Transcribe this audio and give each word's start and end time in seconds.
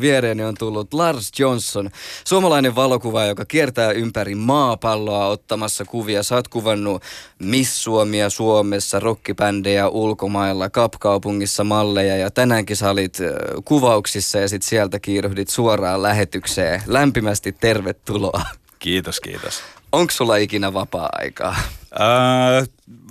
Viereeni 0.00 0.44
on 0.44 0.54
tullut 0.58 0.94
Lars 0.94 1.30
Johnson, 1.38 1.90
suomalainen 2.24 2.74
valokuva, 2.74 3.24
joka 3.24 3.44
kiertää 3.44 3.90
ympäri 3.90 4.34
maapalloa 4.34 5.26
ottamassa 5.26 5.84
kuvia. 5.84 6.22
Sä 6.22 6.34
oot 6.34 6.48
kuvannut 6.48 7.02
Miss 7.38 7.82
Suomia 7.82 8.30
Suomessa, 8.30 9.00
rockibändejä 9.00 9.88
ulkomailla, 9.88 10.70
Kapkaupungissa 10.70 11.64
malleja 11.64 12.16
ja 12.16 12.30
tänäänkin 12.30 12.76
sä 12.76 12.90
olit 12.90 13.18
kuvauksissa 13.64 14.38
ja 14.38 14.48
sit 14.48 14.62
sieltä 14.62 14.98
kiiruhdit 14.98 15.48
suoraan 15.48 16.02
lähetykseen. 16.02 16.82
Lämpimästi 16.86 17.52
tervetuloa. 17.52 18.42
Kiitos, 18.78 19.20
kiitos. 19.20 19.62
Onko 19.92 20.10
sulla 20.10 20.36
ikinä 20.36 20.72
vapaa-aikaa? 20.72 21.56
Öö, 22.00 22.64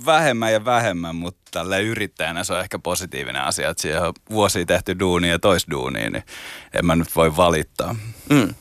vähemmän 0.06 0.52
ja 0.52 0.64
vähemmän, 0.64 1.16
mutta 1.16 1.40
tälle 1.50 1.82
yrittäjänä 1.82 2.44
se 2.44 2.52
on 2.52 2.60
ehkä 2.60 2.78
positiivinen 2.78 3.42
asia, 3.42 3.70
että 3.70 3.82
siihen 3.82 4.02
on 4.02 4.14
vuosia 4.30 4.66
tehty 4.66 4.98
duunia 4.98 5.30
ja 5.30 5.38
toisduunia, 5.38 6.10
niin 6.10 6.24
en 6.72 6.86
mä 6.86 6.96
nyt 6.96 7.16
voi 7.16 7.36
valittaa. 7.36 7.96
Mm. 8.30 8.54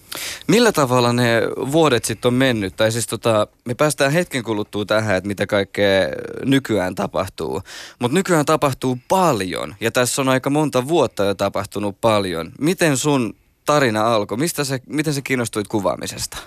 Millä 0.48 0.72
tavalla 0.72 1.14
ne 1.14 1.42
vuodet 1.72 2.06
sitten 2.06 2.30
on 2.30 2.34
mennyt? 2.34 2.76
Tai 2.76 2.92
siis 2.92 3.08
tota, 3.08 3.48
me 3.66 3.74
päästään 3.74 4.12
hetken 4.12 4.44
kuluttua 4.44 4.86
tähän, 4.86 5.16
että 5.16 5.28
mitä 5.28 5.48
kaikkea 5.48 6.08
nykyään 6.46 6.96
tapahtuu. 6.96 7.62
Mutta 8.00 8.16
nykyään 8.16 8.46
tapahtuu 8.46 9.00
paljon 9.08 9.76
ja 9.80 9.92
tässä 9.92 10.22
on 10.22 10.30
aika 10.30 10.50
monta 10.50 10.88
vuotta 10.88 11.24
jo 11.24 11.36
tapahtunut 11.36 12.02
paljon. 12.02 12.52
Miten 12.60 12.98
sun 12.98 13.36
tarina 13.66 14.16
alkoi? 14.16 14.38
Mistä 14.38 14.64
se, 14.64 14.80
miten 14.88 15.14
sä 15.14 15.22
kiinnostuit 15.22 15.68
kuvaamisesta? 15.68 16.38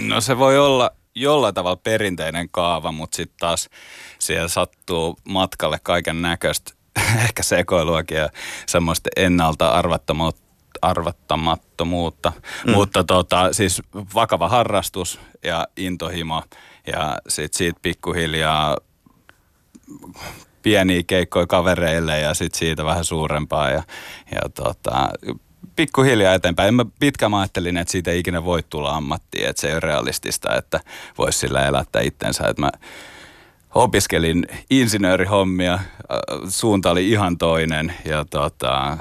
No 0.00 0.20
se 0.20 0.38
voi 0.38 0.58
olla 0.58 0.90
jollain 1.14 1.54
tavalla 1.54 1.76
perinteinen 1.76 2.48
kaava, 2.50 2.92
mutta 2.92 3.16
sitten 3.16 3.38
taas 3.40 3.68
siellä 4.18 4.48
sattuu 4.48 5.18
matkalle 5.28 5.78
kaiken 5.82 6.22
näköistä 6.22 6.72
ehkä 7.24 7.42
sekoiluakin 7.42 8.18
ja 8.18 8.28
semmoista 8.66 9.10
ennalta 9.16 9.82
arvattamattomuutta. 10.82 12.32
Mm. 12.66 12.72
Mutta 12.72 13.04
tota, 13.04 13.52
siis 13.52 13.82
vakava 14.14 14.48
harrastus 14.48 15.20
ja 15.44 15.68
intohimo 15.76 16.42
ja 16.86 17.18
sitten 17.28 17.58
siitä 17.58 17.78
pikkuhiljaa 17.82 18.76
pieniä 20.62 21.02
keikkoja 21.06 21.46
kavereille 21.46 22.20
ja 22.20 22.34
sitten 22.34 22.58
siitä 22.58 22.84
vähän 22.84 23.04
suurempaa 23.04 23.70
ja, 23.70 23.82
ja 24.34 24.40
tota, 24.54 25.08
pikkuhiljaa 25.78 26.34
eteenpäin. 26.34 26.68
En 26.68 26.74
mä 26.74 26.84
pitkään 27.00 27.34
ajattelin, 27.34 27.76
että 27.76 27.92
siitä 27.92 28.10
ei 28.10 28.18
ikinä 28.18 28.44
voi 28.44 28.62
tulla 28.70 28.96
ammattia, 28.96 29.50
että 29.50 29.60
se 29.60 29.68
ei 29.68 29.72
ole 29.72 29.80
realistista, 29.80 30.56
että 30.56 30.80
voisi 31.18 31.38
sillä 31.38 31.66
elättää 31.66 32.02
itsensä. 32.02 32.48
Että 32.48 32.62
mä 32.62 32.70
opiskelin 33.74 34.46
insinöörihommia, 34.70 35.74
äh, 35.74 35.80
suunta 36.48 36.90
oli 36.90 37.10
ihan 37.10 37.38
toinen 37.38 37.94
ja 38.04 38.24
tota, 38.24 38.98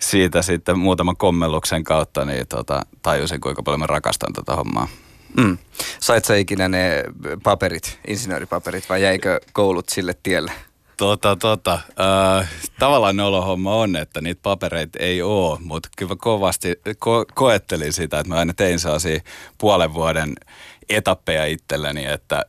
siitä 0.00 0.42
sitten 0.42 0.78
muutaman 0.78 1.16
kommelluksen 1.16 1.84
kautta 1.84 2.24
niin 2.24 2.46
tota, 2.46 2.82
tajusin, 3.02 3.40
kuinka 3.40 3.62
paljon 3.62 3.80
mä 3.80 3.86
rakastan 3.86 4.32
tätä 4.32 4.56
hommaa. 4.56 4.88
Mm. 5.36 5.58
Sait 6.00 6.24
sä 6.24 6.36
ikinä 6.36 6.68
ne 6.68 7.04
paperit, 7.42 7.98
insinööripaperit 8.06 8.88
vai 8.88 9.02
jäikö 9.02 9.40
koulut 9.52 9.88
sille 9.88 10.14
tielle? 10.22 10.52
Tota, 10.98 11.36
tota, 11.36 11.78
äh, 12.00 12.48
tavallaan 12.78 13.20
homma 13.20 13.74
on, 13.74 13.96
että 13.96 14.20
niitä 14.20 14.42
papereita 14.42 14.98
ei 14.98 15.22
ole, 15.22 15.58
mutta 15.60 15.88
kyllä 15.96 16.16
kovasti 16.18 16.80
ko- 16.88 17.32
koettelin 17.34 17.92
sitä, 17.92 18.18
että 18.18 18.28
mä 18.28 18.38
aina 18.38 18.54
tein 18.54 18.78
sellaisia 18.78 19.20
puolen 19.58 19.94
vuoden 19.94 20.34
etappeja 20.88 21.46
itselleni, 21.46 22.04
että 22.04 22.44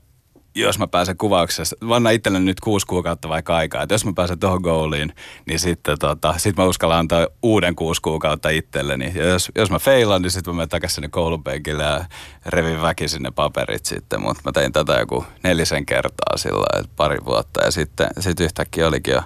jos 0.60 0.80
mä 0.80 0.88
pääsen 0.88 1.18
kuvauksessa, 1.18 1.76
mä 1.82 1.96
annan 1.96 2.14
itselleni 2.14 2.46
nyt 2.46 2.60
kuusi 2.60 2.88
kuukautta 2.88 3.30
vaikka 3.30 3.56
aikaa, 3.56 3.84
että 3.84 3.96
jos 3.96 4.06
mä 4.06 4.14
pääsen 4.16 4.40
tuohon 4.40 4.62
goaliin, 4.62 5.14
niin 5.46 5.60
sitten 5.60 6.00
tota, 6.00 6.34
sit 6.38 6.58
mä 6.58 6.66
uskallan 6.66 7.00
antaa 7.00 7.28
uuden 7.44 7.76
kuusi 7.76 8.02
kuukautta 8.02 8.50
itselleni. 8.50 9.12
Ja 9.16 9.28
jos, 9.28 9.52
jos 9.56 9.72
mä 9.72 9.80
feilan, 9.80 10.22
niin 10.22 10.32
sitten 10.32 10.54
mä 10.54 10.58
menen 10.58 10.70
takaisin 10.70 10.96
sinne 10.96 11.08
koulupenkille 11.08 11.84
ja 11.84 12.06
revin 12.46 12.82
väkisin 12.82 13.24
ne 13.24 13.32
paperit 13.32 13.86
sitten. 13.86 14.22
Mutta 14.22 14.42
mä 14.46 14.52
tein 14.52 14.72
tätä 14.72 14.94
joku 14.94 15.26
nelisen 15.44 15.86
kertaa 15.86 16.38
sillä 16.38 16.84
pari 16.96 17.18
vuotta 17.26 17.66
ja 17.66 17.72
sitten 17.72 18.08
sit 18.20 18.40
yhtäkkiä 18.40 18.88
olikin 18.88 19.14
jo 19.14 19.22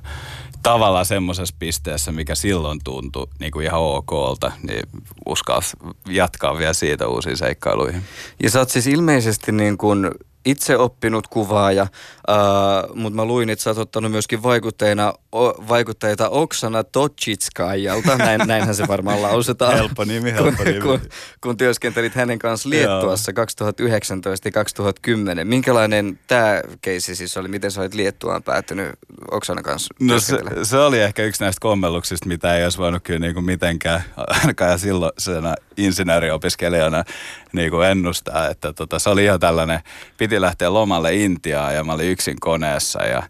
tavallaan 0.64 1.06
semmoisessa 1.06 1.56
pisteessä, 1.60 2.12
mikä 2.12 2.36
silloin 2.36 2.80
tuntui 2.84 3.28
niin 3.40 3.52
kuin 3.52 3.66
ihan 3.66 3.82
okolta, 3.82 4.52
niin 4.64 4.84
uskalsi 5.26 5.78
jatkaa 6.08 6.58
vielä 6.58 6.74
siitä 6.74 7.08
uusiin 7.08 7.38
seikkailuihin. 7.38 8.04
Ja 8.44 8.50
sä 8.50 8.60
oot 8.60 8.70
siis 8.70 8.88
ilmeisesti 8.88 9.52
niin 9.52 9.78
kuin 9.78 10.12
itse 10.46 10.78
oppinut 10.78 11.28
kuvaaja, 11.28 11.82
äh, 11.82 12.38
mutta 12.94 13.16
mä 13.16 13.26
luin, 13.26 13.50
että 13.50 13.64
sä 13.64 13.70
oot 13.70 13.78
ottanut 13.78 14.12
myöskin 14.12 14.44
vaikutteina, 14.44 15.14
o, 15.36 15.48
vaikutteita 15.70 16.30
Oksana 16.30 16.84
Tochitskajalta, 16.84 18.18
Näin, 18.24 18.42
näinhän 18.46 18.76
se 18.76 18.88
varmaan 18.88 19.22
lausutaan. 19.22 19.74
helppo 19.74 20.04
nimi, 20.04 20.32
helppo 20.32 20.64
kun, 20.64 20.66
nimi. 20.66 20.82
Kun, 20.82 21.02
kun 21.42 21.58
työskentelit 21.58 22.16
hänen 22.16 22.40
kanssa 22.40 22.70
Liettuassa 22.70 23.34
2019 23.34 24.48
ja 24.48 24.52
2010. 24.52 25.48
Minkälainen 25.48 26.20
tämä 26.28 26.62
keissi 26.82 27.16
siis 27.16 27.38
oli? 27.38 27.48
Miten 27.48 27.72
sä 27.72 27.82
olit 27.82 27.94
Liettuaan 27.94 28.44
päättynyt 28.44 28.92
Oksana 29.32 29.62
kanssa 29.62 29.94
No 30.00 30.20
se, 30.20 30.38
se, 30.64 30.78
oli 30.78 31.00
ehkä 31.00 31.24
yksi 31.24 31.44
näistä 31.44 31.60
kommelluksista, 31.62 32.28
mitä 32.28 32.58
ei 32.58 32.64
olisi 32.64 32.78
voinut 32.78 33.04
kyllä 33.04 33.20
niinku 33.20 33.42
mitenkään, 33.42 34.04
ainakaan 34.18 34.80
silloin 34.80 35.12
insinööriopiskelijana 35.78 37.04
niin 37.54 37.72
kuin 37.72 37.88
ennustaa, 37.88 38.50
että 38.50 38.74
tota, 38.74 39.00
se 39.00 39.10
oli 39.10 39.24
ihan 39.24 39.40
tällainen, 39.40 39.80
piti 40.18 40.33
lähteä 40.42 40.74
lomalle 40.74 41.16
Intiaan 41.16 41.76
ja 41.76 41.84
mä 41.84 41.94
olin 41.94 42.10
yksin 42.12 42.40
koneessa 42.40 43.04
ja, 43.04 43.24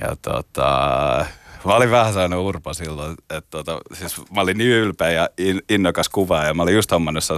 ja 0.00 0.16
tota, 0.22 1.26
mä 1.64 1.74
olin 1.74 1.90
vähän 1.90 2.12
saanut 2.12 2.46
urpa 2.46 2.74
silloin, 2.74 3.14
että 3.30 3.50
tota, 3.50 3.80
siis 3.92 4.30
mä 4.30 4.40
olin 4.40 4.58
niin 4.58 4.70
ylpeä 4.70 5.10
ja 5.10 5.28
in, 5.38 5.62
innokas 5.68 6.08
kuva 6.08 6.44
ja 6.44 6.54
mä 6.54 6.62
olin 6.62 6.74
just 6.74 6.90
hommannut 6.90 7.24
se 7.24 7.34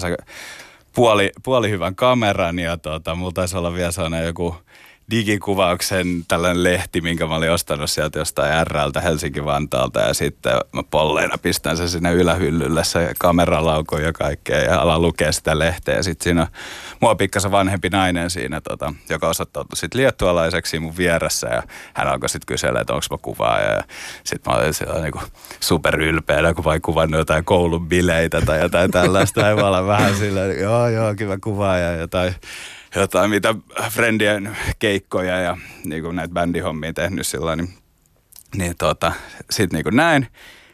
puoli, 0.95 1.31
puoli 1.43 1.71
hyvän 1.71 1.95
kameran 1.95 2.59
ja 2.59 2.77
tota, 2.77 3.15
mulla 3.15 3.33
taisi 3.33 3.57
olla 3.57 3.75
vielä 3.75 3.93
sellainen 3.93 4.27
joku 4.27 4.57
digikuvauksen 5.11 6.25
tällainen 6.29 6.63
lehti, 6.63 7.01
minkä 7.01 7.27
mä 7.27 7.35
olin 7.35 7.51
ostanut 7.51 7.91
sieltä 7.91 8.19
jostain 8.19 8.67
RLtä 8.67 9.01
Helsinki-Vantaalta 9.01 10.01
ja 10.01 10.15
sitten 10.15 10.53
mä 10.73 10.83
polleina 10.91 11.39
pistän 11.39 11.77
sen 11.77 11.89
sinne 11.89 12.13
ylähyllylle 12.13 12.85
se 12.85 13.13
kameralauko 13.19 13.99
ja 13.99 14.13
kaikkea 14.13 14.59
ja 14.59 14.81
alan 14.81 15.03
lukea 15.03 15.33
sitä 15.33 15.59
lehteä. 15.59 15.97
Ja 15.97 16.03
sitten 16.03 16.25
siinä 16.25 16.43
on 16.43 16.49
mua 17.01 17.15
pikkasen 17.15 17.51
vanhempi 17.51 17.89
nainen 17.89 18.31
siinä, 18.31 18.61
tota, 18.61 18.95
joka 19.09 19.29
osoittautui 19.29 19.77
sitten 19.77 20.01
liettualaiseksi 20.01 20.79
mun 20.79 20.97
vieressä 20.97 21.49
ja 21.49 21.63
hän 21.95 22.09
alkoi 22.09 22.29
sitten 22.29 22.47
kysellä, 22.47 22.81
että 22.81 22.93
onko 22.93 23.07
mä 23.11 23.17
kuvaaja 23.23 23.71
ja 23.73 23.83
sitten 24.25 24.53
mä 24.53 24.59
olin 24.59 24.75
siellä 24.75 25.01
niinku 25.01 25.21
superylpeänä, 25.61 26.55
kun 26.55 26.65
vai 26.65 26.81
kuvannut 26.81 27.19
jotain 27.19 27.45
koulun 27.45 27.89
bileitä 27.89 28.41
tai 28.41 28.61
jotain 28.61 28.91
tällaista. 28.91 29.41
Ja 29.41 29.57
mä 29.57 29.67
olen 29.67 29.87
vähän 29.87 30.17
silleen, 30.17 30.61
joo 30.61 30.89
joo, 30.89 31.15
kiva 31.15 31.39
kuvaaja 31.39 31.93
ja 31.93 31.97
jotain 31.97 32.35
jotain, 32.95 33.31
mitä 33.31 33.55
friendien 33.91 34.57
keikkoja 34.79 35.41
ja 35.41 35.57
niin 35.85 36.03
kuin 36.03 36.17
näitä 36.17 36.35
bändihommia 36.35 36.93
tehnyt 36.93 37.27
sillä 37.27 37.57
niin, 37.57 37.75
niin 38.57 38.77
tota, 38.79 39.13
sitten 39.51 39.77
niin 39.77 39.85
kuin 39.85 39.97
näin. 39.97 40.27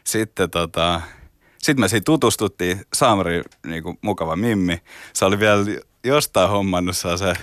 Sitten 0.03 0.49
tota, 0.49 1.01
sitten 1.57 1.81
me 1.81 1.87
siitä 1.87 2.05
tutustuttiin, 2.05 2.81
Saamari 2.93 3.41
niin 3.65 3.83
kuin 3.83 3.97
mukava 4.01 4.35
Mimmi. 4.35 4.81
Se 5.13 5.25
oli 5.25 5.39
vielä 5.39 5.65
jostain 6.03 6.49
hommannut 6.49 6.97
se 6.97 7.33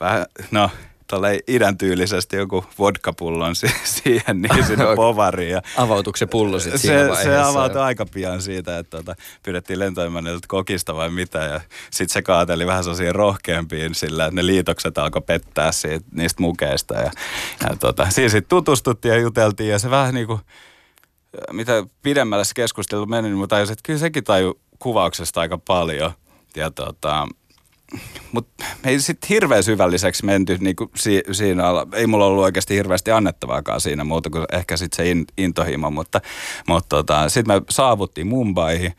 vähän, 0.00 0.26
no 0.50 0.70
tolle 1.06 1.40
idän 1.48 1.78
tyylisesti 1.78 2.36
joku 2.36 2.64
vodkapullon 2.78 3.54
siihen 3.84 4.42
niin 4.42 4.66
sinne 4.66 4.84
povariin. 4.96 5.50
Ja 5.50 5.62
Avautuiko 5.76 6.16
se 6.16 6.26
pullo 6.26 6.58
sitten 6.58 6.80
se, 6.80 7.08
se 7.22 7.38
avautui 7.38 7.80
aika 7.80 8.06
pian 8.06 8.42
siitä, 8.42 8.78
että 8.78 8.90
tuota, 8.90 9.14
pyydettiin 9.42 9.78
lentoimannilta 9.78 10.48
kokista 10.48 10.94
vai 10.94 11.10
mitä 11.10 11.38
ja 11.38 11.60
sitten 11.90 12.12
se 12.12 12.22
kaateli 12.22 12.66
vähän 12.66 12.84
sellaisia 12.84 13.12
rohkeampiin 13.12 13.94
sillä, 13.94 14.24
että 14.24 14.34
ne 14.34 14.46
liitokset 14.46 14.98
alkoi 14.98 15.22
pettää 15.22 15.72
siitä, 15.72 16.06
niistä 16.12 16.42
mukeista 16.42 16.94
ja, 16.94 17.10
ja 17.60 17.76
tuota, 17.80 18.10
siinä 18.10 18.28
sitten 18.28 18.48
tutustuttiin 18.48 19.14
ja 19.14 19.20
juteltiin 19.20 19.70
ja 19.70 19.78
se 19.78 19.90
vähän 19.90 20.14
niin 20.14 20.26
kuin, 20.26 20.40
mitä 21.52 21.86
pidemmälle 22.02 22.44
se 22.44 22.54
keskustelu 22.54 23.06
meni, 23.06 23.28
niin 23.28 23.38
mä 23.38 23.46
tajusin, 23.46 23.72
että 23.72 23.82
kyllä 23.82 23.98
sekin 23.98 24.24
taju 24.24 24.60
kuvauksesta 24.78 25.40
aika 25.40 25.58
paljon 25.58 26.12
ja 26.56 26.70
tota, 26.70 27.28
mutta 28.32 28.64
ei 28.84 29.00
sitten 29.00 29.28
hirveän 29.28 29.62
syvälliseksi 29.62 30.24
menty 30.24 30.58
niin 30.60 30.76
kuin 30.76 30.90
si, 30.96 31.22
siinä 31.32 31.66
alla. 31.66 31.86
Ei 31.92 32.06
mulla 32.06 32.26
ollut 32.26 32.44
oikeasti 32.44 32.74
hirveästi 32.74 33.10
annettavaakaan 33.10 33.80
siinä 33.80 34.04
muuta 34.04 34.30
kuin 34.30 34.44
ehkä 34.52 34.76
sitten 34.76 34.96
se 34.96 35.10
in, 35.10 35.24
intohimo, 35.38 35.90
mutta, 35.90 36.20
mutta 36.68 36.96
tota, 36.96 37.28
sitten 37.28 37.56
me 37.56 37.62
saavuttiin 37.70 38.26
Mumbaihin 38.26 38.92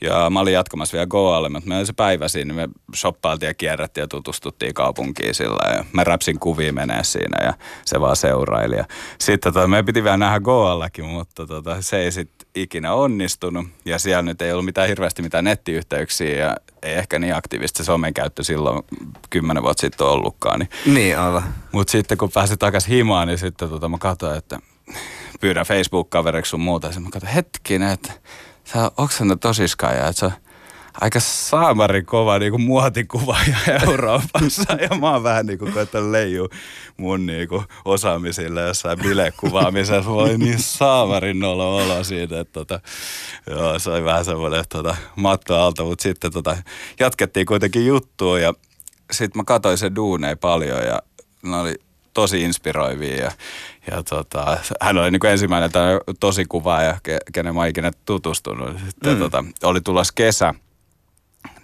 ja 0.00 0.30
mä 0.30 0.40
olin 0.40 0.52
jatkamassa 0.52 0.92
vielä 0.92 1.06
Goalle, 1.06 1.48
mutta 1.48 1.68
me 1.68 1.84
se 1.84 1.92
päivä 1.92 2.28
siinä, 2.28 2.54
me 2.54 2.68
shoppailtiin 2.94 3.48
ja 3.48 3.54
kierrättiin 3.54 4.02
ja 4.02 4.08
tutustuttiin 4.08 4.74
kaupunkiin 4.74 5.34
sillä 5.34 5.76
ja 5.76 5.84
mä 5.92 6.04
räpsin 6.04 6.38
kuvia 6.38 6.72
menee 6.72 7.04
siinä 7.04 7.44
ja 7.44 7.54
se 7.84 8.00
vaan 8.00 8.16
seuraili. 8.16 8.76
Ja 8.76 8.84
sitten 9.18 9.52
tota, 9.52 9.68
me 9.68 9.82
piti 9.82 10.04
vielä 10.04 10.16
nähdä 10.16 10.40
Goallakin, 10.40 11.04
mutta 11.04 11.46
tota, 11.46 11.82
se 11.82 11.98
ei 11.98 12.12
sitten 12.12 12.48
ikinä 12.54 12.94
onnistunut 12.94 13.66
ja 13.84 13.98
siellä 13.98 14.22
nyt 14.22 14.42
ei 14.42 14.52
ollut 14.52 14.64
mitään 14.64 14.88
hirveästi 14.88 15.22
mitään 15.22 15.44
nettiyhteyksiä 15.44 16.36
ja 16.36 16.56
ei 16.82 16.94
ehkä 16.94 17.18
niin 17.18 17.34
aktiivista 17.34 17.76
se 17.76 17.84
somen 17.84 18.14
käyttö 18.14 18.44
silloin 18.44 18.82
kymmenen 19.30 19.62
vuotta 19.62 19.80
sitten 19.80 20.06
ollutkaan. 20.06 20.60
Niin, 20.60 20.94
niin 20.94 21.18
aivan. 21.18 21.54
Mutta 21.72 21.90
sitten 21.90 22.18
kun 22.18 22.30
pääsin 22.34 22.58
takaisin 22.58 22.94
himaan, 22.94 23.28
niin 23.28 23.38
sitten 23.38 23.68
tota, 23.68 23.88
mä 23.88 23.98
katsoin, 23.98 24.38
että 24.38 24.58
pyydän 25.40 25.66
Facebook-kaveriksi 25.66 26.50
sun 26.50 26.60
muuta. 26.60 26.86
Ja 26.94 27.00
mä 27.00 27.10
katsoin, 27.10 27.32
hetkinen, 27.32 27.90
että 27.90 28.12
sä, 28.64 28.84
onko 28.84 29.12
se 29.12 29.24
tosiskaan 29.40 29.96
ja 29.96 30.08
että 30.08 30.26
on 30.26 30.32
aika 31.00 31.20
saamari 31.20 32.02
kova 32.02 32.38
niin 32.38 32.50
kuin 32.52 32.62
muotikuvaaja 32.62 33.56
Euroopassa. 33.86 34.72
Ja 34.72 34.98
mä 34.98 35.12
oon 35.12 35.22
vähän 35.22 35.46
niin 35.46 35.58
kuin 35.58 35.72
koettanut 35.72 36.10
leijua 36.10 36.48
mun 36.96 37.26
niin 37.26 37.48
kuin 37.48 37.64
osaamisille 37.84 38.62
jossain 38.62 38.98
bilekuvaamisessa. 38.98 40.10
Voi 40.10 40.38
niin 40.38 40.58
saamarin 40.58 41.40
nolo 41.40 41.76
olo 41.76 42.04
siitä, 42.04 42.40
että 42.40 42.52
tota, 42.52 42.80
joo, 43.50 43.78
se 43.78 43.90
oli 43.90 44.04
vähän 44.04 44.24
semmoinen 44.24 44.64
tota, 44.68 44.96
matto 45.16 45.60
alta, 45.60 45.84
mutta 45.84 46.02
sitten 46.02 46.32
tota, 46.32 46.56
jatkettiin 47.00 47.46
kuitenkin 47.46 47.86
juttua 47.86 48.40
ja 48.40 48.54
sitten 49.10 49.40
mä 49.40 49.44
katsoin 49.44 49.78
sen 49.78 49.96
duuneen 49.96 50.38
paljon 50.38 50.82
ja 50.82 51.02
ne 51.42 51.56
oli 51.56 51.74
tosi 52.14 52.42
inspiroivia 52.42 53.16
ja, 53.16 53.32
ja 53.90 54.02
tota, 54.02 54.58
hän 54.80 54.98
oli 54.98 55.10
niin 55.10 55.26
ensimmäinen 55.26 55.70
tosi 56.20 56.44
kuvaaja, 56.44 56.98
kenen 57.32 57.54
mä 57.54 57.66
ikinä 57.66 57.90
tutustunut. 58.04 58.78
Sitten 58.88 59.14
mm. 59.14 59.18
tota, 59.18 59.44
oli 59.62 59.80
tulossa 59.80 60.12
kesä 60.16 60.54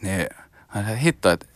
niin 0.03 0.27
hitto, 1.03 1.31
että 1.31 1.47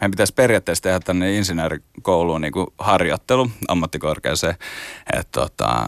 meidän 0.00 0.10
pitäisi 0.10 0.34
periaatteessa 0.34 0.82
tehdä 0.82 1.00
tänne 1.00 1.36
insinöörikouluun 1.36 2.40
niin 2.40 2.52
kuin 2.52 2.66
harjoittelu 2.78 3.50
ammattikorkeaseen. 3.68 4.56
Että 5.12 5.40
tota, 5.40 5.86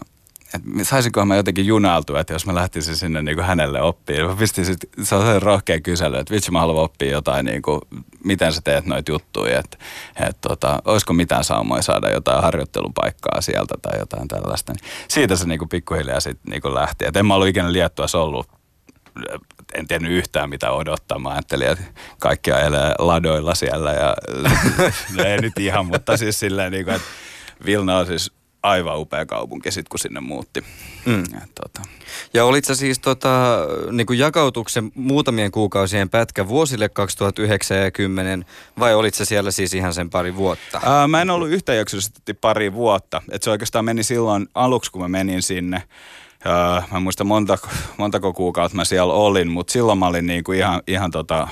et 0.53 0.61
saisinko 0.87 1.25
mä 1.25 1.35
jotenkin 1.35 1.65
junailtua, 1.65 2.19
että 2.19 2.33
jos 2.33 2.45
mä 2.45 2.55
lähtisin 2.55 2.95
sinne 2.95 3.21
niin 3.21 3.35
kuin 3.35 3.45
hänelle 3.45 3.81
oppiin. 3.81 4.25
Mä 4.25 4.35
pistin 4.35 4.65
sit, 4.65 4.77
se 5.03 5.15
on 5.15 5.25
se 5.25 5.39
rohkea 5.39 5.81
kysely, 5.81 6.17
että 6.17 6.33
vitsi 6.33 6.51
mä 6.51 6.59
haluan 6.59 6.83
oppia 6.83 7.11
jotain, 7.11 7.45
niin 7.45 7.61
kuin, 7.61 7.81
miten 8.23 8.53
sä 8.53 8.61
teet 8.63 8.85
noita 8.85 9.11
juttuja, 9.11 9.59
että 9.59 9.77
et, 10.29 10.37
tota, 10.41 10.79
olisiko 10.85 11.13
mitään 11.13 11.43
saumoja 11.43 11.81
saada 11.81 12.09
jotain 12.09 12.43
harjoittelupaikkaa 12.43 13.41
sieltä 13.41 13.75
tai 13.81 13.99
jotain 13.99 14.27
tällaista. 14.27 14.73
Niin 14.73 14.83
siitä 15.07 15.35
se 15.35 15.47
niin 15.47 15.59
kuin 15.59 15.69
pikkuhiljaa 15.69 16.19
sitten 16.19 16.51
niin 16.51 16.75
lähti. 16.75 17.05
Et 17.05 17.17
en 17.17 17.25
mä 17.25 17.35
ollut 17.35 17.47
ikinä 17.47 17.73
Liettuassa 17.73 18.19
ollut 18.21 18.58
en 19.73 19.87
tiennyt 19.87 20.11
yhtään 20.11 20.49
mitä 20.49 20.71
odottamaan. 20.71 21.35
Ajattelin, 21.35 21.67
että 21.67 21.83
kaikki 22.19 22.51
ajelee 22.51 22.93
ladoilla 22.99 23.55
siellä 23.55 23.91
ja 23.91 24.15
no 25.17 25.23
ei 25.23 25.41
nyt 25.41 25.59
ihan, 25.59 25.85
mutta 25.85 26.17
siis 26.17 26.39
silleen 26.39 26.71
niin 26.71 26.85
kuin, 26.85 26.95
että 26.95 27.07
Vilna 27.65 27.97
on 27.97 28.05
siis 28.05 28.31
aivan 28.63 28.99
upea 28.99 29.25
kaupunki 29.25 29.71
sit, 29.71 29.89
kun 29.89 29.99
sinne 29.99 30.19
muutti. 30.19 30.63
Mm. 31.05 31.23
Ja, 31.33 31.41
tota. 31.61 31.81
ja 32.33 32.45
olit 32.45 32.65
sä 32.65 32.75
siis 32.75 32.99
tota, 32.99 33.57
niin 33.91 34.07
kuin 34.07 34.19
jakautuksen 34.19 34.91
muutamien 34.95 35.51
kuukausien 35.51 36.09
pätkä 36.09 36.47
vuosille 36.47 36.89
2009 36.89 37.77
ja 37.77 37.83
2010 37.83 38.45
vai 38.79 38.95
olit 38.95 39.13
sä 39.13 39.25
siellä 39.25 39.51
siis 39.51 39.73
ihan 39.73 39.93
sen 39.93 40.09
pari 40.09 40.35
vuotta? 40.35 40.81
Ää, 40.83 41.07
mä 41.07 41.21
en 41.21 41.29
ollut 41.29 41.49
yhtäjaksoisesti 41.49 42.33
pari 42.33 42.73
vuotta. 42.73 43.21
Et 43.31 43.43
se 43.43 43.49
oikeastaan 43.49 43.85
meni 43.85 44.03
silloin 44.03 44.47
aluksi, 44.55 44.91
kun 44.91 45.01
mä 45.01 45.07
menin 45.07 45.41
sinne. 45.41 45.83
Ja 46.45 46.83
mä 46.91 46.97
en 46.97 47.03
muista 47.03 47.23
monta, 47.23 47.57
montako 47.97 48.33
kuukautta 48.33 48.75
mä 48.75 48.85
siellä 48.85 49.13
olin, 49.13 49.51
mutta 49.51 49.73
silloin 49.73 49.99
mä 49.99 50.07
olin 50.07 50.27
niinku 50.27 50.51
ihan, 50.51 50.81
ihan 50.87 51.11
tota, 51.11 51.47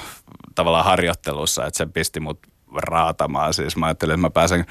tavallaan 0.55 0.85
harjoittelussa, 0.85 1.65
että 1.65 1.77
se 1.77 1.85
pisti 1.85 2.19
mut 2.19 2.39
raatamaan. 2.75 3.53
Siis 3.53 3.77
mä 3.77 3.85
ajattelin, 3.85 4.13
että 4.13 4.21
mä 4.21 4.29
pääsen 4.29 4.65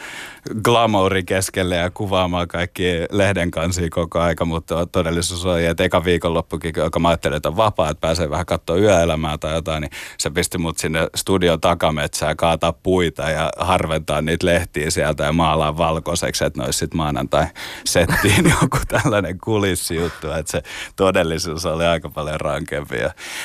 glamourin 0.62 1.26
keskelle 1.26 1.76
ja 1.76 1.90
kuvaamaan 1.90 2.48
kaikki 2.48 2.84
lehden 3.10 3.50
kansia 3.50 3.88
koko 3.90 4.20
aika, 4.20 4.44
mutta 4.44 4.86
todellisuus 4.86 5.46
oli, 5.46 5.66
että 5.66 5.84
eka 5.84 6.04
viikonloppukin, 6.04 6.72
joka 6.76 6.98
mä 6.98 7.08
ajattelin, 7.08 7.36
että 7.36 7.48
on 7.48 7.56
vapaa, 7.56 7.90
että 7.90 8.00
pääsee 8.00 8.30
vähän 8.30 8.46
katsoa 8.46 8.76
yöelämää 8.76 9.38
tai 9.38 9.54
jotain, 9.54 9.80
niin 9.80 9.90
se 10.18 10.30
pisti 10.30 10.58
mut 10.58 10.78
sinne 10.78 11.08
studion 11.16 11.60
takametsään 11.60 12.36
kaataa 12.36 12.72
puita 12.72 13.30
ja 13.30 13.50
harventaa 13.58 14.22
niitä 14.22 14.46
lehtiä 14.46 14.90
sieltä 14.90 15.24
ja 15.24 15.32
maalaa 15.32 15.76
valkoiseksi, 15.76 16.44
että 16.44 16.60
ne 16.60 16.64
olisi 16.64 16.78
sitten 16.78 16.96
maanantai 16.96 17.46
settiin 17.84 18.44
joku 18.62 18.78
tällainen 18.88 19.38
kulissijuttu, 19.38 20.30
että 20.30 20.52
se 20.52 20.62
todellisuus 20.96 21.66
oli 21.66 21.84
aika 21.84 22.08
paljon 22.08 22.40
rankempi. 22.40 22.96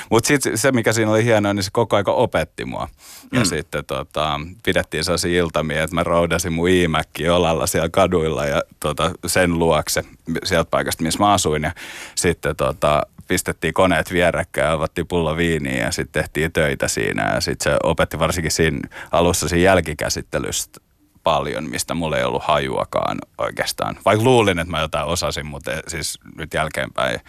Mutta 0.10 0.28
sitten 0.28 0.58
se, 0.58 0.72
mikä 0.72 0.94
siinä 0.94 1.12
oli 1.12 1.24
hienoa, 1.24 1.54
niin 1.54 1.64
se 1.64 1.70
koko 1.74 1.96
aika 1.96 2.12
opetti 2.12 2.66
mua. 2.66 2.88
Ja 3.32 3.40
mm. 3.40 3.46
sitten 3.46 3.86
tota, 3.86 4.41
pidettiin 4.66 5.04
sellaisia 5.04 5.40
iltamia, 5.40 5.84
että 5.84 5.96
mä 5.96 6.04
roudasin 6.04 6.54
mun 6.54 6.70
iimäkki 6.70 7.30
olalla 7.30 7.68
siellä 7.68 7.90
kaduilla 7.90 8.46
ja 8.46 8.62
tota, 8.80 9.12
sen 9.26 9.60
luokse 9.60 10.04
sieltä 10.44 10.70
paikasta, 10.70 11.04
missä 11.04 11.20
mä 11.20 11.34
asuin. 11.34 11.64
Ja 11.64 11.72
sitten 12.16 12.56
tota, 12.56 13.02
pistettiin 13.28 13.74
koneet 13.74 14.12
vierekkäin 14.12 14.66
ja 14.66 14.74
avattiin 14.74 15.08
pullo 15.08 15.38
viiniä 15.38 15.86
ja 15.86 15.92
sitten 15.92 16.24
tehtiin 16.24 16.52
töitä 16.52 16.88
siinä. 16.88 17.34
Ja 17.34 17.42
sitten 17.42 17.74
se 17.74 17.78
opetti 17.84 18.20
varsinkin 18.20 18.52
siinä 18.52 18.80
alussa 19.12 19.50
siinä 19.50 19.64
jälkikäsittelystä 19.64 20.80
paljon, 21.24 21.70
mistä 21.70 21.94
mulla 21.94 22.18
ei 22.18 22.24
ollut 22.24 22.44
hajuakaan 22.44 23.18
oikeastaan. 23.38 23.98
Vaikka 24.06 24.24
luulin, 24.24 24.60
että 24.60 24.72
mä 24.72 24.82
jotain 24.82 25.08
osasin, 25.08 25.46
mutta 25.46 25.72
siis 25.88 26.20
nyt 26.38 26.54
jälkeenpäin 26.54 27.20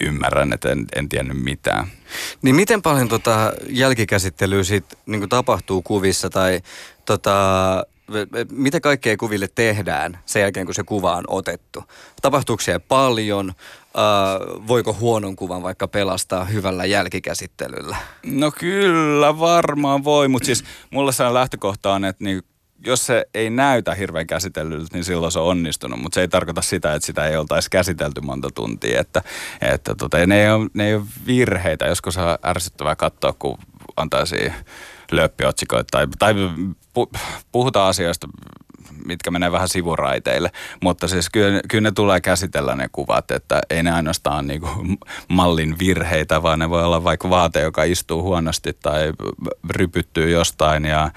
ymmärrän, 0.00 0.52
että 0.52 0.70
en, 0.70 0.84
en 0.96 1.08
tiennyt 1.08 1.42
mitään. 1.42 1.86
Niin 2.42 2.56
miten 2.56 2.82
paljon 2.82 3.08
tota 3.08 3.52
jälkikäsittelyä 3.68 4.64
sit, 4.64 4.84
niin 5.06 5.28
tapahtuu 5.28 5.82
kuvissa 5.82 6.30
tai 6.30 6.60
tota, 7.04 7.32
mitä 8.50 8.80
kaikkea 8.80 9.16
kuville 9.16 9.48
tehdään 9.54 10.18
sen 10.26 10.40
jälkeen, 10.42 10.66
kun 10.66 10.74
se 10.74 10.82
kuva 10.82 11.16
on 11.16 11.24
otettu? 11.28 11.84
Tapahtuuko 12.22 12.62
siellä 12.62 12.84
paljon? 12.88 13.52
Uh, 13.96 14.66
voiko 14.66 14.92
huonon 15.00 15.36
kuvan 15.36 15.62
vaikka 15.62 15.88
pelastaa 15.88 16.44
hyvällä 16.44 16.84
jälkikäsittelyllä? 16.84 17.96
No 18.26 18.50
kyllä, 18.50 19.38
varmaan 19.38 20.04
voi, 20.04 20.28
mutta 20.28 20.46
siis 20.46 20.64
mulla 20.90 21.12
se 21.12 21.34
lähtökohta 21.34 21.92
on, 21.92 22.04
että 22.04 22.24
niin 22.24 22.42
jos 22.86 23.06
se 23.06 23.26
ei 23.34 23.50
näytä 23.50 23.94
hirveän 23.94 24.26
käsitellyltä, 24.26 24.88
niin 24.92 25.04
silloin 25.04 25.32
se 25.32 25.38
on 25.38 25.46
onnistunut, 25.46 26.00
mutta 26.00 26.14
se 26.14 26.20
ei 26.20 26.28
tarkoita 26.28 26.62
sitä, 26.62 26.94
että 26.94 27.06
sitä 27.06 27.26
ei 27.26 27.36
oltaisi 27.36 27.70
käsitelty 27.70 28.20
monta 28.20 28.48
tuntia. 28.54 29.00
Että, 29.00 29.22
että 29.60 29.94
tota, 29.94 30.26
ne, 30.26 30.42
ei 30.42 30.50
ole, 30.50 30.68
ne 30.74 30.86
ei 30.88 30.94
ole 30.94 31.04
virheitä, 31.26 31.86
joskus 31.86 32.16
on 32.16 32.38
ärsyttävää 32.44 32.96
katsoa, 32.96 33.34
kun 33.38 33.58
on 33.96 34.10
tällaisia 34.10 34.54
löppiotsikoita 35.10 35.86
tai, 35.90 36.06
tai 36.18 36.34
puhutaan 37.52 37.88
asioista, 37.88 38.28
mitkä 39.04 39.30
menee 39.30 39.52
vähän 39.52 39.68
sivuraiteille. 39.68 40.50
Mutta 40.82 41.08
siis 41.08 41.30
kyllä, 41.30 41.60
kyllä 41.68 41.82
ne 41.88 41.92
tulee 41.92 42.20
käsitellä 42.20 42.74
ne 42.74 42.88
kuvat, 42.92 43.30
että 43.30 43.60
ei 43.70 43.82
ne 43.82 43.92
ainoastaan 43.92 44.46
niin 44.46 44.60
kuin 44.60 44.98
mallin 45.28 45.78
virheitä, 45.78 46.42
vaan 46.42 46.58
ne 46.58 46.70
voi 46.70 46.84
olla 46.84 47.04
vaikka 47.04 47.30
vaate, 47.30 47.60
joka 47.60 47.84
istuu 47.84 48.22
huonosti 48.22 48.72
tai 48.72 49.12
rypyttyy 49.70 50.30
jostain 50.30 50.84
ja, 50.84 51.10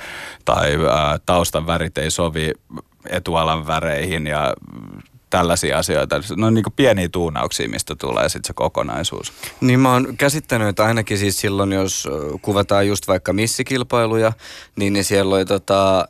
tai 0.46 0.78
ää, 0.92 1.20
taustan 1.26 1.68
värit 1.68 1.98
ei 1.98 2.12
sovi 2.12 2.52
etualan 3.10 3.68
väreihin 3.68 4.28
ja 4.28 4.54
tällaisia 5.30 5.78
asioita. 5.78 6.22
Ne 6.38 6.46
on 6.46 6.54
niin 6.54 6.66
pieniä 6.76 7.10
tuunauksia, 7.10 7.70
mistä 7.70 7.96
tulee 7.96 8.30
sitten 8.30 8.48
se 8.48 8.54
kokonaisuus. 8.54 9.34
Niin 9.62 9.80
mä 9.80 9.94
oon 9.94 10.18
käsittänyt, 10.18 10.68
että 10.68 10.86
ainakin 10.86 11.18
siis 11.18 11.40
silloin, 11.40 11.72
jos 11.72 12.08
kuvataan 12.42 12.88
just 12.88 13.08
vaikka 13.08 13.34
missikilpailuja, 13.34 14.34
niin, 14.76 14.94
niin 14.94 15.06
siellä 15.06 15.36
oli 15.36 15.46
tota, 15.46 16.08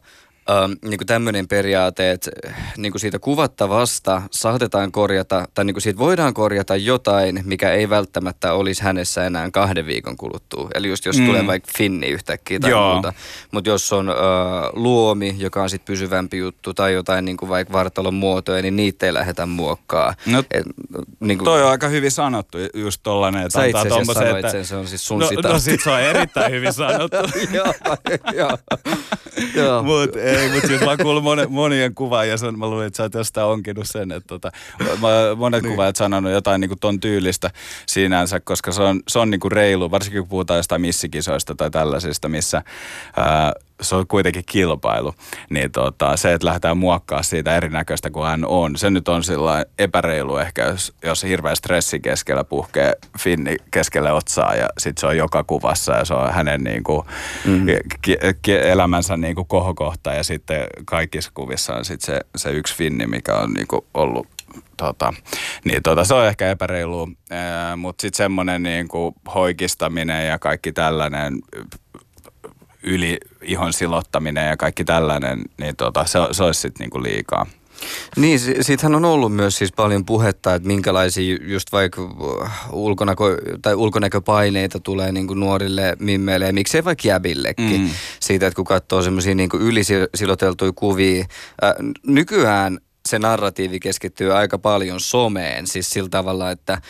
ähm, 0.50 0.72
niin 0.82 1.00
tämmöinen 1.06 1.48
periaate, 1.48 2.12
että 2.12 2.32
niin 2.78 2.92
kuin 2.92 3.00
siitä 3.00 3.20
kuvattavasta 3.20 4.22
saatetaan 4.32 4.92
korjata, 4.92 5.48
tai 5.54 5.66
niin 5.66 5.74
kuin 5.74 5.82
siitä 5.82 6.00
voidaan 6.00 6.34
korjata 6.34 6.76
jotain, 6.76 7.42
mikä 7.44 7.72
ei 7.72 7.90
välttämättä 7.90 8.54
olisi 8.54 8.84
hänessä 8.84 9.26
enää 9.26 9.52
kahden 9.52 9.86
viikon 9.86 10.18
kuluttua. 10.18 10.70
Eli 10.76 10.88
just 10.88 11.06
jos 11.06 11.20
mm. 11.20 11.26
tulee 11.26 11.48
vaikka 11.48 11.72
finni 11.78 12.08
yhtäkkiä 12.08 12.60
tai 12.60 12.70
Joo. 12.70 12.94
muuta. 12.94 13.14
Mutta 13.52 13.70
jos 13.70 13.94
on 13.94 14.10
äh, 14.10 14.16
luomi, 14.74 15.36
joka 15.38 15.64
on 15.64 15.70
sitten 15.70 15.94
pysyvämpi 15.94 16.38
juttu, 16.38 16.74
tai 16.74 16.94
jotain 16.94 17.26
niin 17.26 17.38
kuin 17.38 17.50
vaikka 17.50 17.74
vartalon 17.74 18.14
muotoja, 18.14 18.62
niin 18.62 18.76
niitä 18.76 19.06
ei 19.06 19.14
lähdetä 19.14 19.46
muokkaa. 19.46 20.14
No, 20.26 20.44
Et, 20.52 20.66
niin 21.20 21.38
kuin, 21.38 21.46
toi 21.46 21.64
on 21.64 21.70
aika 21.70 21.88
hyvin 21.88 22.12
sanottu, 22.12 22.58
just 22.74 23.00
tollanen. 23.04 23.42
Että 23.46 23.60
Sä 23.60 23.66
itse 23.66 23.80
asiassa 23.80 24.14
sanoit 24.14 24.38
että... 24.38 24.52
sen, 24.52 24.66
se 24.66 24.76
on 24.76 24.88
siis 24.88 25.08
sun 25.08 25.20
no, 25.20 25.28
sitaatti. 25.28 25.54
No 25.54 25.60
sit 25.60 25.84
se 25.84 25.90
on 25.90 26.02
erittäin 26.02 26.52
hyvin 26.52 26.74
sanottu. 26.74 27.18
joo, 27.52 27.74
joo. 28.40 28.58
joo. 29.56 29.84
Mut 29.84 30.10
ei, 30.40 30.50
mutta 30.50 30.68
siis 30.68 30.82
mä 30.82 30.98
kuullut 30.98 31.24
monen, 31.24 31.52
monien 31.52 31.96
kuvaajia, 31.96 32.36
ja 32.42 32.52
mä 32.52 32.68
luulin, 32.68 32.88
että 32.88 32.98
sä 32.98 33.04
oot 33.04 33.14
jostain 33.14 33.48
onkinut 33.48 33.88
sen, 33.88 34.12
että 34.12 34.28
tota, 34.28 34.52
mä, 34.80 35.36
monet 35.36 35.64
niin. 35.64 35.72
kuvaajat 35.72 35.96
sanonut 35.96 36.32
jotain 36.32 36.62
niin 36.62 36.70
kuin 36.70 36.80
ton 36.80 37.00
tyylistä 37.00 37.52
sinänsä, 37.86 38.40
koska 38.40 38.72
se 38.72 38.82
on, 38.82 39.02
se 39.08 39.20
on 39.20 39.30
niin 39.30 39.40
kuin 39.40 39.52
reilu, 39.52 39.92
varsinkin 39.92 40.22
kun 40.22 40.30
puhutaan 40.30 40.58
jostain 40.58 40.82
missikisoista 40.82 41.56
tai 41.56 41.72
tällaisista, 41.72 42.30
missä 42.30 42.62
ää, 43.18 43.54
se 43.82 43.96
on 43.96 44.08
kuitenkin 44.08 44.44
kilpailu, 44.46 45.14
niin 45.50 45.72
tota, 45.72 46.18
se, 46.18 46.34
että 46.34 46.48
lähdetään 46.48 46.78
muokkaa 46.78 47.24
siitä 47.24 47.58
erinäköistä 47.58 48.10
kuin 48.10 48.28
hän 48.28 48.46
on, 48.46 48.78
se 48.78 48.90
nyt 48.90 49.08
on 49.08 49.24
sillä 49.24 49.66
epäreilu 49.80 50.38
ehkä, 50.38 50.66
jos, 50.66 50.94
jos 51.04 51.24
hirveä 51.24 51.56
stressi 51.56 52.00
keskellä 52.00 52.44
puhkee 52.44 52.94
finni 53.20 53.56
keskelle 53.72 54.12
otsaa 54.12 54.56
ja 54.56 54.68
sitten 54.78 55.02
se 55.02 55.08
on 55.08 55.18
joka 55.18 55.44
kuvassa 55.44 55.94
ja 55.94 56.06
se 56.06 56.14
on 56.14 56.34
hänen 56.34 56.64
niin 56.64 56.84
kuin, 56.84 57.06
mm-hmm. 57.46 57.66
ki, 58.02 58.18
ki, 58.42 58.58
elämänsä 58.58 59.18
niin 59.18 59.36
kuin 59.36 59.48
kohokohta 59.48 60.14
ja 60.14 60.24
sitten 60.24 60.68
kaikissa 60.86 61.32
kuvissa 61.34 61.76
on 61.76 61.86
sitten 61.86 62.06
se, 62.06 62.20
se 62.36 62.52
yksi 62.52 62.76
finni, 62.76 63.08
mikä 63.08 63.36
on 63.36 63.54
niin 63.54 63.68
kuin 63.68 63.86
ollut 63.94 64.28
Tota, 64.78 65.14
niin 65.66 65.84
tota, 65.84 66.06
se 66.06 66.14
on 66.14 66.28
ehkä 66.28 66.50
epäreilu, 66.50 67.08
mutta 67.78 68.02
sitten 68.02 68.18
semmoinen 68.18 68.64
niin 68.64 68.88
hoikistaminen 69.36 70.28
ja 70.28 70.40
kaikki 70.40 70.72
tällainen 70.72 71.34
yli 72.84 73.18
ihon 73.42 73.74
silottaminen 73.74 74.50
ja 74.50 74.58
kaikki 74.58 74.84
tällainen, 74.84 75.42
niin 75.58 75.76
tota, 75.76 76.06
se, 76.06 76.20
se 76.32 76.44
olisi 76.44 76.62
sitten 76.62 76.80
niinku 76.80 77.04
liikaa. 77.04 77.46
Niin, 78.16 78.40
siitähän 78.62 78.96
on 78.96 79.06
ollut 79.06 79.36
myös 79.36 79.58
siis 79.58 79.72
paljon 79.72 80.06
puhetta, 80.06 80.56
että 80.56 80.68
minkälaisia 80.68 81.38
just 81.42 81.72
vaikka 81.72 82.02
ulkonäkö, 82.72 83.38
tai 83.62 83.76
ulkonäköpaineita 83.76 84.80
tulee 84.80 85.12
niin 85.12 85.28
kuin 85.28 85.40
nuorille 85.40 85.98
mimmeille 86.00 86.46
ja 86.46 86.54
miksei 86.54 86.84
vaikka 86.84 87.08
jäbillekin. 87.08 87.82
Mm. 87.82 87.90
Siitä, 88.20 88.48
että 88.48 88.56
kun 88.56 88.66
katsoo 88.66 89.02
semmoisia 89.02 89.36
niin 89.36 89.50
ylisiloteltuja 89.60 90.72
kuvia. 90.76 91.26
Äh, 91.64 91.74
nykyään 92.08 92.80
se 93.10 93.20
narratiivi 93.20 93.80
keskittyy 93.80 94.34
aika 94.34 94.58
paljon 94.58 95.00
someen, 95.00 95.68
siis 95.68 95.90
sillä 95.90 96.10
tavalla, 96.10 96.52
että 96.52 96.82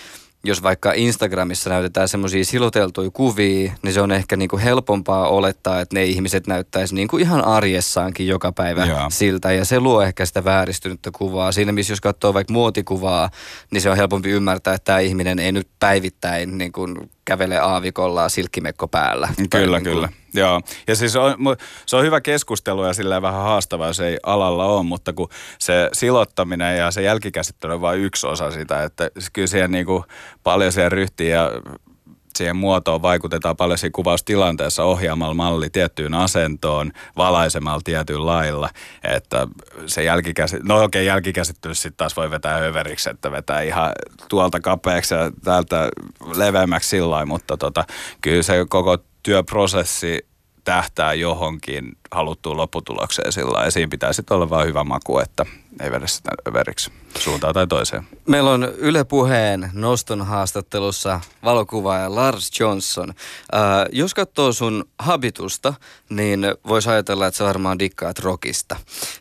jos 0.43 0.63
vaikka 0.63 0.93
Instagramissa 0.96 1.69
näytetään 1.69 2.08
semmoisia 2.08 2.46
siloteltuja 2.46 3.10
kuvia, 3.13 3.72
niin 3.84 3.93
se 3.93 4.01
on 4.01 4.12
ehkä 4.12 4.36
niinku 4.36 4.58
helpompaa 4.58 5.27
olettaa, 5.27 5.81
että 5.81 5.96
ne 5.96 6.03
ihmiset 6.03 6.48
näyttäisi 6.48 6.96
niinku 6.96 7.17
ihan 7.17 7.46
arjessaankin 7.46 8.27
joka 8.27 8.51
päivä 8.51 8.86
Jaa. 8.86 9.10
siltä. 9.10 9.51
Ja 9.51 9.65
se 9.65 9.79
luo 9.79 10.01
ehkä 10.01 10.25
sitä 10.25 10.43
vääristynyttä 10.43 11.10
kuvaa. 11.17 11.51
Siinä 11.51 11.72
missä 11.72 11.91
jos 11.91 12.01
katsoo 12.01 12.34
vaikka 12.34 12.53
muotikuvaa, 12.53 13.29
niin 13.72 13.81
se 13.81 13.89
on 13.89 13.98
helpompi 13.98 14.29
ymmärtää, 14.29 14.74
että 14.74 14.86
tämä 14.86 15.00
ihminen 15.00 15.39
ei 15.39 15.51
nyt 15.51 15.67
päivittäin 15.79 16.58
niin 16.58 16.72
kuin 17.29 17.38
kävele 17.38 17.57
aavikolla 17.57 18.29
silkkimekko 18.29 18.88
päällä. 18.88 19.29
Kyllä, 19.50 19.77
niin 19.77 19.83
kyllä. 19.83 20.09
Joo. 20.33 20.62
Ja 20.88 20.95
siis 20.95 21.15
on, 21.15 21.36
se 21.86 21.95
on 21.95 22.03
hyvä 22.03 22.21
keskustelu 22.21 22.86
ja 22.86 22.93
sillä 22.93 23.21
vähän 23.21 23.43
haastava, 23.43 23.88
jos 23.88 24.00
ei 24.00 24.17
alalla 24.24 24.65
ole, 24.65 24.83
mutta 24.83 25.13
kun 25.13 25.29
se 25.59 25.89
silottaminen 25.93 26.77
ja 26.77 26.91
se 26.91 27.01
jälkikäsittely 27.01 27.74
on 27.74 27.81
vain 27.81 28.00
yksi 28.00 28.27
osa 28.27 28.51
sitä, 28.51 28.83
että 28.83 29.12
kyllä 29.33 29.48
siihen 29.48 29.71
niin 29.71 29.86
kuin 29.86 30.03
paljon 30.43 30.71
siihen 30.71 30.91
ryhtiin 30.91 31.31
ja 31.31 31.51
siihen 32.39 32.55
muotoon 32.55 33.01
vaikutetaan 33.01 33.58
paljon 33.58 33.77
siinä 33.77 33.91
kuvaustilanteessa 33.96 34.84
ohjaamalla 34.84 35.34
malli 35.34 35.69
tiettyyn 35.69 36.13
asentoon, 36.13 36.91
valaisemalla 37.17 37.81
tietyllä 37.84 38.25
lailla, 38.25 38.69
että 39.03 39.48
se 39.86 40.03
jälkikäsittely, 40.03 40.67
no 40.67 40.84
okei, 40.84 41.05
jälkikäsittely 41.05 41.75
sitten 41.75 41.98
taas 41.98 42.15
voi 42.15 42.31
vetää 42.31 42.58
överiksi, 42.58 43.10
että 43.10 43.31
vetää 43.31 43.62
ihan 43.62 43.91
tuolta 44.29 44.60
kapeaksi 44.60 45.13
ja 45.13 45.31
täältä 45.43 45.89
leveämmäksi 46.36 46.89
sillä 46.89 47.25
mutta 47.25 47.58
tota, 47.58 47.84
kyllä 48.22 48.43
se 48.43 48.65
koko 48.69 48.98
työprosessi 49.24 50.27
tähtää 50.63 51.13
johonkin 51.13 51.98
haluttuun 52.12 52.58
lopputulokseen 52.58 53.32
sillä 53.32 53.63
ja 53.63 53.72
siinä 53.72 53.89
pitää 53.92 54.13
sitten 54.13 54.36
olla 54.36 54.50
vain 54.50 54.68
hyvä 54.68 54.84
maku, 54.84 55.20
että 55.20 55.46
ei 55.82 55.92
vedä 55.92 56.08
sitä 56.08 56.32
överiksi 56.48 56.92
suuntaan 57.18 57.54
tai 57.54 57.68
toiseen. 57.68 58.08
Meillä 58.28 58.51
on 58.51 58.63
Yle 58.78 59.04
Puheen 59.04 59.70
noston 59.74 60.25
haastattelussa 60.25 61.22
valokuvaaja 61.44 62.16
Lars 62.16 62.60
Johnson. 62.60 63.10
Äh, 63.10 63.62
jos 63.92 64.13
katsoo 64.13 64.54
sun 64.54 64.86
habitusta, 65.00 65.74
niin 66.10 66.39
voisi 66.68 66.89
ajatella, 66.89 67.28
että 67.28 67.38
sä 67.38 67.46
varmaan 67.46 67.80
dikkaat 67.80 68.20
rockista 68.20 68.75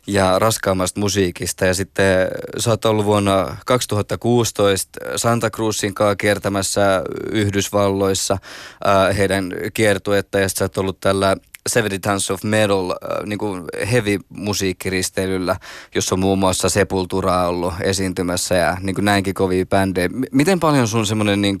ja 0.07 0.39
raskaammasta 0.39 0.99
musiikista. 0.99 1.65
Ja 1.65 1.73
sitten 1.73 2.27
sä 2.57 2.69
oot 2.69 2.85
ollut 2.85 3.05
vuonna 3.05 3.57
2016 3.65 4.99
Santa 5.15 5.49
Cruzin 5.49 5.93
kanssa 5.93 6.15
kiertämässä 6.15 7.03
Yhdysvalloissa 7.31 8.33
äh, 8.33 9.17
heidän 9.17 9.53
kiertuetta 9.73 10.39
ja 10.39 10.49
sitten 10.49 10.59
sä 10.59 10.65
oot 10.65 10.77
ollut 10.77 10.99
tällä 10.99 11.37
70 11.67 12.09
Tons 12.09 12.31
of 12.31 12.43
Metal 12.43 12.91
äh, 12.91 13.25
niin 13.25 13.39
kuin 13.39 13.63
heavy 13.91 14.19
musiikkiristeilyllä, 14.29 15.55
jossa 15.95 16.15
on 16.15 16.19
muun 16.19 16.39
muassa 16.39 16.69
Sepultura 16.69 17.47
ollut 17.47 17.73
esiintymässä 17.81 18.55
ja 18.55 18.77
niin 18.81 18.95
kuin 18.95 19.05
näinkin 19.05 19.33
kovia 19.33 19.65
bändejä. 19.65 20.09
M- 20.09 20.23
miten 20.31 20.59
paljon 20.59 20.87
sun 20.87 21.05
semmoinen 21.05 21.41
niin 21.41 21.57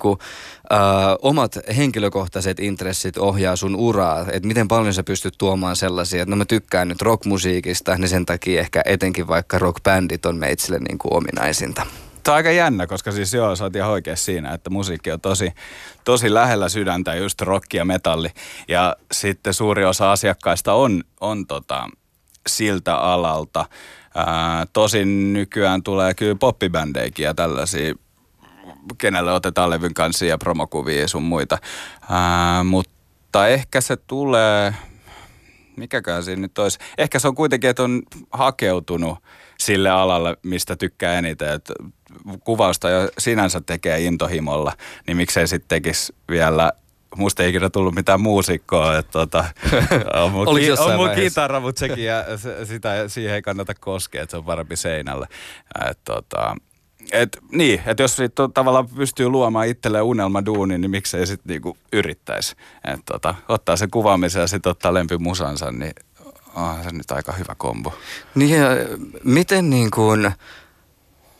äh, 0.73 0.79
omat 1.21 1.59
henkilökohtaiset 1.77 2.59
intressit 2.59 3.17
ohjaa 3.17 3.55
sun 3.55 3.75
uraa? 3.75 4.25
Et 4.31 4.45
miten 4.45 4.67
paljon 4.67 4.93
sä 4.93 5.03
pystyt 5.03 5.33
tuomaan 5.37 5.75
sellaisia, 5.75 6.21
että 6.21 6.29
no 6.29 6.35
mä 6.35 6.45
tykkään 6.45 6.87
nyt 6.87 7.01
rockmusiikista, 7.01 7.97
niin 7.97 8.09
sen 8.09 8.25
takia 8.25 8.61
ehkä 8.61 8.81
etenkin 8.85 9.27
vaikka 9.27 9.59
rockbändit 9.59 10.25
on 10.25 10.37
meitsille 10.37 10.79
niin 10.79 10.97
kuin 10.97 11.13
ominaisinta. 11.13 11.85
Tämä 12.23 12.33
on 12.33 12.37
aika 12.37 12.51
jännä, 12.51 12.87
koska 12.87 13.11
siis 13.11 13.33
joo, 13.33 13.55
sä 13.55 13.63
oot 13.63 13.75
ihan 13.75 13.91
oikein 13.91 14.17
siinä, 14.17 14.53
että 14.53 14.69
musiikki 14.69 15.11
on 15.11 15.21
tosi, 15.21 15.51
tosi 16.03 16.33
lähellä 16.33 16.69
sydäntä, 16.69 17.15
just 17.15 17.41
rock 17.41 17.73
ja 17.73 17.85
metalli. 17.85 18.29
Ja 18.67 18.95
sitten 19.11 19.53
suuri 19.53 19.85
osa 19.85 20.11
asiakkaista 20.11 20.73
on, 20.73 21.03
on 21.21 21.47
tota, 21.47 21.89
siltä 22.47 22.95
alalta. 22.95 23.65
Ää, 24.15 24.65
tosin 24.73 25.33
nykyään 25.33 25.83
tulee 25.83 26.13
kyllä 26.13 26.35
poppibändeikin 26.35 27.23
ja 27.23 27.33
tällaisia, 27.33 27.93
kenelle 28.97 29.33
otetaan 29.33 29.69
levyn 29.69 29.93
kanssa 29.93 30.25
ja 30.25 30.37
promokuvia 30.37 31.01
ja 31.01 31.07
sun 31.07 31.23
muita. 31.23 31.57
Ää, 32.09 32.63
mutta 32.63 33.47
ehkä 33.47 33.81
se 33.81 33.97
tulee, 33.97 34.75
mikäkään 35.77 36.23
siinä 36.23 36.41
nyt 36.41 36.57
olisi. 36.57 36.79
Ehkä 36.97 37.19
se 37.19 37.27
on 37.27 37.35
kuitenkin, 37.35 37.69
että 37.69 37.83
on 37.83 38.01
hakeutunut 38.31 39.17
sille 39.59 39.89
alalle, 39.89 40.37
mistä 40.43 40.75
tykkää 40.75 41.13
eniten. 41.13 41.49
Että 41.53 41.73
kuvausta 42.43 42.89
jo 42.89 43.09
sinänsä 43.17 43.61
tekee 43.61 44.01
intohimolla, 44.01 44.73
niin 45.07 45.17
miksei 45.17 45.47
sitten 45.47 45.69
tekisi 45.69 46.15
vielä 46.29 46.71
musta 47.15 47.43
ei 47.43 47.49
ikinä 47.49 47.69
tullut 47.69 47.95
mitään 47.95 48.21
muusikkoa. 48.21 48.97
Että 48.97 49.11
tota, 49.11 49.45
on 50.23 50.31
mun, 50.31 50.47
ki- 50.59 50.71
on 50.71 50.95
mun 50.95 51.09
kitara, 51.15 51.59
mutta 51.59 51.79
sekin 51.79 52.05
ja 52.05 52.23
sitä, 52.63 53.07
siihen 53.07 53.35
ei 53.35 53.41
kannata 53.41 53.73
koskea, 53.73 54.23
että 54.23 54.31
se 54.31 54.37
on 54.37 54.45
parempi 54.45 54.75
seinällä. 54.75 55.27
Et, 55.89 55.99
tota, 56.03 56.55
et, 57.11 57.37
niin, 57.51 57.81
että 57.85 58.03
jos 58.03 58.15
sit 58.15 58.35
tavallaan 58.53 58.87
pystyy 58.87 59.29
luomaan 59.29 59.67
itselleen 59.67 60.03
unelmaduunin, 60.03 60.81
niin 60.81 60.91
miksei 60.91 61.27
sitten 61.27 61.49
niinku 61.49 61.77
yrittäisi. 61.93 62.55
Et, 62.93 62.99
tota, 63.05 63.35
ottaa 63.47 63.75
se 63.75 63.87
kuvaamisen 63.91 64.39
ja 64.39 64.47
sitten 64.47 64.69
ottaa 64.69 64.93
lempimusansa, 64.93 65.71
niin 65.71 65.93
on 66.55 66.83
se 66.83 66.89
nyt 66.91 67.11
aika 67.11 67.31
hyvä 67.31 67.55
kombo. 67.57 67.93
Niin 68.35 68.59
ja 68.59 68.67
miten 69.23 69.69
niin 69.69 69.91
kuin 69.91 70.31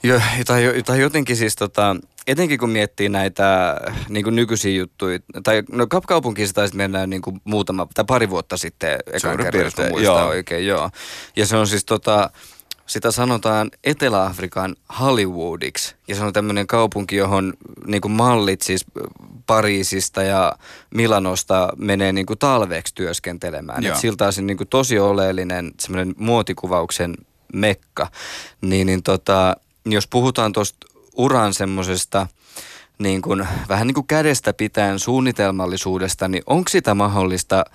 Jo, 0.04 0.22
tai, 0.46 0.64
tai 0.86 1.02
jotenkin 1.02 1.36
siis 1.36 1.56
tota, 1.56 1.96
etenkin 2.28 2.60
kun 2.60 2.70
miettii 2.70 3.10
näitä 3.10 3.78
niin 4.10 4.24
kuin 4.24 4.36
nykyisiä 4.36 4.78
juttuja, 4.78 5.20
tai 5.44 5.64
no 5.72 5.88
kaupunkiin 5.88 6.54
taisi 6.54 6.76
mennä 6.76 7.08
niin 7.08 7.22
kuin 7.22 7.42
muutama, 7.44 7.88
tai 7.94 8.06
pari 8.08 8.30
vuotta 8.30 8.58
sitten 8.58 9.00
ekan 9.14 9.38
kerran, 9.38 9.64
jos 9.64 9.74
muistaa 9.78 10.20
joo. 10.20 10.28
oikein, 10.28 10.68
joo. 10.68 10.90
Ja 11.36 11.46
se 11.46 11.58
on 11.58 11.68
siis 11.68 11.86
tota, 11.86 12.30
sitä 12.86 13.12
sanotaan 13.12 13.72
Etelä-Afrikan 13.84 14.76
Hollywoodiksi. 15.00 15.96
Ja 16.08 16.16
se 16.16 16.24
on 16.24 16.34
tämmöinen 16.34 16.68
kaupunki, 16.68 17.16
johon 17.16 17.54
niin 17.86 18.02
kuin 18.02 18.12
mallit 18.12 18.62
siis 18.62 18.86
Pariisista 19.46 20.24
ja 20.24 20.56
Milanosta 20.96 21.70
menee 21.78 22.14
niin 22.14 22.26
kuin 22.26 22.40
talveksi 22.40 22.96
työskentelemään. 22.96 23.86
Et 23.86 23.98
siltä 23.98 24.26
on 24.26 24.48
niin 24.48 24.58
kuin 24.58 24.68
tosi 24.68 25.00
oleellinen 25.00 25.72
semmoinen 25.80 26.16
muotikuvauksen 26.18 27.16
mekka. 27.54 28.08
Niin, 28.62 28.88
niin 28.88 29.04
tota, 29.04 29.56
jos 29.86 30.08
puhutaan 30.08 30.54
tuosta 30.54 30.88
uran 31.14 31.54
semmoisesta 31.54 32.28
niin 33.00 33.22
kuin, 33.22 33.48
vähän 33.70 33.88
niin 33.88 33.96
kuin 33.96 34.08
kädestä 34.08 34.54
pitäen 34.54 35.00
suunnitelmallisuudesta, 35.00 36.28
niin 36.28 36.44
onko 36.46 36.70
sitä 36.70 36.94
mahdollista 36.94 37.66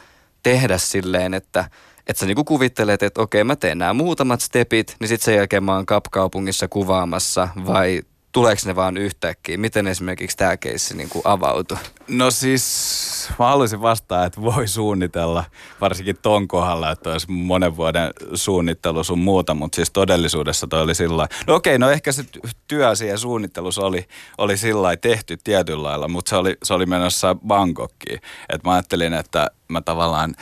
tehdä 0.42 0.78
silleen, 0.78 1.34
että 1.34 1.70
että 2.06 2.20
sä 2.20 2.26
niinku 2.26 2.44
kuvittelet, 2.44 3.02
että 3.02 3.23
okei 3.23 3.44
mä 3.44 3.56
teen 3.56 3.78
nämä 3.78 3.94
muutamat 3.94 4.40
stepit, 4.40 4.96
niin 5.00 5.08
sitten 5.08 5.25
sen 5.25 5.34
jälkeen 5.37 5.64
mä 5.64 5.75
oon 5.75 5.87
kapkaupungissa 5.87 6.68
kuvaamassa 6.68 7.49
vai 7.66 8.02
tuleeko 8.34 8.62
ne 8.64 8.76
vaan 8.76 8.96
yhtäkkiä? 8.96 9.58
Miten 9.58 9.86
esimerkiksi 9.86 10.36
tämä 10.36 10.56
keissi 10.56 10.96
niin 10.96 11.08
avautui? 11.24 11.78
No 12.08 12.30
siis 12.30 13.28
mä 13.38 13.46
haluaisin 13.46 13.80
vastaa, 13.80 14.24
että 14.24 14.42
voi 14.42 14.68
suunnitella, 14.68 15.44
varsinkin 15.80 16.16
ton 16.22 16.48
kohdalla, 16.48 16.90
että 16.90 17.10
olisi 17.10 17.30
monen 17.30 17.76
vuoden 17.76 18.10
suunnittelu 18.34 19.04
sun 19.04 19.18
muuta, 19.18 19.54
mutta 19.54 19.76
siis 19.76 19.90
todellisuudessa 19.90 20.66
toi 20.66 20.82
oli 20.82 20.94
sillä 20.94 21.28
No 21.46 21.54
okei, 21.54 21.78
no 21.78 21.90
ehkä 21.90 22.12
se 22.12 22.24
työ 22.68 22.94
siihen 22.94 23.18
suunnittelussa 23.18 23.82
oli, 23.82 24.06
oli 24.38 24.56
sillä 24.56 24.96
tehty 24.96 25.36
tietyllä 25.44 25.82
lailla, 25.82 26.08
mutta 26.08 26.28
se 26.28 26.36
oli, 26.36 26.56
se 26.62 26.74
oli 26.74 26.86
menossa 26.86 27.34
Bangkokkiin. 27.46 28.20
Että 28.48 28.68
mä 28.68 28.72
ajattelin, 28.72 29.14
että 29.14 29.50
mä 29.68 29.80
tavallaan 29.80 30.34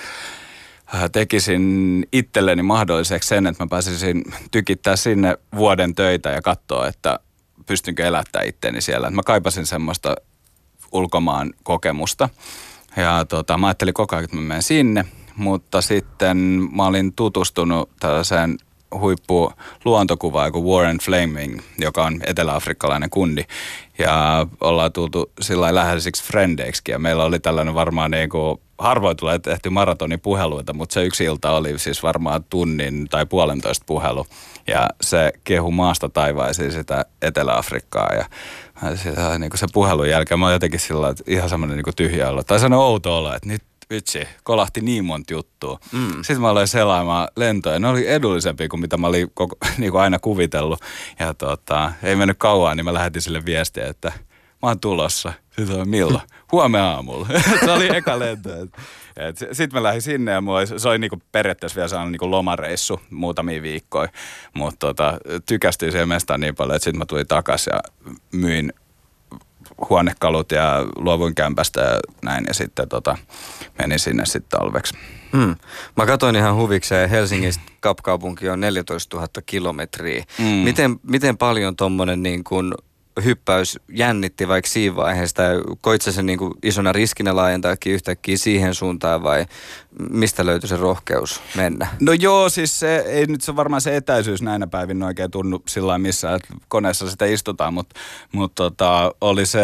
äh, 0.94 1.10
tekisin 1.12 2.06
itselleni 2.12 2.62
mahdolliseksi 2.62 3.28
sen, 3.28 3.46
että 3.46 3.64
mä 3.64 3.68
pääsisin 3.68 4.24
tykittää 4.50 4.96
sinne 4.96 5.36
vuoden 5.56 5.94
töitä 5.94 6.30
ja 6.30 6.42
katsoa, 6.42 6.86
että 6.88 7.18
pystynkö 7.66 8.06
elättää 8.06 8.42
itteeni 8.42 8.80
siellä. 8.80 9.10
Mä 9.10 9.22
kaipasin 9.22 9.66
semmoista 9.66 10.16
ulkomaan 10.92 11.52
kokemusta. 11.62 12.28
Ja 12.96 13.24
tota, 13.24 13.58
mä 13.58 13.66
ajattelin 13.66 13.94
koko 13.94 14.16
ajan, 14.16 14.24
että 14.24 14.36
mä 14.36 14.42
menen 14.42 14.62
sinne, 14.62 15.04
mutta 15.36 15.80
sitten 15.80 16.36
mä 16.72 16.86
olin 16.86 17.12
tutustunut 17.12 17.90
tällaiseen 18.00 18.58
huippu 19.00 19.52
luontokuvaa 19.84 20.50
kuin 20.50 20.64
Warren 20.64 20.98
Flaming, 20.98 21.60
joka 21.78 22.04
on 22.04 22.20
etelä-afrikkalainen 22.26 23.10
kundi. 23.10 23.44
Ja 23.98 24.46
ollaan 24.60 24.92
tultu 24.92 25.32
sillä 25.40 25.74
läheisiksi 25.74 26.24
frendeiksi. 26.24 26.82
Ja 26.88 26.98
meillä 26.98 27.24
oli 27.24 27.40
tällainen 27.40 27.74
varmaan 27.74 28.10
niin 28.10 28.28
kuin, 28.28 28.60
harvoin 28.78 29.16
tulee 29.16 29.38
tehty 29.38 29.70
puheluita, 30.22 30.72
mutta 30.72 30.92
se 30.92 31.04
yksi 31.04 31.24
ilta 31.24 31.50
oli 31.50 31.78
siis 31.78 32.02
varmaan 32.02 32.44
tunnin 32.44 33.08
tai 33.08 33.26
puolentoista 33.26 33.84
puhelu. 33.86 34.26
Ja 34.66 34.88
se 35.00 35.32
kehu 35.44 35.70
maasta 35.70 36.08
taivaisiin 36.08 36.72
sitä 36.72 37.04
Etelä-Afrikkaa 37.22 38.10
ja 38.14 38.24
sitä, 38.96 39.38
niin 39.38 39.50
kuin 39.50 39.58
se 39.58 39.66
puhelun 39.72 40.08
jälkeen 40.08 40.40
mä 40.40 40.46
oon 40.46 40.52
jotenkin 40.52 40.80
sillä 40.80 41.08
että 41.08 41.24
ihan 41.26 41.48
semmoinen 41.48 41.76
niin 41.76 41.96
tyhjä 41.96 42.28
olo. 42.28 42.42
Tai 42.42 42.60
semmoinen 42.60 42.86
outo 42.86 43.18
olo, 43.18 43.34
että 43.34 43.48
nyt 43.48 43.62
vitsi, 43.90 44.28
kolahti 44.42 44.80
niin 44.80 45.04
monta 45.04 45.32
juttua. 45.32 45.78
Mm. 45.92 46.12
Sitten 46.16 46.40
mä 46.40 46.48
aloin 46.48 46.68
selaamaan 46.68 47.28
lentoja. 47.36 47.78
Ne 47.78 47.88
oli 47.88 48.08
edullisempia 48.08 48.68
kuin 48.68 48.80
mitä 48.80 48.96
mä 48.96 49.06
olin 49.06 49.30
koko, 49.34 49.56
niin 49.78 49.92
kuin 49.92 50.02
aina 50.02 50.18
kuvitellut. 50.18 50.80
Ja 51.18 51.34
tota, 51.34 51.92
ei 52.02 52.16
mennyt 52.16 52.38
kauan, 52.38 52.76
niin 52.76 52.84
mä 52.84 52.94
lähetin 52.94 53.22
sille 53.22 53.44
viestiä, 53.44 53.86
että 53.86 54.12
mä 54.62 54.68
oon 54.68 54.80
tulossa. 54.80 55.32
Sitten 55.56 55.80
on 55.80 55.88
milloin? 55.88 56.22
Huomenna 56.52 56.90
aamulla. 56.90 57.26
se 57.64 57.72
oli 57.72 57.96
eka 57.96 58.18
lento. 58.18 58.50
Sitten 59.52 59.78
mä 59.78 59.82
lähdin 59.82 60.02
sinne 60.02 60.32
ja 60.32 60.40
mua, 60.40 60.66
se 60.66 60.88
oli 60.88 60.98
niinku 60.98 61.22
periaatteessa 61.32 61.76
vielä 61.76 61.88
sellainen 61.88 62.12
niinku 62.12 62.30
lomareissu 62.30 63.00
muutamia 63.10 63.62
viikkoja. 63.62 64.08
Mutta 64.54 64.86
tota, 64.86 65.18
tykästyin 65.46 65.92
siihen 65.92 66.08
mestaan 66.08 66.40
niin 66.40 66.54
paljon, 66.54 66.76
että 66.76 66.84
sitten 66.84 66.98
mä 66.98 67.06
tulin 67.06 67.26
takaisin 67.26 67.72
ja 67.74 67.80
myin 68.32 68.72
huonekalut 69.88 70.52
ja 70.52 70.86
luovuin 70.96 71.34
kämpästä 71.34 71.80
ja 71.80 72.00
näin. 72.22 72.44
Ja 72.48 72.54
sitten 72.54 72.88
tota, 72.88 73.16
menin 73.78 73.98
sinne 73.98 74.26
sitten 74.26 74.58
talveksi. 74.60 74.94
Mm. 75.32 75.56
Mä 75.96 76.06
katsoin 76.06 76.36
ihan 76.36 76.56
huvikseen, 76.56 77.10
Helsingistä 77.10 77.62
kapkaupunki 77.80 78.48
on 78.48 78.60
14 78.60 79.16
000 79.16 79.28
kilometriä. 79.46 80.24
Mm. 80.38 80.44
Miten, 80.44 81.00
miten 81.02 81.38
paljon 81.38 81.76
tuommoinen 81.76 82.22
niin 82.22 82.44
kuin 82.44 82.74
hyppäys 83.24 83.78
jännitti 83.88 84.48
vaikka 84.48 84.70
siinä 84.70 84.96
vaiheessa? 84.96 85.42
Koit 85.80 86.02
sen 86.02 86.26
niin 86.26 86.38
kuin 86.38 86.52
isona 86.62 86.92
riskinä 86.92 87.36
laajentaakin 87.36 87.92
yhtäkkiä 87.92 88.36
siihen 88.36 88.74
suuntaan 88.74 89.22
vai 89.22 89.46
mistä 90.10 90.46
löytyi 90.46 90.68
se 90.68 90.76
rohkeus 90.76 91.40
mennä? 91.56 91.86
No 92.00 92.12
joo, 92.12 92.48
siis 92.48 92.80
se, 92.80 92.96
ei 92.96 93.26
nyt 93.26 93.40
se 93.40 93.56
varmaan 93.56 93.80
se 93.80 93.96
etäisyys 93.96 94.42
näinä 94.42 94.66
päivin 94.66 95.02
oikein 95.02 95.30
tunnu 95.30 95.62
sillä 95.68 95.98
missä, 95.98 96.34
että 96.34 96.48
koneessa 96.68 97.10
sitä 97.10 97.24
istutaan, 97.24 97.74
mutta 97.74 98.00
mut 98.32 98.54
tota, 98.54 99.12
oli 99.20 99.46
se, 99.46 99.62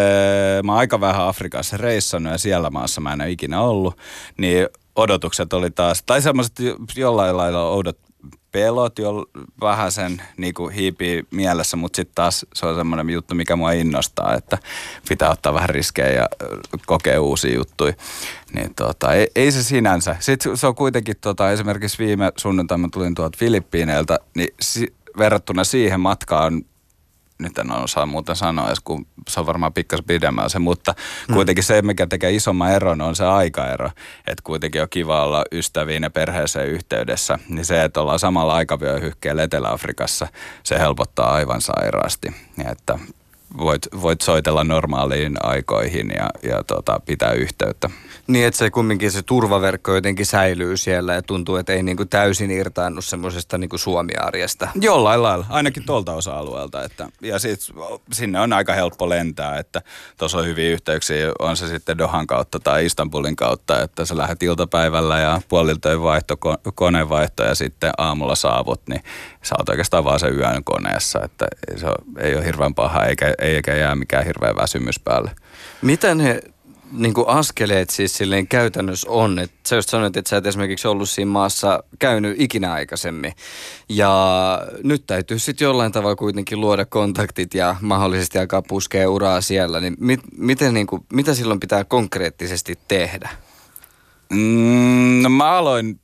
mä 0.64 0.75
aika 0.75 1.00
vähän 1.00 1.28
Afrikassa 1.28 1.76
reissannut 1.76 2.33
ja 2.33 2.38
siellä 2.38 2.71
maassa 2.71 3.00
mä 3.00 3.12
en 3.12 3.21
ole 3.21 3.31
ikinä 3.31 3.61
ollut, 3.61 3.99
niin 4.37 4.69
odotukset 4.97 5.52
oli 5.52 5.71
taas, 5.71 6.02
tai 6.02 6.23
semmoiset 6.23 6.57
jollain 6.97 7.37
lailla 7.37 7.62
oudot 7.62 7.99
pelot 8.53 8.99
jo 8.99 9.27
vähän 9.61 9.93
sen 9.93 10.23
niin 10.37 10.55
kuin 10.55 10.75
hiipii 10.75 11.25
mielessä, 11.31 11.77
mutta 11.77 11.97
sitten 11.97 12.15
taas 12.15 12.47
se 12.55 12.67
on 12.67 12.77
semmoinen 12.77 13.11
juttu, 13.11 13.35
mikä 13.35 13.57
mua 13.57 13.73
innostaa, 13.73 14.35
että 14.35 14.59
pitää 15.09 15.31
ottaa 15.31 15.55
vähän 15.55 15.69
riskejä 15.69 16.13
ja 16.13 16.29
kokea 16.87 17.21
uusia 17.21 17.55
juttuja. 17.55 17.93
Niin 18.55 18.75
tota, 18.75 19.15
ei, 19.15 19.29
ei, 19.37 19.53
se 19.53 19.63
sinänsä. 19.63 20.17
Sitten 20.21 20.57
se 20.57 20.67
on 20.67 20.75
kuitenkin 20.75 21.17
tota, 21.21 21.51
esimerkiksi 21.51 22.05
viime 22.05 22.33
sunnuntaina 22.37 22.89
tulin 22.93 23.15
tuolta 23.15 23.39
Filippiineiltä, 23.39 24.19
niin 24.35 24.55
si- 24.61 24.95
verrattuna 25.19 25.65
siihen 25.65 26.01
matkaan 26.01 26.65
nyt 27.38 27.59
en 27.59 27.73
osaa 27.73 28.07
muuten 28.07 28.37
sanoa 28.37 28.66
edes, 28.66 28.80
kun 28.80 29.07
se 29.28 29.40
on 29.40 29.47
varmaan 29.47 29.73
pikkas 29.73 30.00
pidemmän 30.07 30.50
se, 30.50 30.59
mutta 30.59 30.95
kuitenkin 31.33 31.64
se, 31.64 31.83
mikä 31.83 32.07
tekee 32.07 32.30
isomman 32.30 32.73
eron, 32.73 33.00
on 33.00 33.16
se 33.16 33.25
aikaero. 33.25 33.90
Että 34.26 34.42
kuitenkin 34.45 34.83
on 34.83 34.88
kiva 34.90 35.25
olla 35.25 35.45
ystäviin 35.52 36.02
ja 36.02 36.11
perheeseen 36.11 36.68
yhteydessä. 36.68 37.38
Niin 37.49 37.64
se, 37.64 37.85
että 37.85 38.00
ollaan 38.00 38.18
samalla 38.18 38.54
aikavyöhykkeellä 38.54 39.42
Etelä-Afrikassa, 39.42 40.28
se 40.62 40.78
helpottaa 40.78 41.33
aivan 41.33 41.61
sairaasti. 41.61 42.28
Ja 42.64 42.71
että 42.71 42.99
voit, 43.59 43.88
voit 44.02 44.21
soitella 44.21 44.64
normaaliin 44.64 45.37
aikoihin 45.43 46.12
ja, 46.17 46.50
ja 46.50 46.64
tota, 46.64 47.00
pitää 47.07 47.33
yhteyttä. 47.33 47.90
Niin, 48.26 48.47
että 48.47 48.59
se 48.59 48.71
kumminkin 48.71 49.12
se 49.12 49.23
turvaverkko 49.23 49.95
jotenkin 49.95 50.26
säilyy 50.26 50.76
siellä 50.76 51.14
ja 51.14 51.23
tuntuu, 51.23 51.57
että 51.57 51.73
ei 51.73 51.83
niinku 51.83 52.05
täysin 52.05 52.50
irtaannu 52.50 53.02
semmoisesta 53.02 53.59
niinku 53.59 53.78
Suomi-arjesta. 53.78 54.69
Jollain 54.81 55.23
lailla, 55.23 55.47
ainakin 55.49 55.87
tuolta 55.87 56.12
osa-alueelta. 56.12 56.85
Että, 56.85 57.09
ja 57.23 57.38
sit, 57.38 57.61
sinne 58.12 58.40
on 58.40 58.52
aika 58.52 58.73
helppo 58.73 59.09
lentää, 59.09 59.59
että 59.59 59.83
tuossa 60.19 60.38
on 60.38 60.47
hyviä 60.47 60.71
yhteyksiä, 60.71 61.33
on 61.38 61.57
se 61.57 61.69
sitten 61.69 61.99
Dohan 61.99 62.26
kautta 62.26 62.59
tai 62.61 62.87
Istanbulin 62.87 63.37
kautta, 63.37 63.83
että 63.83 64.05
sä 64.05 64.17
lähdet 64.17 64.43
iltapäivällä 64.43 65.19
ja 65.19 65.40
puolilta 65.49 66.02
vaihto, 66.02 66.37
konevaihto 66.75 67.45
ja 67.45 67.55
sitten 67.55 67.90
aamulla 67.99 68.35
saavut, 68.35 68.83
niin 68.88 69.02
sä 69.43 69.55
oot 69.59 69.69
oikeastaan 69.69 70.05
vaan 70.05 70.21
sen 70.21 70.38
yön 70.38 70.64
koneessa, 70.64 71.21
että 71.25 71.47
se 71.76 71.87
ei 72.19 72.37
ole 72.37 72.45
hirveän 72.45 72.75
paha 72.75 73.05
eikä, 73.05 73.35
eikä 73.38 73.75
jää 73.75 73.95
mikään 73.95 74.25
hirveä 74.25 74.54
väsymys 74.57 75.00
päälle. 75.00 75.30
Miten 75.83 76.21
he 76.21 76.42
niin 76.92 77.14
kuin 77.14 77.28
askeleet 77.28 77.90
siis 77.90 78.16
silleen 78.16 78.49
käytännössä 78.49 79.11
on? 79.11 79.38
Et 79.38 79.52
sä 79.66 79.76
just 79.76 79.88
sanoit, 79.88 80.16
että 80.16 80.28
sä 80.28 80.37
et 80.37 80.47
esimerkiksi 80.47 80.88
ollut 80.88 81.09
siinä 81.09 81.30
maassa 81.30 81.85
käynyt 81.99 82.40
ikinä 82.40 82.73
aikaisemmin. 82.73 83.32
Ja 83.89 84.13
nyt 84.84 85.06
täytyy 85.06 85.39
sitten 85.39 85.67
jollain 85.67 85.93
tavalla 85.93 86.17
kuitenkin 86.17 86.60
luoda 86.60 86.84
kontaktit 86.84 87.54
ja 87.54 87.76
mahdollisesti 87.80 88.39
alkaa 88.39 88.63
puskea 88.63 89.10
uraa 89.10 89.41
siellä. 89.41 89.80
Niin 89.80 89.97
mit, 90.00 90.21
miten, 90.36 90.75
niin 90.75 90.86
kuin, 90.86 91.06
mitä 91.13 91.34
silloin 91.34 91.60
pitää 91.60 91.84
konkreettisesti 91.84 92.78
tehdä? 92.89 93.28
Mm, 94.32 95.23
no 95.23 95.28
mä 95.28 95.50
aloin 95.50 96.00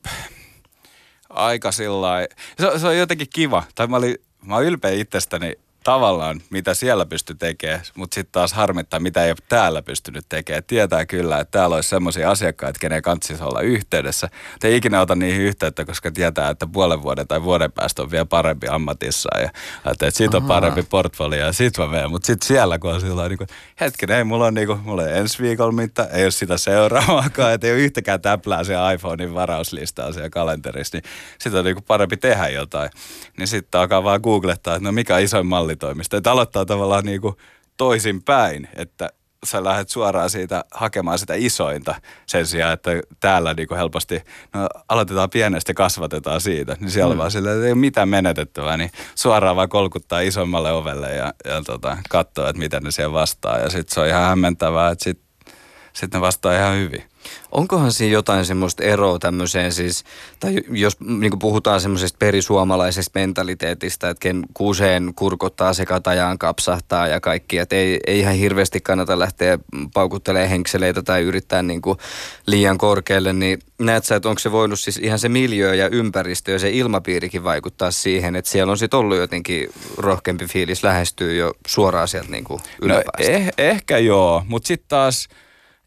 aika 1.29 1.71
sillä 1.71 2.27
se, 2.59 2.79
se 2.79 2.87
on 2.87 2.97
jotenkin 2.97 3.27
kiva. 3.33 3.63
Tai 3.75 3.87
mä, 3.87 3.97
olin, 3.97 4.15
mä 4.45 4.55
olin 4.55 4.67
ylpeä 4.67 4.91
itsestäni 4.91 5.53
tavallaan, 5.85 6.41
mitä 6.49 6.73
siellä 6.73 7.05
pystyy 7.05 7.35
tekemään, 7.35 7.81
mutta 7.95 8.15
sitten 8.15 8.31
taas 8.31 8.53
harmittaa, 8.53 8.99
mitä 8.99 9.25
ei 9.25 9.31
ole 9.31 9.37
täällä 9.49 9.81
pystynyt 9.81 10.25
tekemään. 10.29 10.63
Tietää 10.63 11.05
kyllä, 11.05 11.39
että 11.39 11.59
täällä 11.59 11.75
olisi 11.75 11.89
sellaisia 11.89 12.31
asiakkaita, 12.31 12.79
kenen 12.79 13.01
kantsisi 13.01 13.43
olla 13.43 13.61
yhteydessä. 13.61 14.29
Te 14.59 14.67
ei 14.67 14.75
ikinä 14.75 15.01
ota 15.01 15.15
niihin 15.15 15.41
yhteyttä, 15.41 15.85
koska 15.85 16.11
tietää, 16.11 16.49
että 16.49 16.67
puolen 16.67 17.03
vuoden 17.03 17.27
tai 17.27 17.43
vuoden 17.43 17.71
päästä 17.71 18.01
on 18.01 18.11
vielä 18.11 18.25
parempi 18.25 18.67
ammatissa 18.67 19.29
ja 19.39 19.49
että 19.91 20.11
siitä 20.11 20.37
on 20.37 20.43
parempi 20.43 20.83
portfolio 20.83 21.45
ja 21.45 21.53
sit 21.53 21.77
mä 21.77 21.87
menen. 21.87 22.11
Mutta 22.11 22.25
sitten 22.25 22.47
siellä, 22.47 22.79
kun 22.79 22.93
on 22.93 23.01
sillä 23.01 23.29
niin 23.29 23.39
hetken, 23.81 24.11
ei 24.11 24.23
mulla 24.23 24.45
on, 24.45 24.53
niin 24.53 24.67
kuin, 24.67 24.79
mulla 24.79 25.01
on 25.01 25.09
ensi 25.09 25.43
viikolla 25.43 25.71
mitä, 25.71 26.03
ei 26.03 26.23
ole 26.23 26.31
sitä 26.31 26.57
seuraavaakaan, 26.57 27.53
että 27.53 27.67
ei 27.67 27.73
ole 27.73 27.81
yhtäkään 27.81 28.21
täplää 28.21 28.63
siellä 28.63 28.91
iPhonein 28.91 29.33
varauslistaa 29.33 30.13
siellä 30.13 30.29
kalenterissa, 30.29 30.97
niin 30.97 31.03
sitten 31.39 31.59
on 31.59 31.65
niin 31.65 31.75
kuin 31.75 31.85
parempi 31.87 32.17
tehdä 32.17 32.47
jotain. 32.47 32.89
Niin 33.37 33.47
sitten 33.47 33.81
alkaa 33.81 34.03
vaan 34.03 34.21
googlettaa, 34.23 34.75
että 34.75 34.87
no 34.87 34.91
mikä 34.91 35.17
isoin 35.17 35.45
malli 35.45 35.74
sosiaalitoimisto. 35.75 36.17
Että 36.17 36.31
aloittaa 36.31 36.65
tavallaan 36.65 37.05
niin 37.05 37.21
kuin 37.21 37.35
toisinpäin, 37.77 38.67
että 38.75 39.09
sä 39.45 39.63
lähdet 39.63 39.89
suoraan 39.89 40.29
siitä 40.29 40.65
hakemaan 40.71 41.19
sitä 41.19 41.33
isointa 41.37 41.95
sen 42.25 42.47
sijaan, 42.47 42.73
että 42.73 42.91
täällä 43.19 43.53
niin 43.53 43.67
kuin 43.67 43.77
helposti 43.77 44.21
no, 44.53 44.69
aloitetaan 44.89 45.29
pienestä 45.29 45.69
ja 45.69 45.75
kasvatetaan 45.75 46.41
siitä. 46.41 46.77
Niin 46.79 46.91
siellä 46.91 47.13
mm. 47.13 47.17
vaan 47.17 47.31
sillä, 47.31 47.51
että 47.51 47.65
ei 47.65 47.71
ole 47.71 47.79
mitään 47.79 48.09
menetettävää, 48.09 48.77
niin 48.77 48.91
suoraan 49.15 49.55
vaan 49.55 49.69
kolkuttaa 49.69 50.19
isommalle 50.19 50.71
ovelle 50.71 51.15
ja, 51.15 51.33
ja 51.45 51.61
tota, 51.65 51.97
katsoo, 52.09 52.47
että 52.47 52.59
miten 52.59 52.83
ne 52.83 52.91
siellä 52.91 53.13
vastaa. 53.13 53.57
Ja 53.57 53.69
sitten 53.69 53.93
se 53.93 53.99
on 53.99 54.07
ihan 54.07 54.27
hämmentävää, 54.27 54.91
että 54.91 55.03
sit 55.03 55.24
ne 56.13 56.21
vastaa 56.21 56.57
ihan 56.57 56.77
hyvin. 56.77 57.03
Onkohan 57.51 57.91
siinä 57.91 58.13
jotain 58.13 58.45
semmoista 58.45 58.83
eroa 58.83 59.19
tämmöiseen 59.19 59.71
siis, 59.71 60.03
tai 60.39 60.55
jos 60.69 60.99
niin 60.99 61.39
puhutaan 61.39 61.81
semmoisesta 61.81 62.17
perisuomalaisesta 62.19 63.19
mentaliteetista, 63.19 64.09
että 64.09 64.21
ken 64.21 64.43
kuuseen 64.53 65.13
kurkottaa, 65.15 65.73
sekatajaan 65.73 66.37
kapsahtaa 66.37 67.07
ja 67.07 67.19
kaikki, 67.19 67.57
että 67.57 67.75
ei, 67.75 67.99
ei 68.07 68.19
ihan 68.19 68.35
hirveästi 68.35 68.81
kannata 68.81 69.19
lähteä 69.19 69.59
paukuttelemaan 69.93 70.49
henkseleitä 70.49 71.01
tai 71.01 71.21
yrittää 71.21 71.63
niin 71.63 71.81
liian 72.47 72.77
korkealle, 72.77 73.33
niin 73.33 73.59
näet 73.79 74.05
sä, 74.05 74.15
että 74.15 74.29
onko 74.29 74.39
se 74.39 74.51
voinut 74.51 74.79
siis 74.79 74.97
ihan 74.97 75.19
se 75.19 75.29
miljö 75.29 75.75
ja 75.75 75.89
ympäristö 75.89 76.51
ja 76.51 76.59
se 76.59 76.69
ilmapiirikin 76.69 77.43
vaikuttaa 77.43 77.91
siihen, 77.91 78.35
että 78.35 78.51
siellä 78.51 78.71
on 78.71 78.77
sitten 78.77 78.99
ollut 78.99 79.17
jotenkin 79.17 79.69
rohkeampi 79.97 80.45
fiilis 80.45 80.83
lähestyä 80.83 81.33
jo 81.33 81.53
suoraan 81.67 82.07
sieltä 82.07 82.31
niin 82.31 82.43
kuin 82.43 82.61
no, 82.81 83.01
eh, 83.19 83.51
ehkä 83.57 83.97
joo, 83.97 84.43
mutta 84.47 84.67
sitten 84.67 84.89
taas– 84.89 85.27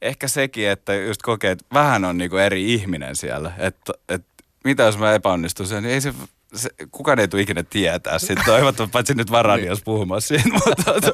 ehkä 0.02 0.28
sekin, 0.28 0.68
että 0.68 0.94
just 0.94 1.22
kokee, 1.22 1.50
että 1.50 1.64
vähän 1.74 2.04
on 2.04 2.18
niinku 2.18 2.36
eri 2.36 2.74
ihminen 2.74 3.16
siellä. 3.16 3.52
Että, 3.58 3.92
että 4.08 4.44
mitä 4.64 4.82
jos 4.82 4.98
mä 4.98 5.14
epäonnistun 5.14 5.66
sen, 5.66 5.82
niin 5.82 5.94
ei 5.94 6.00
se, 6.00 6.14
se, 6.54 6.70
kukaan 6.90 7.18
ei 7.18 7.28
tule 7.28 7.42
ikinä 7.42 7.62
tietää 7.62 8.18
sitten 8.18 8.44
toivottavasti, 8.46 8.92
paitsi 8.92 9.14
nyt 9.14 9.30
vaan 9.30 9.64
jos 9.64 9.82
puhumassa 9.84 10.28
siitä, 10.28 10.48
mutta, 10.66 10.82
tota, 10.84 11.12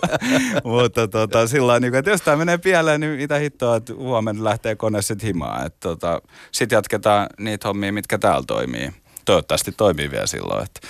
mutta 0.64 1.08
tota, 1.08 1.46
sillä 1.46 1.80
niin 1.80 1.94
että 1.94 2.10
jos 2.10 2.22
tämä 2.22 2.36
menee 2.36 2.58
pieleen, 2.58 3.00
niin 3.00 3.16
mitä 3.16 3.38
hittoa, 3.38 3.76
että 3.76 3.94
huomenna 3.94 4.44
lähtee 4.44 4.76
kone 4.76 5.02
sitten 5.02 5.26
himaan. 5.26 5.66
Että 5.66 5.80
tota, 5.80 6.22
sitten 6.52 6.76
jatketaan 6.76 7.26
niitä 7.38 7.68
hommia, 7.68 7.92
mitkä 7.92 8.18
täällä 8.18 8.44
toimii. 8.46 8.90
Toivottavasti 9.24 9.72
toimii 9.72 10.10
vielä 10.10 10.26
silloin. 10.26 10.64
Että, 10.64 10.88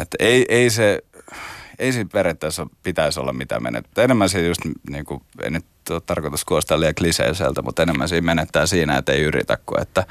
että 0.00 0.16
ei, 0.20 0.46
ei 0.48 0.70
se, 0.70 0.98
ei 1.82 1.92
siinä 1.92 2.10
periaatteessa 2.12 2.66
pitäisi 2.82 3.20
olla 3.20 3.32
mitään 3.32 3.62
menettää. 3.62 4.04
Enemmän 4.04 4.28
se 4.28 4.46
just, 4.46 4.60
niin 4.90 5.04
kuin, 5.04 5.22
ei 5.42 5.50
nyt 5.50 5.64
ole 5.90 6.00
tarkoitus 6.06 6.44
kuostaa 6.44 6.80
liian 6.80 6.94
kliseiseltä, 6.94 7.62
mutta 7.62 7.82
enemmän 7.82 8.08
siinä 8.08 8.24
menettää 8.24 8.66
siinä, 8.66 8.98
että 8.98 9.12
ei 9.12 9.20
yritä 9.22 9.58
kuin 9.66 9.82
että, 9.82 10.06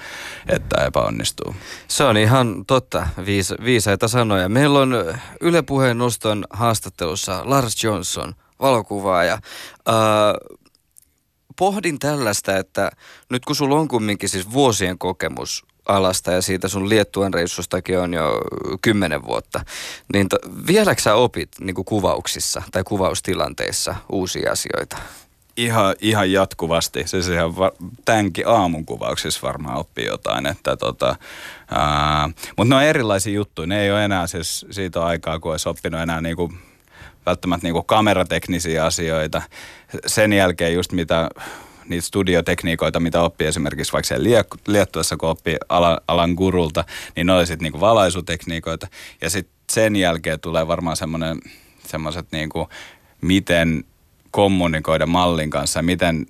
että 0.48 0.86
epäonnistuu. 0.86 1.56
Se 1.88 2.04
on 2.04 2.18
ihan 2.18 2.66
totta, 2.68 3.08
viisa, 3.26 3.56
viisaita 3.64 4.08
sanoja. 4.08 4.50
Meillä 4.50 4.80
on 4.80 4.96
Yle 5.42 5.62
Puheen 5.62 5.98
noston 5.98 6.46
haastattelussa 6.50 7.42
Lars 7.46 7.84
Johnson, 7.84 8.34
valokuvaaja. 8.60 9.34
Äh, 9.34 10.62
pohdin 11.58 12.00
tällaista, 12.00 12.58
että 12.58 12.92
nyt 13.30 13.46
kun 13.46 13.56
sulla 13.56 13.80
on 13.80 13.88
kumminkin 13.88 14.30
siis 14.30 14.52
vuosien 14.52 14.98
kokemus 14.98 15.66
alasta 15.95 16.32
ja 16.32 16.41
siitä 16.41 16.67
sun 16.67 16.89
Liettuan 16.89 17.34
reissustakin 17.34 17.99
on 17.99 18.13
jo 18.13 18.41
kymmenen 18.82 19.23
vuotta. 19.23 19.65
Niin 20.13 20.30
to, 20.30 20.38
vieläkö 20.67 21.01
sä 21.01 21.15
opit 21.15 21.49
niin 21.60 21.75
kuvauksissa 21.75 22.62
tai 22.71 22.84
kuvaustilanteissa 22.84 23.95
uusia 24.10 24.51
asioita? 24.51 24.97
ihan, 25.58 25.95
ihan 26.01 26.32
jatkuvasti. 26.32 27.08
Se 27.08 27.34
ihan 27.34 27.58
va- 27.58 27.71
tämänkin 28.06 28.47
aamun 28.47 28.86
kuvauksissa 28.86 29.47
varmaan 29.47 29.77
oppii 29.77 30.06
jotain. 30.06 30.45
Että 30.45 30.77
tota, 30.77 31.15
mutta 32.58 32.69
ne 32.69 32.75
on 32.75 32.84
erilaisia 32.84 33.34
juttuja. 33.34 33.67
Ne 33.67 33.82
ei 33.82 33.91
ole 33.91 34.06
enää 34.06 34.27
siis 34.27 34.65
siitä 34.71 35.06
aikaa, 35.06 35.39
kun 35.39 35.51
olisi 35.51 35.69
oppinut 35.69 36.01
enää 36.01 36.21
niinku, 36.21 36.54
välttämättä 37.25 37.67
niinku 37.67 37.84
kamerateknisiä 37.84 38.86
asioita. 38.86 39.41
Sen 40.06 40.34
jälkeen 40.34 40.73
just 40.73 40.91
mitä 40.91 41.30
niitä 41.91 42.08
studiotekniikoita, 42.08 42.99
mitä 42.99 43.21
oppii 43.21 43.47
esimerkiksi 43.47 43.93
vaikka 43.93 44.08
siellä 44.08 44.45
Liettuassa, 44.67 45.17
kun 45.17 45.30
oppii 45.30 45.58
alan, 45.69 45.97
alan 46.08 46.34
gurulta, 46.34 46.84
niin 47.15 47.27
ne 47.27 47.34
oli 47.34 47.47
sitten 47.47 47.63
niinku 47.63 47.80
valaisutekniikoita. 47.80 48.88
Ja 49.21 49.30
sitten 49.30 49.54
sen 49.71 49.95
jälkeen 49.95 50.39
tulee 50.39 50.67
varmaan 50.67 50.97
semmoinen, 50.97 51.39
semmoiset 51.88 52.27
niinku, 52.32 52.69
miten 53.21 53.84
kommunikoida 54.32 55.06
mallin 55.06 55.49
kanssa, 55.49 55.82
miten 55.82 56.25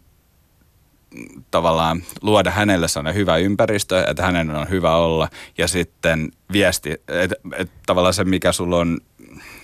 tavallaan 1.52 2.04
luoda 2.22 2.52
hänelle 2.52 2.88
sellainen 2.88 3.16
hyvä 3.16 3.38
ympäristö, 3.38 4.04
että 4.10 4.24
hänen 4.24 4.50
on 4.50 4.70
hyvä 4.70 4.96
olla 4.96 5.30
ja 5.58 5.68
sitten 5.68 6.32
viesti, 6.52 6.92
että, 6.92 7.36
että 7.58 7.74
tavallaan 7.86 8.14
se 8.14 8.24
mikä 8.24 8.52
sulla 8.52 8.78
on 8.78 9.00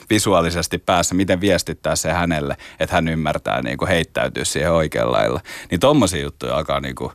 visuaalisesti 0.10 0.78
päässä, 0.78 1.16
miten 1.16 1.42
viestittää 1.42 1.96
se 1.96 2.12
hänelle, 2.12 2.58
että 2.80 2.96
hän 2.96 3.08
ymmärtää 3.08 3.62
niin 3.62 3.78
kuin 3.78 3.90
heittäytyä 3.90 4.44
siihen 4.44 4.72
oikealla 4.72 5.18
lailla. 5.18 5.42
Niin 5.72 5.80
tommosia 5.80 6.24
juttuja 6.24 6.56
alkaa 6.56 6.80
niin 6.80 6.96
kuin, 6.96 7.12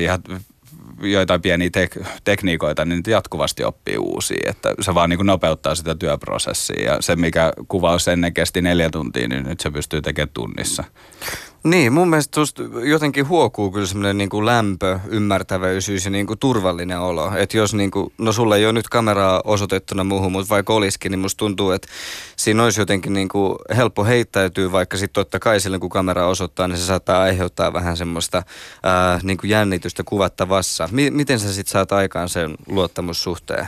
ihan 0.00 0.22
joitain 1.00 1.42
pieniä 1.42 1.68
tek- 1.68 2.06
tekniikoita, 2.24 2.84
niin 2.84 3.02
jatkuvasti 3.06 3.64
oppii 3.64 3.96
uusia. 3.98 4.50
Että 4.50 4.74
se 4.80 4.94
vaan 4.94 5.10
niin 5.10 5.18
kuin 5.18 5.26
nopeuttaa 5.26 5.74
sitä 5.74 5.94
työprosessia. 5.94 6.92
Ja 6.92 6.96
se, 7.00 7.16
mikä 7.16 7.52
kuvaus 7.68 8.08
ennen 8.08 8.34
kesti 8.34 8.62
neljä 8.62 8.90
tuntia, 8.90 9.28
niin 9.28 9.44
nyt 9.44 9.60
se 9.60 9.70
pystyy 9.70 10.02
tekemään 10.02 10.30
tunnissa. 10.34 10.84
Niin, 11.66 11.92
mun 11.92 12.08
mielestä 12.08 12.40
jotenkin 12.84 13.28
huokuu 13.28 13.70
kyllä 13.70 13.86
semmoinen 13.86 14.18
niin 14.18 14.28
kuin 14.28 14.46
lämpö, 14.46 14.98
ymmärtäväisyys 15.08 16.04
ja 16.04 16.10
niin 16.10 16.26
kuin 16.26 16.38
turvallinen 16.38 17.00
olo. 17.00 17.32
Että 17.36 17.56
jos 17.56 17.74
niin 17.74 17.90
kuin, 17.90 18.12
no 18.18 18.32
sulla 18.32 18.56
ei 18.56 18.64
ole 18.64 18.72
nyt 18.72 18.88
kameraa 18.88 19.42
osoitettuna 19.44 20.04
muuhun, 20.04 20.32
mutta 20.32 20.48
vaikka 20.48 20.72
olisikin, 20.72 21.10
niin 21.10 21.18
musta 21.18 21.38
tuntuu, 21.38 21.70
että 21.70 21.88
siinä 22.36 22.64
olisi 22.64 22.80
jotenkin 22.80 23.12
niin 23.12 23.28
kuin 23.28 23.56
helppo 23.76 24.04
heittäytyä, 24.04 24.72
vaikka 24.72 24.96
sitten 24.96 25.14
totta 25.14 25.38
kai 25.38 25.60
silloin 25.60 25.80
kun 25.80 25.90
kamera 25.90 26.26
osoittaa, 26.26 26.68
niin 26.68 26.78
se 26.78 26.86
saattaa 26.86 27.22
aiheuttaa 27.22 27.72
vähän 27.72 27.96
semmoista 27.96 28.42
ää, 28.82 29.20
niin 29.22 29.38
kuin 29.38 29.50
jännitystä 29.50 30.02
kuvattavassa. 30.04 30.88
M- 30.92 31.16
miten 31.16 31.40
sä 31.40 31.52
sitten 31.52 31.72
saat 31.72 31.92
aikaan 31.92 32.28
sen 32.28 32.54
luottamussuhteen? 32.66 33.66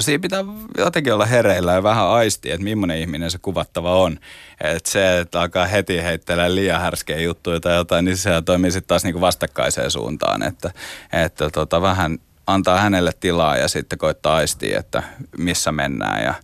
No 0.00 0.04
siinä 0.04 0.22
pitää 0.22 0.44
jotenkin 0.78 1.14
olla 1.14 1.26
hereillä 1.26 1.72
ja 1.72 1.82
vähän 1.82 2.06
aistia, 2.06 2.54
että 2.54 2.64
millainen 2.64 2.98
ihminen 2.98 3.30
se 3.30 3.38
kuvattava 3.38 3.96
on. 3.96 4.18
Että 4.60 4.90
se, 4.90 5.20
että 5.20 5.40
alkaa 5.40 5.66
heti 5.66 6.02
heittelee 6.02 6.54
liian 6.54 6.80
härskejä 6.80 7.20
juttuja 7.20 7.60
tai 7.60 7.76
jotain, 7.76 8.04
niin 8.04 8.16
se 8.16 8.30
toimii 8.44 8.70
sitten 8.70 8.88
taas 8.88 9.04
niinku 9.04 9.20
vastakkaiseen 9.20 9.90
suuntaan. 9.90 10.42
Että, 10.42 10.70
että 11.12 11.50
tota, 11.50 11.82
vähän 11.82 12.18
antaa 12.46 12.80
hänelle 12.80 13.12
tilaa 13.20 13.56
ja 13.56 13.68
sitten 13.68 13.98
koittaa 13.98 14.36
aistia, 14.36 14.78
että 14.78 15.02
missä 15.38 15.72
mennään 15.72 16.24
ja, 16.24 16.34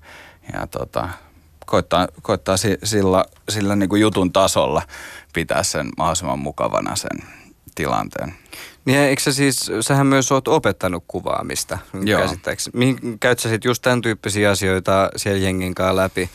ja 0.52 0.66
tota, 0.66 1.08
koittaa, 1.66 2.08
koittaa 2.22 2.56
sillä, 2.84 3.24
sillä 3.48 3.76
niin 3.76 3.88
kuin 3.88 4.00
jutun 4.00 4.32
tasolla 4.32 4.82
pitää 5.32 5.62
sen 5.62 5.88
mahdollisimman 5.96 6.38
mukavana 6.38 6.96
sen 6.96 7.18
tilanteen. 7.74 8.34
Niin 8.86 8.98
eikö 8.98 9.22
sä 9.22 9.32
siis, 9.32 9.70
sähän 9.80 10.06
myös 10.06 10.32
oot 10.32 10.48
opettanut 10.48 11.04
kuvaamista 11.08 11.78
Joo. 12.04 12.20
käsittääkseni. 12.20 12.78
Mihin 12.78 13.18
käyt 13.18 13.38
sä 13.38 13.48
sit 13.48 13.64
just 13.64 13.82
tämän 13.82 14.00
tyyppisiä 14.02 14.50
asioita 14.50 15.10
siellä 15.16 15.40
jengin 15.40 15.74
kanssa 15.74 15.96
läpi? 15.96 16.30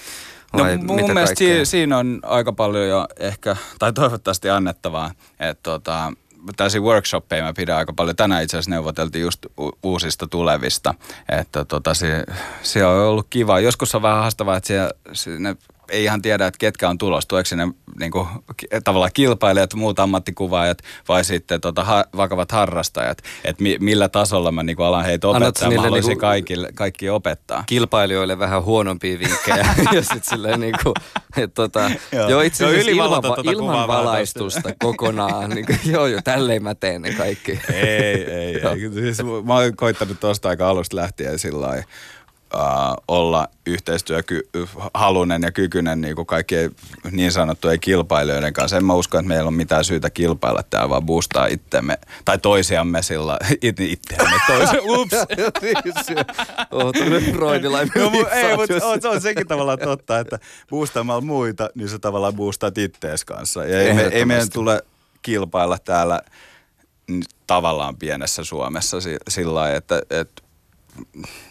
No 0.54 0.64
mun 0.84 0.96
mitä 0.96 1.14
mielestä 1.14 1.36
si- 1.38 1.66
siinä 1.66 1.98
on 1.98 2.20
aika 2.24 2.54
paljon 2.54 2.88
jo 2.88 3.08
ehkä, 3.20 3.56
tai 3.80 3.94
toivottavasti 3.94 4.50
annettavaa, 4.50 5.12
että 5.40 5.64
tota, 5.64 6.14
tällaisia 6.58 6.82
workshoppeja 6.82 7.44
mä 7.44 7.54
pidän 7.54 7.78
aika 7.78 7.94
paljon. 7.94 8.16
Tänään 8.16 8.44
itse 8.44 8.58
asiassa 8.58 8.72
neuvoteltiin 8.72 9.22
just 9.22 9.46
u- 9.60 9.78
uusista 9.84 10.28
tulevista, 10.28 10.94
että 11.30 11.66
tota, 11.66 11.94
se, 11.94 12.24
se 12.64 12.86
on 12.86 13.00
ollut 13.08 13.28
kiva. 13.30 13.60
Joskus 13.60 13.96
on 13.96 14.02
vähän 14.02 14.20
haastavaa, 14.20 14.58
että 14.58 14.68
siellä, 14.68 15.40
ne 15.40 15.56
ei 15.92 16.04
ihan 16.04 16.22
tiedä, 16.22 16.48
että 16.48 16.58
ketkä 16.58 16.90
on 16.90 16.98
tulossa. 16.98 17.28
Tuleeko 17.28 17.46
sinne 17.46 17.68
niin 18.00 18.12
kuin, 18.12 18.28
tavallaan 18.84 19.12
kilpailijat, 19.14 19.74
muut 19.74 20.00
ammattikuvaajat 20.00 20.78
vai 21.08 21.26
sitten 21.26 21.62
tota, 21.62 21.84
ha, 21.84 22.06
vakavat 22.18 22.52
harrastajat. 22.52 23.18
Että 23.44 23.64
mi, 23.64 23.78
millä 23.80 24.10
tasolla 24.10 24.52
mä 24.52 24.64
niin 24.64 24.76
kuin, 24.76 24.86
alan 24.86 25.06
heitä 25.06 25.28
opettaa. 25.28 25.72
Mä 25.72 25.82
haluaisin 25.82 26.10
niin 26.10 26.18
kaikille, 26.18 26.70
kaikki 26.76 27.10
opettaa. 27.10 27.64
Kilpailijoille 27.66 28.40
vähän 28.40 28.64
huonompia 28.64 29.20
vinkkejä. 29.20 29.76
ja 29.96 30.02
sitten 30.02 30.24
silleen 30.24 30.60
niin 30.60 30.76
kuin, 30.84 30.94
että 31.38 31.54
tota, 31.56 31.92
joo. 32.12 32.30
joo 32.30 32.42
itse 32.42 32.66
asiassa 32.66 32.92
ilman, 32.92 33.22
tuota 33.22 33.42
ilman 33.52 33.88
valaistusta 33.88 34.70
kokonaan. 34.80 35.50
niin 35.50 35.66
kuin, 35.66 35.80
joo, 35.86 36.08
joo, 36.08 36.22
tälleen 36.24 36.64
mä 36.64 36.76
teen 36.76 37.02
ne 37.02 37.14
kaikki. 37.14 37.60
ei, 37.74 38.24
ei, 38.24 38.62
ei. 38.62 38.62
Siis, 39.04 39.24
mä 39.46 39.54
oon 39.56 39.76
koittanut 39.76 40.20
tuosta 40.20 40.50
aika 40.50 40.70
alusta 40.70 40.96
lähtien 40.96 41.40
sillä 41.40 41.68
lailla 41.68 41.86
uh, 42.54 43.04
olla 43.08 43.48
yhteistyöhalunen 43.66 45.42
ja 45.42 45.52
kykyinen 45.52 46.02
niin 46.02 46.16
kuin 46.16 46.26
kaikkien 46.26 46.72
niin 47.12 47.32
sanottujen 47.32 47.80
kilpailijoiden 47.80 48.54
kanssa. 48.54 48.78
En 48.78 48.86
mä 48.86 48.94
usko, 48.94 49.18
että 49.18 49.28
meillä 49.28 49.48
on 49.48 49.54
mitään 49.54 49.84
syytä 49.84 50.10
kilpailla 50.10 50.64
täällä, 50.64 50.90
vaan 50.90 51.06
boostaa 51.06 51.46
itsemme 51.46 51.98
tai 52.26 52.38
toisiamme 52.38 53.02
sillä 53.02 53.40
it, 53.62 53.80
itseämme 53.80 54.38
toisen. 54.48 54.82
Ups. 55.00 55.16
Oot 56.72 56.96
freudilainen. 57.36 57.92
no, 57.96 58.28
ei, 58.32 58.58
mutta 58.58 58.88
on, 58.88 59.02
se 59.02 59.08
on 59.08 59.22
sekin 59.22 59.48
tavallaan 59.48 59.80
totta, 59.80 60.20
että 60.20 60.40
boostaamalla 60.70 61.22
muita, 61.22 61.70
niin 61.76 61.90
sä 61.90 62.00
tavallaan 62.00 62.34
boostaat 62.34 62.78
ittees 62.78 63.26
kanssa. 63.26 63.66
Ja 63.66 63.82
ei, 63.82 63.94
me, 63.94 64.02
ei 64.02 64.26
meidän 64.26 64.50
tule 64.50 64.82
kilpailla 65.22 65.78
täällä 65.78 66.22
tavallaan 67.48 67.98
pienessä 67.98 68.44
Suomessa 68.44 68.98
sillä 69.30 69.54
lailla, 69.54 69.78
että, 69.78 70.02
että 70.10 70.42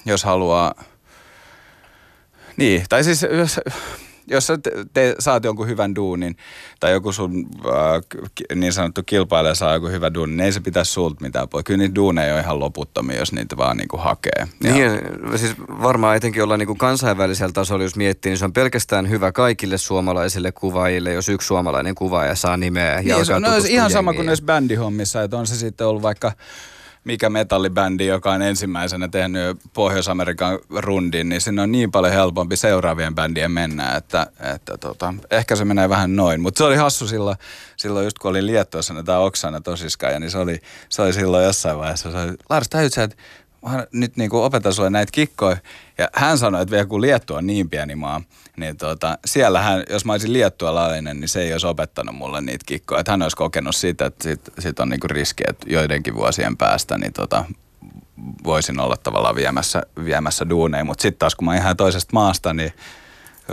jos 0.07 0.24
haluaa 0.24 0.74
niin, 2.57 2.85
tai 2.88 3.05
siis 3.05 3.22
jos, 3.22 3.61
jos 4.26 4.46
sä 4.46 4.59
te, 4.59 4.70
te, 4.92 5.14
saat 5.18 5.44
jonkun 5.44 5.68
hyvän 5.68 5.94
duunin 5.94 6.37
tai 6.81 6.92
joku 6.92 7.12
sun 7.12 7.46
äh, 7.66 8.55
niin 8.55 8.72
sanottu 8.72 9.03
kilpailija 9.07 9.55
saa 9.55 9.74
joku 9.74 9.87
hyvä 9.87 10.14
duunin, 10.14 10.37
niin 10.37 10.44
ei 10.44 10.53
se 10.53 10.61
pitäisi 10.61 10.92
sulta 10.92 11.16
mitään 11.20 11.48
pois. 11.48 11.64
Kyllä 11.64 11.79
niitä 11.79 11.94
duuneja 11.94 12.35
on 12.35 12.40
ihan 12.40 12.61
loputtomia, 12.61 13.18
jos 13.18 13.33
niitä 13.33 13.57
vaan 13.57 13.76
niinku 13.76 13.96
hakee. 13.96 14.46
Ja. 14.64 14.72
Niin, 14.72 14.90
siis 15.37 15.55
varmaan 15.59 16.16
etenkin 16.16 16.42
olla 16.42 16.57
niinku 16.57 16.74
kansainvälisellä 16.74 17.53
tasolla, 17.53 17.85
jos 17.85 17.96
miettii, 17.96 18.31
niin 18.31 18.38
se 18.38 18.44
on 18.44 18.53
pelkästään 18.53 19.11
hyvä 19.11 19.33
kaikille 19.33 19.79
suomalaisille 19.79 20.53
kuvaajille, 20.53 21.12
jos 21.12 21.29
yksi 21.29 21.46
suomalainen 21.46 21.94
kuvaaja 21.94 22.35
saa 22.35 22.57
nimeä 22.57 23.00
ja 23.00 23.16
niin, 23.16 23.26
se 23.26 23.35
on, 23.35 23.42
no, 23.42 23.50
ihan 23.68 23.90
sama 23.90 24.12
kuin 24.12 24.26
näissä 24.26 24.44
bändihommissa, 24.44 25.22
että 25.22 25.37
on 25.37 25.46
se 25.46 25.57
sitten 25.57 25.87
ollut 25.87 26.03
vaikka 26.03 26.33
mikä 27.04 27.30
metallibändi, 27.30 28.06
joka 28.06 28.32
on 28.32 28.42
ensimmäisenä 28.42 29.08
tehnyt 29.08 29.58
Pohjois-Amerikan 29.72 30.58
rundin, 30.78 31.28
niin 31.28 31.40
sinne 31.40 31.62
on 31.62 31.72
niin 31.72 31.90
paljon 31.90 32.12
helpompi 32.12 32.56
seuraavien 32.56 33.14
bändien 33.14 33.52
mennä, 33.52 33.96
että, 33.96 34.26
että 34.54 34.78
tota, 34.78 35.14
ehkä 35.30 35.56
se 35.56 35.64
menee 35.64 35.88
vähän 35.88 36.16
noin. 36.16 36.40
Mutta 36.40 36.58
se 36.58 36.64
oli 36.64 36.76
hassu 36.76 37.06
silloin, 37.06 37.36
silloin 37.76 38.04
just 38.04 38.18
kun 38.18 38.30
olin 38.30 38.46
Liettuassa 38.46 39.02
tämä 39.02 39.18
Oksana 39.18 39.60
Tosiskaja, 39.60 40.18
niin 40.18 40.30
se 40.30 40.38
oli, 40.38 40.58
se 40.88 41.02
oli 41.02 41.12
silloin 41.12 41.44
jossain 41.44 41.78
vaiheessa, 41.78 42.10
se 42.10 42.18
oli, 42.18 42.32
Lars, 42.50 42.68
täytyy 42.68 43.04
että 43.04 43.16
mä 43.62 43.87
nyt 43.92 44.16
niin 44.16 44.31
kuin 44.31 44.42
opetan 44.42 44.73
sulle 44.73 44.90
näitä 44.90 45.12
kikkoja. 45.12 45.57
Ja 45.99 46.09
hän 46.12 46.38
sanoi, 46.38 46.62
että 46.62 46.73
vielä 46.73 46.87
kun 46.87 47.01
Liettua 47.01 47.38
on 47.38 47.46
niin 47.46 47.70
pieni 47.70 47.94
maa, 47.94 48.23
niin 48.57 48.77
tota, 48.77 49.18
siellähän, 49.25 49.85
jos 49.90 50.05
mä 50.05 50.12
olisin 50.12 50.33
liettualainen, 50.33 51.20
niin 51.20 51.29
se 51.29 51.42
ei 51.42 51.53
olisi 51.53 51.66
opettanut 51.66 52.14
mulle 52.14 52.40
niitä 52.40 52.64
kikkoja. 52.66 53.01
Että 53.01 53.12
hän 53.12 53.23
olisi 53.23 53.37
kokenut 53.37 53.77
siitä, 53.77 54.07
että 54.07 54.23
sit, 54.23 54.40
sit 54.59 54.81
on 54.81 54.88
niinku 54.88 55.09
riski, 55.09 55.44
että 55.49 55.66
joidenkin 55.70 56.14
vuosien 56.14 56.57
päästä 56.57 56.99
niin 56.99 57.12
tota, 57.12 57.44
voisin 58.44 58.81
olla 58.81 58.96
tavallaan 58.96 59.35
viemässä, 59.35 59.83
viemässä 60.05 60.49
duuneja. 60.49 60.85
Mutta 60.85 61.03
sitten 61.03 61.18
taas 61.18 61.35
kun 61.35 61.44
mä 61.44 61.57
ihan 61.57 61.77
toisesta 61.77 62.11
maasta, 62.12 62.55
niin 62.55 62.73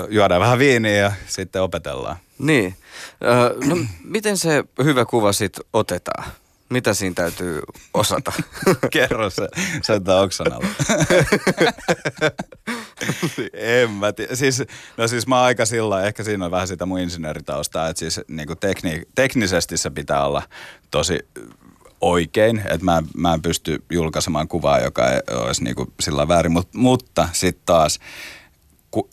juodaan 0.09 0.41
vähän 0.41 0.59
viiniä 0.59 0.97
ja 0.97 1.11
sitten 1.27 1.61
opetellaan. 1.61 2.17
Niin. 2.39 2.75
no, 3.65 3.77
miten 4.03 4.37
se 4.37 4.63
hyvä 4.83 5.05
kuva 5.05 5.33
sitten 5.33 5.65
otetaan? 5.73 6.23
Mitä 6.69 6.93
siinä 6.93 7.13
täytyy 7.13 7.61
osata? 7.93 8.31
Kerro 8.91 9.29
se, 9.29 9.47
on 10.09 10.23
Oksanalla. 10.23 10.67
en 13.53 13.91
mä 13.91 14.13
tiedä. 14.13 14.35
Siis, 14.35 14.63
no 14.97 15.07
siis 15.07 15.27
mä 15.27 15.35
oon 15.35 15.45
aika 15.45 15.65
sillä, 15.65 16.03
ehkä 16.03 16.23
siinä 16.23 16.45
on 16.45 16.51
vähän 16.51 16.67
sitä 16.67 16.85
mun 16.85 16.99
insinööritaustaa, 16.99 17.89
että 17.89 17.99
siis 17.99 18.21
niin 18.27 18.47
kuin 18.47 18.59
tekni, 18.59 19.01
teknisesti 19.15 19.77
se 19.77 19.89
pitää 19.89 20.25
olla 20.25 20.43
tosi 20.91 21.19
oikein, 22.01 22.57
että 22.59 22.85
mä, 22.85 23.03
mä 23.17 23.33
en 23.33 23.41
pysty 23.41 23.83
julkaisemaan 23.91 24.47
kuvaa, 24.47 24.79
joka 24.79 25.09
ei 25.11 25.19
olisi 25.29 25.63
niin 25.63 25.75
kuin 25.75 25.93
sillä 25.99 26.27
väärin, 26.27 26.51
Mut, 26.51 26.73
mutta 26.73 27.29
sitten 27.33 27.63
taas 27.65 27.99
ku, 28.91 29.09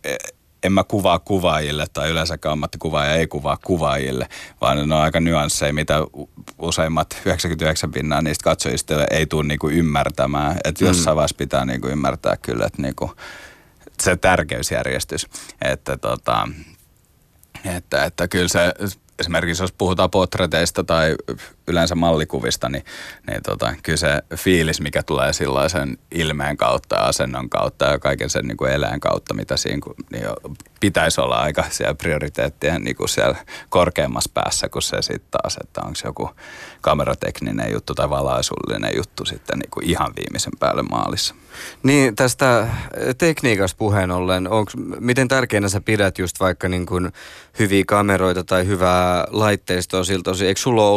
en 0.64 0.72
mä 0.72 0.84
kuvaa 0.84 1.18
kuvaajille 1.18 1.86
tai 1.92 2.10
yleensäkään 2.10 2.52
ammattikuvaaja 2.52 3.14
ei 3.14 3.26
kuvaa 3.26 3.58
kuvaajille, 3.64 4.28
vaan 4.60 4.76
ne 4.76 4.94
on 4.94 5.02
aika 5.02 5.20
nyansseja, 5.20 5.72
mitä 5.72 5.98
useimmat 6.58 7.20
99 7.26 7.92
pinnaa 7.92 8.22
niistä 8.22 8.44
katsojista 8.44 8.94
ei 9.10 9.26
tule 9.26 9.44
niinku 9.44 9.68
ymmärtämään. 9.68 10.56
Että 10.64 10.84
mm. 10.84 10.88
jossain 10.88 11.16
vaiheessa 11.16 11.36
pitää 11.36 11.64
niinku 11.64 11.88
ymmärtää 11.88 12.36
kyllä, 12.36 12.66
että 12.66 12.82
niinku, 12.82 13.12
se 14.02 14.16
tärkeysjärjestys, 14.16 15.26
että 15.62 15.96
tota, 15.96 16.48
että, 17.64 18.04
että 18.04 18.28
kyllä 18.28 18.48
se 18.48 18.72
esimerkiksi 19.18 19.62
jos 19.62 19.72
puhutaan 19.72 20.10
potreteista 20.10 20.84
tai 20.84 21.14
yleensä 21.68 21.94
mallikuvista, 21.94 22.68
niin, 22.68 22.84
niin 23.30 23.42
tota, 23.42 23.74
kyllä 23.82 23.96
se 23.96 24.22
fiilis, 24.36 24.80
mikä 24.80 25.02
tulee 25.02 25.32
sellaisen 25.32 25.98
ilmeen 26.10 26.56
kautta 26.56 26.96
asennon 26.96 27.50
kautta 27.50 27.84
ja 27.84 27.98
kaiken 27.98 28.30
sen 28.30 28.44
niin 28.44 28.56
kuin 28.56 28.72
eläin 28.72 29.00
kautta, 29.00 29.34
mitä 29.34 29.56
siinä 29.56 29.80
niin 30.12 30.24
pitäisi 30.80 31.20
olla 31.20 31.36
aika 31.36 31.64
siellä 31.70 31.94
prioriteettien 31.94 32.84
niin 32.84 32.96
kuin 32.96 33.08
siellä 33.08 33.36
korkeammassa 33.68 34.30
päässä, 34.34 34.68
kun 34.68 34.82
se 34.82 35.02
sitten 35.02 35.30
taas, 35.30 35.58
että 35.64 35.80
onko 35.84 35.98
joku 36.04 36.30
kameratekninen 36.80 37.72
juttu 37.72 37.94
tai 37.94 38.10
valaisullinen 38.10 38.92
juttu 38.96 39.24
sitten 39.24 39.58
niin 39.58 39.70
kuin 39.70 39.90
ihan 39.90 40.12
viimeisen 40.16 40.52
päälle 40.60 40.82
maalissa. 40.82 41.34
Niin 41.82 42.16
tästä 42.16 42.68
tekniikasta 43.18 43.76
puheen 43.78 44.10
ollen, 44.10 44.48
onks, 44.48 44.74
miten 45.00 45.28
tärkeänä 45.28 45.68
sä 45.68 45.80
pidät 45.80 46.18
just 46.18 46.40
vaikka 46.40 46.68
niin 46.68 46.86
kuin 46.86 47.12
hyviä 47.58 47.84
kameroita 47.86 48.44
tai 48.44 48.66
hyvää 48.66 49.24
laitteistoa 49.30 50.04
siltä 50.04 50.30
osin? 50.30 50.48
Eikö 50.48 50.60
sulla 50.60 50.82
ole 50.88 50.94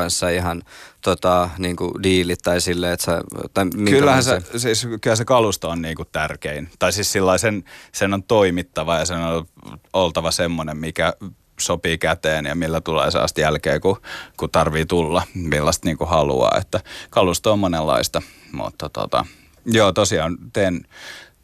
kanssa 0.00 0.28
ihan 0.28 0.62
tota, 1.00 1.50
niin 1.58 1.76
kuin 1.76 2.02
diilit 2.02 2.38
tai 2.42 2.60
silleen, 2.60 2.92
että 2.92 3.04
sä... 3.04 3.20
Tai 3.54 3.66
Kyllähän 3.90 4.24
se, 4.24 4.40
siis, 4.56 4.88
kyllä 5.00 5.16
se 5.16 5.24
kalusto 5.24 5.68
on 5.68 5.82
niin 5.82 5.96
kuin 5.96 6.08
tärkein. 6.12 6.70
Tai 6.78 6.92
siis 6.92 7.12
sen, 7.36 7.64
sen 7.92 8.14
on 8.14 8.22
toimittava 8.22 8.98
ja 8.98 9.04
sen 9.04 9.18
on 9.18 9.46
oltava 9.92 10.30
semmoinen, 10.30 10.76
mikä 10.76 11.12
sopii 11.60 11.98
käteen 11.98 12.44
ja 12.44 12.54
millä 12.54 12.80
tulee 12.80 13.10
sellaista 13.10 13.40
jälkeen, 13.40 13.80
kun, 13.80 14.00
kun 14.36 14.50
tarvii 14.50 14.86
tulla, 14.86 15.22
millaista 15.34 15.88
niin 15.88 15.98
kuin 15.98 16.10
haluaa. 16.10 16.58
Että 16.58 16.80
kalusto 17.10 17.52
on 17.52 17.58
monenlaista, 17.58 18.22
mutta 18.52 18.88
tota, 18.88 19.26
joo 19.66 19.92
tosiaan 19.92 20.38
teen, 20.52 20.84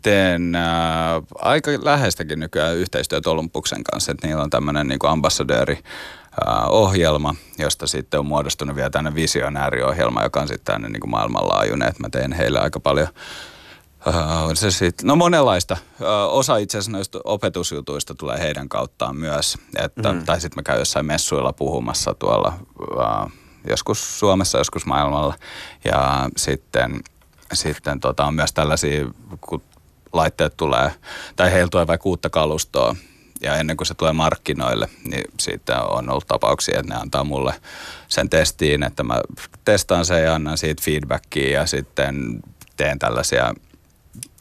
teen 0.03 0.55
ää, 0.55 1.23
aika 1.35 1.71
läheistäkin 1.83 2.40
nykyään 2.40 2.77
yhteistyötä 2.77 3.31
Olympuksen 3.31 3.85
kanssa, 3.85 4.12
että 4.12 4.27
niillä 4.27 4.42
on 4.42 4.51
tämmöinen 4.51 4.88
niin 4.88 4.99
ambassadööri 5.03 5.79
ohjelma, 6.68 7.35
josta 7.59 7.87
sitten 7.87 8.20
on 8.20 8.27
muodostunut 8.27 8.77
vielä 8.77 8.90
tänne 8.90 9.14
visionääriohjelma, 9.14 10.22
joka 10.22 10.40
on 10.40 10.49
sitten 10.49 10.75
tänne 10.75 10.88
niin 10.88 11.01
kuin 11.01 11.11
maailmanlaajuinen, 11.11 11.88
että 11.88 12.03
mä 12.03 12.09
teen 12.11 12.33
heille 12.33 12.61
aika 12.61 12.81
paljon 12.81 13.09
se 14.55 14.70
sit, 14.70 15.03
no 15.03 15.16
monenlaista. 15.16 15.77
Osa 16.31 16.57
itse 16.57 16.79
asiassa 16.79 16.92
noista 16.92 17.18
opetusjutuista 17.25 18.14
tulee 18.14 18.38
heidän 18.38 18.68
kauttaan 18.68 19.16
myös. 19.16 19.59
Että, 19.79 20.12
mm. 20.12 20.25
Tai 20.25 20.40
sitten 20.40 20.59
mä 20.59 20.62
käyn 20.62 20.79
jossain 20.79 21.07
messuilla 21.07 21.53
puhumassa 21.53 22.14
tuolla 22.14 22.53
uh, 22.81 23.31
joskus 23.68 24.18
Suomessa, 24.18 24.59
joskus 24.59 24.87
maailmalla. 24.87 25.35
Ja 25.85 26.29
sitten, 26.37 27.01
sitten 27.53 28.01
tota, 28.01 28.25
on 28.25 28.35
myös 28.35 28.53
tällaisia, 28.53 29.07
kun 29.40 29.62
laitteet 30.12 30.57
tulee, 30.57 30.92
tai 31.37 31.53
heillä 31.53 31.68
tulee 31.70 31.87
vaikka 31.87 32.09
uutta 32.09 32.31
kalustoa, 32.31 32.96
ja 33.40 33.57
ennen 33.57 33.77
kuin 33.77 33.87
se 33.87 33.94
tulee 33.94 34.12
markkinoille, 34.12 34.88
niin 35.05 35.25
siitä 35.40 35.83
on 35.83 36.11
ollut 36.11 36.27
tapauksia, 36.27 36.81
että 36.81 36.94
ne 36.94 37.01
antaa 37.01 37.25
mulle 37.25 37.55
sen 38.09 38.31
testiin, 38.31 38.83
että 38.83 39.03
mä 39.03 39.20
testaan 39.64 40.05
sen 40.05 40.22
ja 40.22 40.35
annan 40.35 40.59
siitä 40.59 40.83
feedbackia 40.83 41.61
ja 41.61 41.66
sitten 41.66 42.40
teen 42.77 42.99
tällaisia 42.99 43.55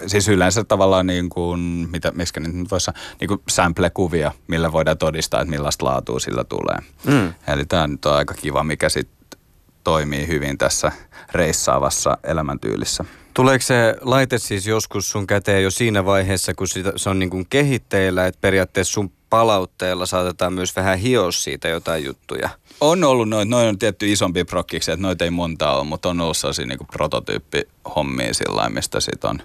siis 0.07 0.27
yleensä 0.27 0.63
tavallaan 0.63 1.07
niin 1.07 1.29
kuin, 1.29 1.59
mitä, 1.91 2.11
miskä 2.11 2.39
nyt 2.39 2.71
voisi 2.71 2.91
niin 3.19 3.27
kuin 3.27 3.41
sample-kuvia, 3.49 4.31
millä 4.47 4.71
voidaan 4.71 4.97
todistaa, 4.97 5.41
että 5.41 5.49
millaista 5.49 5.85
laatua 5.85 6.19
sillä 6.19 6.43
tulee. 6.43 6.77
Mm. 7.03 7.33
Eli 7.47 7.65
tämä 7.65 7.87
nyt 7.87 8.05
on 8.05 8.15
aika 8.15 8.33
kiva, 8.33 8.63
mikä 8.63 8.89
sitten 8.89 9.39
toimii 9.83 10.27
hyvin 10.27 10.57
tässä 10.57 10.91
reissaavassa 11.31 12.17
elämäntyylissä. 12.23 13.05
Tuleeko 13.35 13.61
se 13.61 13.95
laite 14.01 14.37
siis 14.37 14.67
joskus 14.67 15.09
sun 15.09 15.27
käteen 15.27 15.63
jo 15.63 15.71
siinä 15.71 16.05
vaiheessa, 16.05 16.53
kun 16.53 16.67
sitä, 16.67 16.93
se 16.95 17.09
on 17.09 17.19
niin 17.19 17.29
kuin 17.29 17.45
kehitteillä, 17.49 18.25
että 18.25 18.41
periaatteessa 18.41 18.93
sun 18.93 19.11
palautteella 19.29 20.05
saatetaan 20.05 20.53
myös 20.53 20.75
vähän 20.75 20.99
hioa 20.99 21.31
siitä 21.31 21.67
jotain 21.67 22.05
juttuja? 22.05 22.49
On 22.81 23.03
ollut 23.03 23.29
noin, 23.29 23.49
noin 23.49 23.67
on 23.67 23.79
tietty 23.79 24.11
isompi 24.11 24.43
prokkiksi, 24.43 24.91
että 24.91 25.01
noita 25.01 25.23
ei 25.23 25.29
monta 25.29 25.71
ole, 25.71 25.83
mutta 25.83 26.09
on 26.09 26.21
ollut 26.21 26.37
sellaisia 26.37 26.65
niin 26.65 26.87
prototyyppihommia 26.91 28.33
sillä 28.33 28.69
mistä 28.69 28.99
sit 28.99 29.25
on 29.25 29.39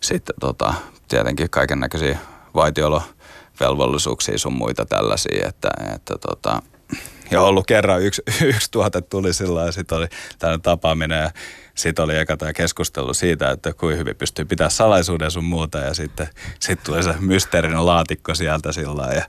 sitten 0.00 0.34
tota, 0.40 0.74
tietenkin 1.08 1.50
kaiken 1.50 1.80
näköisiä 1.80 2.18
vaitiolovelvollisuuksia 2.54 4.38
sun 4.38 4.52
muita 4.52 4.86
tällaisia, 4.86 5.48
että, 5.48 5.68
että 5.94 6.18
tota, 6.18 6.62
ja 7.30 7.42
ollut 7.42 7.66
kerran 7.66 8.02
yksi, 8.02 8.22
yksi 8.44 8.70
tuote 8.70 9.00
tuli 9.00 9.34
sillä 9.34 9.66
ja 9.66 9.72
sitten 9.72 9.98
oli 9.98 10.06
tämmöinen 10.38 10.62
tapaaminen 10.62 11.22
ja 11.22 11.30
sitten 11.80 12.04
oli 12.04 12.16
eka 12.16 12.36
tämä 12.36 12.52
keskustelu 12.52 13.14
siitä, 13.14 13.50
että 13.50 13.72
kuinka 13.72 13.98
hyvin 13.98 14.16
pystyy 14.16 14.44
pitämään 14.44 14.70
salaisuuden 14.70 15.30
sun 15.30 15.44
muuta 15.44 15.78
ja 15.78 15.94
sitten 15.94 16.28
sit 16.60 16.82
tuli 16.82 17.02
se 17.02 17.14
mysteerinen 17.20 17.86
laatikko 17.86 18.34
sieltä 18.34 18.72
sillä 18.72 19.06
ja 19.14 19.24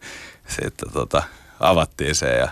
sitten 0.48 0.92
tota, 0.92 1.24
avattiin 1.60 2.16
se 2.16 2.30
ja 2.30 2.50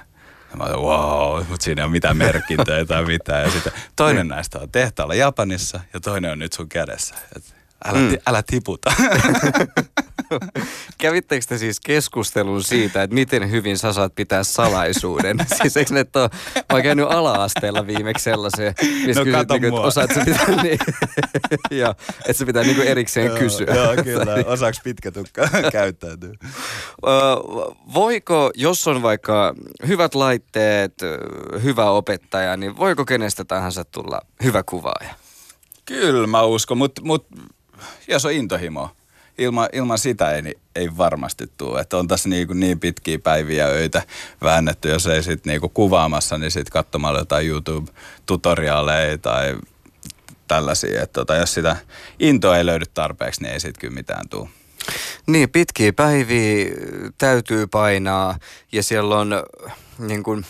ja 0.52 0.58
mä 0.58 0.64
olin, 0.64 0.80
wow, 0.80 1.46
mutta 1.50 1.64
siinä 1.64 1.82
ei 1.82 1.84
ole 1.84 1.92
mitään 1.92 2.18
merkintöjä 2.18 2.86
tai 2.86 3.06
mitään. 3.06 3.44
Ja 3.44 3.52
sitten 3.52 3.74
toinen 3.96 4.28
niin. 4.28 4.36
näistä 4.36 4.60
on 4.60 4.72
tehtaalla 4.72 5.16
Japanissa 5.16 5.80
ja 5.94 6.00
toinen 6.00 6.32
on 6.32 6.40
nyt 6.40 6.54
sun 6.54 6.70
kädessä. 6.70 7.16
Et 7.36 7.44
älä, 7.86 8.00
mm. 8.00 8.18
älä 8.28 8.44
tiputa. 8.44 8.94
Kävittekö 10.98 11.46
te 11.50 11.58
siis 11.58 11.80
keskustelun 11.80 12.64
siitä, 12.64 13.04
että 13.04 13.14
miten 13.14 13.52
hyvin 13.52 13.78
sä 13.78 13.94
saat 13.94 14.16
pitää 14.16 14.44
salaisuuden? 14.44 15.38
siis 15.62 15.78
eikö 15.78 15.94
ne 15.94 16.06
ole, 16.16 16.30
mä 16.56 16.64
oon 16.70 16.84
käynyt 16.84 17.06
ala-asteella 17.10 17.88
viimeksi 17.88 18.24
sellaisen, 18.24 18.74
missä 19.06 19.22
no, 19.22 19.26
kysyt, 19.26 19.50
niin, 19.50 19.66
että 19.66 19.82
osaat 19.82 20.12
sä 20.16 20.22
pitää, 20.26 20.46
niin, 20.64 20.80
joo, 21.72 21.92
että 22.20 22.34
se 22.34 22.46
pitää 22.46 22.64
niin 22.64 22.82
erikseen 22.82 23.26
joo, 23.26 23.38
kysyä. 23.38 23.76
Joo, 23.76 24.04
kyllä. 24.04 24.34
Osaako 24.46 24.78
pitkä 24.84 25.12
tukka 25.12 25.50
käyttäytyy? 25.72 26.34
voiko, 27.94 28.52
jos 28.56 28.88
on 28.88 29.02
vaikka 29.02 29.56
hyvät 29.88 30.16
laitteet, 30.16 30.94
hyvä 31.64 31.90
opettaja, 31.90 32.58
niin 32.58 32.78
voiko 32.78 33.06
kenestä 33.06 33.46
tahansa 33.46 33.86
tulla 33.86 34.22
hyvä 34.44 34.64
kuvaaja? 34.64 35.14
Kyllä 35.86 36.28
mä 36.28 36.44
uskon, 36.44 36.78
mutta 36.78 37.02
mut, 37.06 37.28
jos 38.08 38.26
on 38.26 38.32
intohimo, 38.32 38.90
ilman, 39.40 39.70
ilman 39.74 40.00
sitä 40.00 40.32
ei, 40.32 40.56
ei 40.76 40.98
varmasti 40.98 41.52
tule. 41.58 41.82
Että 41.82 41.98
on 41.98 42.08
tässä 42.08 42.30
niin, 42.30 42.48
kuin 42.48 42.60
niin 42.60 42.80
pitkiä 42.80 43.20
päiviä 43.20 43.68
öitä 43.68 44.02
väännetty, 44.42 44.90
jos 44.90 45.08
ei 45.08 45.24
sitten 45.24 45.52
niin 45.52 45.72
kuvaamassa, 45.74 46.38
niin 46.38 46.52
sitten 46.52 46.72
katsomalla 46.72 47.20
jotain 47.20 47.48
YouTube-tutoriaaleja 47.48 49.18
tai 49.18 49.58
tällaisia. 50.48 51.04
Että 51.04 51.14
tota, 51.14 51.36
jos 51.36 51.54
sitä 51.54 51.76
intoa 52.20 52.58
ei 52.58 52.66
löydy 52.66 52.86
tarpeeksi, 52.94 53.42
niin 53.42 53.54
ei 53.54 53.60
sitten 53.60 53.82
kyllä 53.82 53.94
mitään 53.94 54.30
tule. 54.30 54.50
Niin, 55.28 55.50
pitkiä 55.50 55.94
päiviä 55.94 56.66
täytyy 57.18 57.68
painaa 57.68 58.40
ja 58.72 58.84
siellä 58.84 59.18
on 59.18 59.44
niin 60.00 60.24
kuin, 60.24 60.46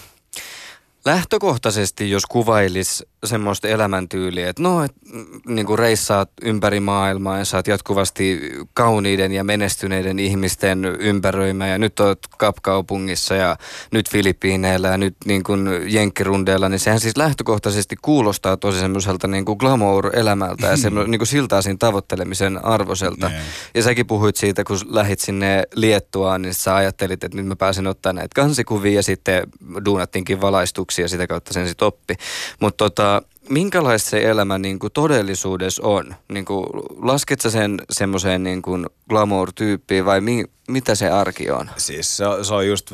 lähtökohtaisesti, 1.05 2.11
jos 2.11 2.25
kuvailis 2.25 3.05
semmoista 3.25 3.67
elämäntyyliä, 3.67 4.49
että 4.49 4.63
no, 4.63 4.83
et, 4.83 4.91
mm, 5.13 5.25
niin 5.47 5.65
kuin 5.65 5.79
reissaat 5.79 6.29
ympäri 6.41 6.79
maailmaa 6.79 7.37
ja 7.37 7.45
saat 7.45 7.67
jatkuvasti 7.67 8.51
kauniiden 8.73 9.31
ja 9.31 9.43
menestyneiden 9.43 10.19
ihmisten 10.19 10.85
ympäröimä 10.85 11.67
ja 11.67 11.77
nyt 11.77 11.99
oot 11.99 12.19
Kapkaupungissa 12.37 13.35
ja 13.35 13.57
nyt 13.91 14.09
Filippiineillä 14.09 14.87
ja 14.87 14.97
nyt 14.97 15.15
niin 15.25 15.43
kuin 15.43 15.69
Jenkkirundeilla, 15.85 16.69
niin 16.69 16.79
sehän 16.79 16.99
siis 16.99 17.17
lähtökohtaisesti 17.17 17.95
kuulostaa 18.01 18.57
tosi 18.57 18.79
semmoiselta 18.79 19.27
niin 19.27 19.45
kuin 19.45 19.57
glamour-elämältä 19.57 20.67
ja 20.67 20.77
semmo, 20.77 21.03
niin 21.03 21.19
kuin 21.19 21.27
siltaisin 21.27 21.79
tavoittelemisen 21.79 22.65
arvoiselta. 22.65 23.29
Nee. 23.29 23.41
Ja 23.75 23.83
säkin 23.83 24.07
puhuit 24.07 24.35
siitä, 24.35 24.63
kun 24.63 24.79
lähit 24.89 25.19
sinne 25.19 25.63
Liettuaan, 25.75 26.41
niin 26.41 26.53
sä 26.53 26.75
ajattelit, 26.75 27.23
että 27.23 27.37
nyt 27.37 27.45
mä 27.45 27.55
pääsen 27.55 27.87
ottaa 27.87 28.13
näitä 28.13 28.35
kansikuvia 28.35 28.95
ja 28.95 29.03
sitten 29.03 29.43
duunattiinkin 29.85 30.41
valaistuksia 30.89 31.07
sitä 31.07 31.27
kautta 31.27 31.53
sen 31.53 31.67
sitten 31.67 31.87
oppi. 31.87 32.15
Mutta 32.59 32.77
tota, 32.77 33.21
minkälaista 33.49 34.09
se 34.09 34.29
elämä 34.29 34.57
niin 34.57 34.79
kuin 34.79 34.93
todellisuudessa 34.93 35.83
on? 35.83 36.15
Niin 36.29 36.45
kuin, 36.45 36.65
lasket 37.01 37.41
sä 37.41 37.49
sen 37.49 37.81
semmoiseen 37.89 38.43
niin 38.43 38.61
glamour-tyyppiin 39.09 40.05
vai 40.05 40.21
mi, 40.21 40.45
mitä 40.67 40.95
se 40.95 41.09
arki 41.09 41.51
on? 41.51 41.69
Siis 41.77 42.17
se, 42.17 42.25
se 42.41 42.53
on 42.53 42.67
just 42.67 42.91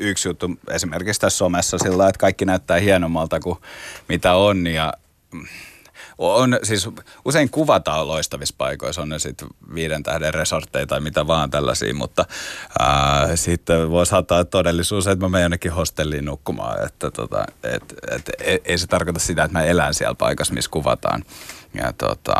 yksi 0.00 0.28
juttu 0.28 0.50
esimerkiksi 0.70 1.20
tässä 1.20 1.38
somessa 1.38 1.78
sillä 1.78 2.08
että 2.08 2.18
kaikki 2.18 2.44
näyttää 2.44 2.78
hienommalta 2.78 3.40
kuin 3.40 3.58
mitä 4.08 4.34
on 4.34 4.66
ja 4.66 4.92
on, 6.18 6.58
siis 6.62 6.88
usein 7.24 7.50
kuvataan 7.50 8.08
loistavissa 8.08 8.54
paikoissa, 8.58 9.02
on 9.02 9.08
ne 9.08 9.18
sitten 9.18 9.48
viiden 9.74 10.02
tähden 10.02 10.34
resortteja 10.34 10.86
tai 10.86 11.00
mitä 11.00 11.26
vaan 11.26 11.50
tällaisia, 11.50 11.94
mutta 11.94 12.24
ää, 12.78 13.36
sitten 13.36 13.90
voi 13.90 14.06
saattaa 14.06 14.44
todellisuus, 14.44 15.06
että 15.06 15.24
mä 15.24 15.28
menen 15.28 15.44
jonnekin 15.44 15.72
hostelliin 15.72 16.24
nukkumaan, 16.24 16.86
että 16.86 17.10
tota, 17.10 17.44
et, 17.62 17.94
et, 18.10 18.30
et, 18.40 18.62
ei 18.64 18.78
se 18.78 18.86
tarkoita 18.86 19.20
sitä, 19.20 19.44
että 19.44 19.58
mä 19.58 19.64
elän 19.64 19.94
siellä 19.94 20.14
paikassa, 20.14 20.54
missä 20.54 20.70
kuvataan. 20.70 21.24
Ja 21.74 21.92
tota, 21.92 22.34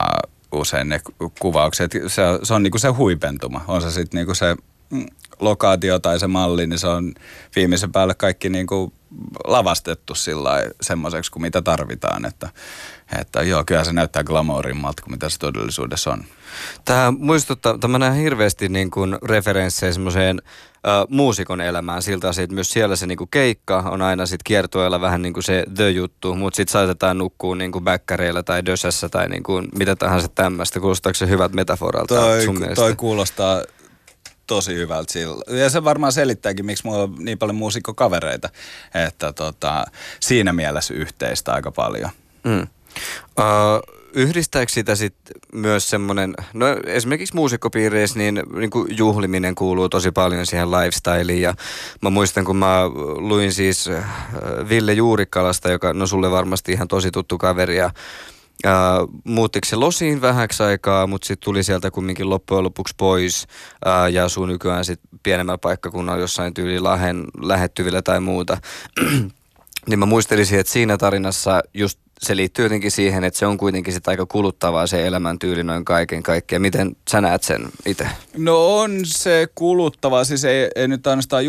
usein 0.53 0.89
ne 0.89 1.01
kuvaukset, 1.41 1.93
se, 2.07 2.23
se 2.43 2.55
on 2.55 2.63
niinku 2.63 2.79
se 2.79 2.89
huipentuma, 2.89 3.65
on 3.69 3.83
se 3.83 3.91
sitten 3.91 4.19
niinku 4.19 4.35
se 4.35 4.57
lokaatio 5.41 5.99
tai 5.99 6.21
se 6.21 6.27
malli, 6.27 6.67
niin 6.67 6.79
se 6.79 6.87
on 6.87 7.15
viimeisen 7.57 7.93
päälle 7.93 8.15
kaikki 8.15 8.49
niin 8.49 8.67
kuin 8.67 8.93
lavastettu 9.47 10.15
sillä 10.15 10.51
semmoiseksi 10.81 11.31
kuin 11.31 11.43
mitä 11.43 11.63
tarvitaan. 11.63 12.25
Että, 12.25 12.49
että 13.21 13.43
joo, 13.43 13.65
kyllä 13.67 13.85
se 13.85 13.93
näyttää 13.93 14.25
glamourimmalta 14.25 15.03
kuin 15.03 15.13
mitä 15.13 15.29
se 15.29 15.39
todellisuudessa 15.39 16.13
on. 16.13 16.25
Tämä 16.85 17.13
muistuttaa, 17.19 17.79
tämä 17.79 17.99
näen 17.99 18.15
hirveästi 18.15 18.69
niin 18.69 18.91
kuin 18.91 19.19
referenssejä 19.23 19.93
semmoiseen 19.93 20.43
äh, 20.47 21.07
muusikon 21.09 21.61
elämään 21.61 22.03
siltä 22.03 22.29
asiaa, 22.29 22.45
että 22.45 22.55
myös 22.55 22.71
siellä 22.71 22.97
se 22.97 23.07
niin 23.07 23.19
kuin 23.19 23.31
keikka 23.31 23.79
on 23.79 24.03
aina 24.03 24.27
sitten 24.27 24.45
kiertueella 24.45 25.01
vähän 25.01 25.23
niin 25.23 25.33
kuin 25.33 25.45
se 25.45 25.65
the 25.75 25.91
juttu, 25.91 26.35
mutta 26.35 26.57
sitten 26.57 26.73
saatetaan 26.73 27.19
nukkua 27.19 27.57
niin 27.57 27.73
kuin 27.73 27.85
bäkkäreillä 27.85 28.43
tai 28.43 28.67
dösässä 28.67 29.09
tai 29.09 29.29
niin 29.29 29.43
kuin 29.43 29.69
mitä 29.79 29.97
tahansa 29.97 30.29
tämmöistä. 30.29 30.81
Kuulostaako 30.81 31.15
se 31.15 31.29
hyvät 31.29 31.53
metaforalta 31.53 32.15
toi, 32.15 32.43
sun 32.43 32.59
mielestä? 32.59 32.83
Toi 32.83 32.95
kuulostaa 32.97 33.63
tosi 34.47 34.75
hyvältä 34.75 35.13
sillä. 35.13 35.59
Ja 35.59 35.71
se 35.71 35.85
varmaan 35.85 36.13
selittääkin, 36.13 36.67
miksi 36.67 36.85
mulla 36.87 37.03
on 37.03 37.15
niin 37.19 37.39
paljon 37.39 37.57
muusikkokavereita, 37.57 38.49
että 39.09 39.33
tota, 39.33 39.85
siinä 40.21 40.53
mielessä 40.53 40.95
yhteistä 40.95 41.53
aika 41.53 41.71
paljon. 41.71 42.11
Mm. 42.45 42.67
Uh, 43.39 44.05
yhdistääkö 44.15 44.73
sitä 44.73 44.95
sit 44.95 45.15
myös 45.53 45.91
semmoinen, 45.91 46.35
no 46.53 46.67
esimerkiksi 46.87 47.35
muusikkopiireissä 47.35 48.19
niin, 48.19 48.43
niin 48.57 48.71
kuin 48.71 48.97
juhliminen 48.97 49.55
kuuluu 49.55 49.89
tosi 49.89 50.11
paljon 50.11 50.47
siihen 50.47 50.71
lifestyleen 50.71 51.41
ja 51.41 51.55
mä 52.03 52.11
muistan 52.11 52.45
kun 52.45 52.57
mä 52.57 52.81
luin 53.17 53.53
siis 53.53 53.91
Ville 54.69 54.93
Juurikkalasta, 54.93 55.71
joka 55.71 55.93
no 55.93 56.07
sulle 56.07 56.31
varmasti 56.31 56.73
ihan 56.73 56.89
tosi 56.89 57.11
tuttu 57.11 57.39
kaveri 57.39 57.77
ja 57.77 57.91
Muuttiko 59.25 59.67
se 59.67 59.77
Losiin 59.77 60.21
vähäksi 60.21 60.63
aikaa, 60.63 61.07
mutta 61.07 61.27
sitten 61.27 61.45
tuli 61.45 61.63
sieltä 61.63 61.91
kumminkin 61.91 62.31
loppujen 62.31 62.65
lopuksi 62.65 62.95
pois 62.97 63.47
uh, 63.87 64.13
ja 64.13 64.25
asuu 64.25 64.47
nykyään 64.47 64.85
sitten 64.85 65.21
pienemmällä 65.23 65.59
paikkakunnalla 65.59 66.21
jossain 66.21 66.55
tyyli 66.55 66.81
Lahen 66.81 67.25
lähettyvillä 67.43 68.03
tai 68.03 68.21
muuta. 68.21 68.59
niin 69.89 69.99
mä 69.99 70.07
muistelisin, 70.07 70.61
että 70.61 70.73
siinä 70.73 70.99
tarinassa 70.99 71.63
just 71.75 72.04
se 72.23 72.37
liittyy 72.37 72.65
jotenkin 72.65 72.91
siihen, 72.91 73.25
että 73.25 73.39
se 73.39 73.47
on 73.47 73.57
kuitenkin 73.57 73.95
sitä 73.95 74.11
aika 74.11 74.27
kuluttavaa 74.27 74.87
se 74.87 75.07
elämäntyyli 75.07 75.65
noin 75.65 75.85
kaiken 75.85 76.23
kaikkiaan. 76.23 76.63
Miten 76.63 76.97
sä 77.11 77.21
näet 77.21 77.43
sen 77.43 77.69
itse? 77.87 78.09
No 78.37 78.79
on 78.79 79.01
se 79.05 79.49
kuluttavaa, 79.55 80.25
siis 80.25 80.45
ei, 80.45 80.71
ei 80.75 80.89
nyt 80.89 81.07
ainoastaan 81.07 81.45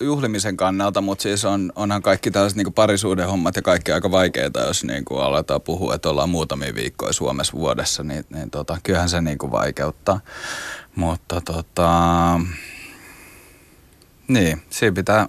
juhlimisen 0.00 0.56
kannalta, 0.56 1.00
mutta 1.00 1.22
siis 1.22 1.44
on, 1.44 1.72
onhan 1.76 2.02
kaikki 2.02 2.30
tällaiset 2.30 2.56
niin 2.56 2.72
parisuuden 2.72 3.28
hommat 3.28 3.56
ja 3.56 3.62
kaikki 3.62 3.92
aika 3.92 4.10
vaikeita, 4.10 4.60
jos 4.60 4.84
niin 4.84 5.04
kuin 5.04 5.20
aletaan 5.20 5.62
puhua, 5.62 5.94
että 5.94 6.10
ollaan 6.10 6.30
muutamia 6.30 6.74
viikkoja 6.74 7.12
Suomessa 7.12 7.52
vuodessa, 7.52 8.02
niin, 8.02 8.24
niin 8.30 8.50
tota, 8.50 8.78
kyllähän 8.82 9.08
se 9.08 9.20
niin 9.20 9.38
kuin 9.38 9.52
vaikeuttaa. 9.52 10.20
Mutta 10.94 11.40
tota, 11.40 11.90
niin, 14.28 14.62
siinä 14.70 14.94
pitää, 14.94 15.28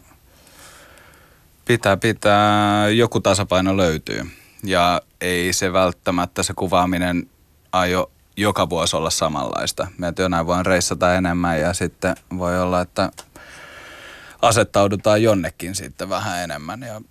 pitää, 1.66 1.98
pitää, 1.98 2.90
joku 2.90 3.20
tasapaino 3.20 3.78
löytyy 3.78 4.22
ja 4.64 5.02
ei 5.22 5.54
se 5.54 5.74
välttämättä 5.74 6.44
se 6.44 6.54
kuvaaminen 6.54 7.30
aio 7.72 8.12
joka 8.38 8.70
vuosi 8.70 8.96
olla 8.96 9.10
samanlaista. 9.10 9.88
Meitä 9.98 10.22
jonain 10.22 10.46
vuonna 10.46 10.64
reissata 10.64 11.16
enemmän 11.16 11.60
ja 11.60 11.74
sitten 11.74 12.16
voi 12.38 12.62
olla, 12.62 12.82
että 12.82 13.12
asettaudutaan 14.42 15.24
jonnekin 15.24 15.76
sitten 15.76 16.10
vähän 16.10 16.44
enemmän 16.44 16.82
ja 16.82 17.02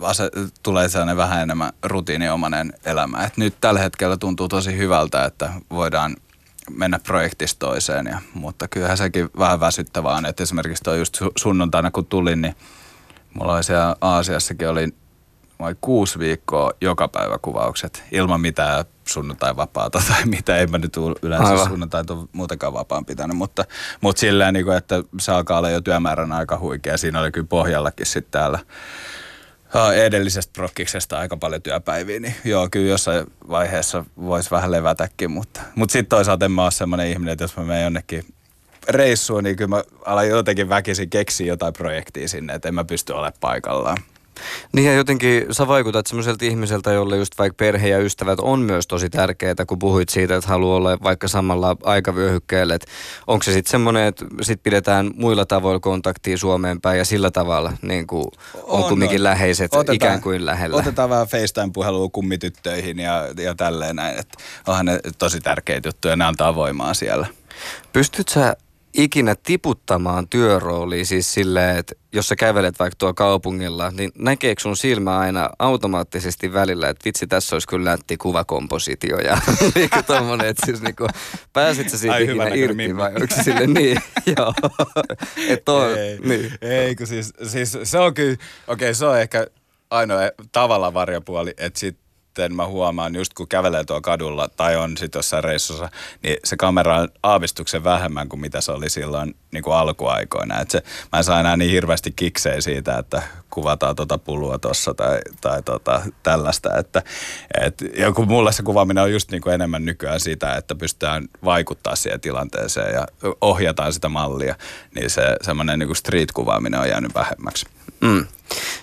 ase- 0.00 0.30
tulee 0.62 0.88
sellainen 0.88 1.16
vähän 1.16 1.42
enemmän 1.42 1.72
rutiiniomainen 1.82 2.72
elämä. 2.84 3.24
Et 3.24 3.36
nyt 3.36 3.54
tällä 3.60 3.80
hetkellä 3.80 4.16
tuntuu 4.16 4.48
tosi 4.48 4.76
hyvältä, 4.76 5.24
että 5.24 5.52
voidaan 5.70 6.16
mennä 6.70 6.98
projektista 6.98 7.66
toiseen, 7.66 8.06
ja, 8.06 8.18
mutta 8.34 8.68
kyllähän 8.68 8.98
sekin 8.98 9.28
vähän 9.38 9.60
väsyttävää 9.60 10.14
on, 10.14 10.26
että 10.26 10.42
esimerkiksi 10.42 10.84
tuo 10.84 10.94
just 10.94 11.22
sunnuntaina 11.38 11.90
kun 11.90 12.06
tulin, 12.06 12.42
niin 12.42 12.56
mulla 13.34 13.54
oli 13.54 13.64
siellä 13.64 13.96
Aasiassakin 14.00 14.68
oli 14.68 14.94
vai 15.58 15.74
kuusi 15.80 16.18
viikkoa 16.18 16.72
joka 16.80 17.08
päivä 17.08 17.38
kuvaukset 17.38 18.02
ilman 18.12 18.40
mitään 18.40 18.84
sunnuntai-vapaata 19.04 20.02
tai 20.08 20.26
mitä. 20.36 20.56
En 20.56 20.70
mä 20.70 20.78
nyt 20.78 20.96
yleensä 21.22 21.48
Aivan. 21.48 21.68
sunnuntai 21.68 22.04
muutenkaan 22.32 22.72
vapaan 22.72 23.04
pitänyt, 23.04 23.36
mutta, 23.36 23.64
mutta 24.00 24.20
silleen, 24.20 24.54
niin 24.54 24.64
kuin, 24.64 24.76
että 24.76 25.02
se 25.20 25.32
alkaa 25.32 25.58
olla 25.58 25.70
jo 25.70 25.80
työmäärän 25.80 26.32
aika 26.32 26.58
huikea. 26.58 26.96
Siinä 26.96 27.20
oli 27.20 27.32
kyllä 27.32 27.46
pohjallakin 27.46 28.06
sitten 28.06 28.30
täällä 28.30 28.58
edellisestä 29.94 30.52
prokkiksesta 30.52 31.18
aika 31.18 31.36
paljon 31.36 31.62
työpäiviä, 31.62 32.20
niin 32.20 32.34
joo, 32.44 32.68
kyllä 32.70 32.88
jossain 32.88 33.26
vaiheessa 33.48 34.04
voisi 34.16 34.50
vähän 34.50 34.70
levätäkin, 34.70 35.30
mutta, 35.30 35.60
mutta 35.74 35.92
sitten 35.92 36.16
toisaalta 36.16 36.44
en 36.44 36.52
mä 36.52 36.62
ole 36.62 36.70
semmoinen 36.70 37.08
ihminen, 37.08 37.32
että 37.32 37.44
jos 37.44 37.56
mä 37.56 37.64
menen 37.64 37.84
jonnekin 37.84 38.24
reissuun, 38.88 39.44
niin 39.44 39.56
kyllä 39.56 39.68
mä 39.68 39.82
alan 40.04 40.28
jotenkin 40.28 40.68
väkisin 40.68 41.10
keksiä 41.10 41.46
jotain 41.46 41.72
projektia 41.72 42.28
sinne, 42.28 42.54
että 42.54 42.68
en 42.68 42.74
mä 42.74 42.84
pysty 42.84 43.12
olemaan 43.12 43.32
paikallaan. 43.40 43.98
Niin 44.72 44.86
ja 44.86 44.94
jotenkin 44.94 45.46
sä 45.50 45.68
vaikutat 45.68 46.06
semmoiselta 46.06 46.44
ihmiseltä, 46.44 46.92
jolle 46.92 47.16
just 47.16 47.38
vaikka 47.38 47.54
perhe 47.56 47.88
ja 47.88 47.98
ystävät 47.98 48.40
on 48.40 48.60
myös 48.60 48.86
tosi 48.86 49.10
tärkeää, 49.10 49.54
kun 49.66 49.78
puhuit 49.78 50.08
siitä, 50.08 50.36
että 50.36 50.48
haluaa 50.48 50.76
olla 50.76 50.98
vaikka 51.02 51.28
samalla 51.28 51.76
aikavyöhykkeellä. 51.82 52.78
onko 53.26 53.42
se 53.42 53.52
sitten 53.52 53.70
semmoinen, 53.70 54.06
että 54.06 54.24
sit 54.42 54.62
pidetään 54.62 55.10
muilla 55.16 55.46
tavoilla 55.46 55.80
kontaktia 55.80 56.38
Suomeen 56.38 56.80
päin 56.80 56.98
ja 56.98 57.04
sillä 57.04 57.30
tavalla 57.30 57.72
niin 57.82 58.06
kuin 58.06 58.26
on, 58.54 58.82
on 58.82 58.88
kumminkin 58.88 59.20
on. 59.20 59.24
läheiset 59.24 59.74
otetaan, 59.74 59.96
ikään 59.96 60.20
kuin 60.20 60.46
lähellä. 60.46 60.76
Otetaan 60.76 61.10
vähän 61.10 61.26
FaceTime-puhelua 61.26 62.08
kummityttöihin 62.08 62.98
ja, 62.98 63.28
ja 63.38 63.54
tälleen 63.54 63.96
näin. 63.96 64.18
Että 64.18 64.38
onhan 64.66 64.86
ne 64.86 65.00
tosi 65.18 65.40
tärkeitä 65.40 65.88
juttuja, 65.88 66.16
ne 66.16 66.24
antaa 66.24 66.54
voimaa 66.54 66.94
siellä. 66.94 67.26
Pystyt 67.92 68.28
sä 68.28 68.56
ikinä 68.94 69.34
tiputtamaan 69.42 70.28
työroolia 70.28 71.04
siis 71.04 71.34
silleen, 71.34 71.76
että 71.76 71.94
jos 72.12 72.28
sä 72.28 72.36
kävelet 72.36 72.78
vaikka 72.78 72.96
tuolla 72.98 73.14
kaupungilla, 73.14 73.90
niin 73.90 74.12
näkeekö 74.18 74.62
sun 74.62 74.76
silmä 74.76 75.18
aina 75.18 75.50
automaattisesti 75.58 76.52
välillä, 76.52 76.88
että 76.88 77.04
vitsi, 77.04 77.26
tässä 77.26 77.56
olisi 77.56 77.68
kyllä 77.68 77.90
nätti 77.90 78.16
kuvakompositio 78.16 79.18
ja 79.18 79.38
niin 79.74 79.90
tommonen, 80.06 80.46
että 80.48 80.66
siis 80.66 80.82
niinku, 80.82 81.06
pääsit 81.52 81.90
sä 81.90 81.98
siitä 81.98 82.14
Ai, 82.14 82.24
ikinä 82.24 82.48
irti 82.48 82.74
mimmi. 82.74 82.96
vai 82.96 83.12
se 83.34 83.42
sille 83.42 83.66
niin? 83.66 83.98
Joo. 84.36 84.54
Et 85.48 85.64
toi, 85.64 85.98
ei, 85.98 86.18
niin. 86.18 86.52
ei, 86.60 86.96
kun 86.96 87.06
siis, 87.06 87.32
siis 87.46 87.78
se 87.82 87.98
on 87.98 88.14
kyllä, 88.14 88.32
okei 88.32 88.86
okay, 88.86 88.94
se 88.94 89.06
on 89.06 89.20
ehkä 89.20 89.46
ainoa 89.90 90.20
tavalla 90.52 90.94
varjopuoli, 90.94 91.54
että 91.56 91.80
sit 91.80 92.03
sitten 92.34 92.56
mä 92.56 92.66
huomaan, 92.66 93.14
just 93.14 93.34
kun 93.34 93.48
kävelee 93.48 93.84
tuolla 93.84 94.00
kadulla 94.00 94.48
tai 94.48 94.76
on 94.76 94.96
sitten 94.96 95.18
jossain 95.18 95.44
reissussa, 95.44 95.88
niin 96.22 96.36
se 96.44 96.56
kamera 96.56 97.00
on 97.00 97.08
aavistuksen 97.22 97.84
vähemmän 97.84 98.28
kuin 98.28 98.40
mitä 98.40 98.60
se 98.60 98.72
oli 98.72 98.90
silloin 98.90 99.34
niin 99.54 99.64
kuin 99.64 99.76
alkuaikoina. 99.76 100.60
Et 100.60 100.70
se, 100.70 100.82
mä 101.12 101.18
en 101.18 101.24
saa 101.24 101.40
enää 101.40 101.56
niin 101.56 101.70
hirveästi 101.70 102.12
kiksejä 102.16 102.60
siitä, 102.60 102.98
että 102.98 103.22
kuvataan 103.50 103.96
tota 103.96 104.18
pulua 104.18 104.58
tuossa 104.58 104.94
tai, 104.94 105.18
tai 105.40 105.62
tota, 105.62 106.02
tällaista. 106.22 106.78
Että, 106.78 107.02
et, 107.60 107.74
ja 107.96 108.12
kun 108.12 108.28
mulle 108.28 108.52
se 108.52 108.62
kuvaaminen 108.62 109.04
on 109.04 109.12
just 109.12 109.30
niin 109.30 109.42
kuin 109.42 109.54
enemmän 109.54 109.84
nykyään 109.84 110.20
sitä, 110.20 110.56
että 110.56 110.74
pystytään 110.74 111.28
vaikuttaa 111.44 111.96
siihen 111.96 112.20
tilanteeseen 112.20 112.94
ja 112.94 113.06
ohjataan 113.40 113.92
sitä 113.92 114.08
mallia, 114.08 114.54
niin 114.94 115.10
se 115.10 115.36
semmoinen 115.42 115.78
niin 115.78 115.96
street-kuvaaminen 115.96 116.80
on 116.80 116.88
jäänyt 116.88 117.14
vähemmäksi. 117.14 117.66
Mm. 118.00 118.26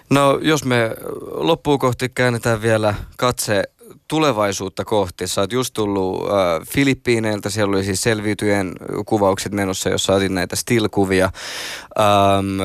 No 0.09 0.39
jos 0.41 0.65
me 0.65 0.95
loppuun 1.31 1.79
kohti 1.79 2.09
käännetään 2.09 2.61
vielä 2.61 2.95
katse 3.17 3.63
tulevaisuutta 4.07 4.85
kohti. 4.85 5.27
Sä 5.27 5.41
oot 5.41 5.53
just 5.53 5.73
tullut 5.73 6.21
äh, 6.23 6.67
Filippiineiltä, 6.67 7.49
siellä 7.49 7.75
oli 7.75 7.83
siis 7.83 8.03
selviytyjen 8.03 8.71
kuvaukset 9.05 9.51
menossa, 9.51 9.89
jos 9.89 10.03
saatiin 10.03 10.35
näitä 10.35 10.55
still-kuvia. 10.55 11.29
Ähm, 11.99 12.61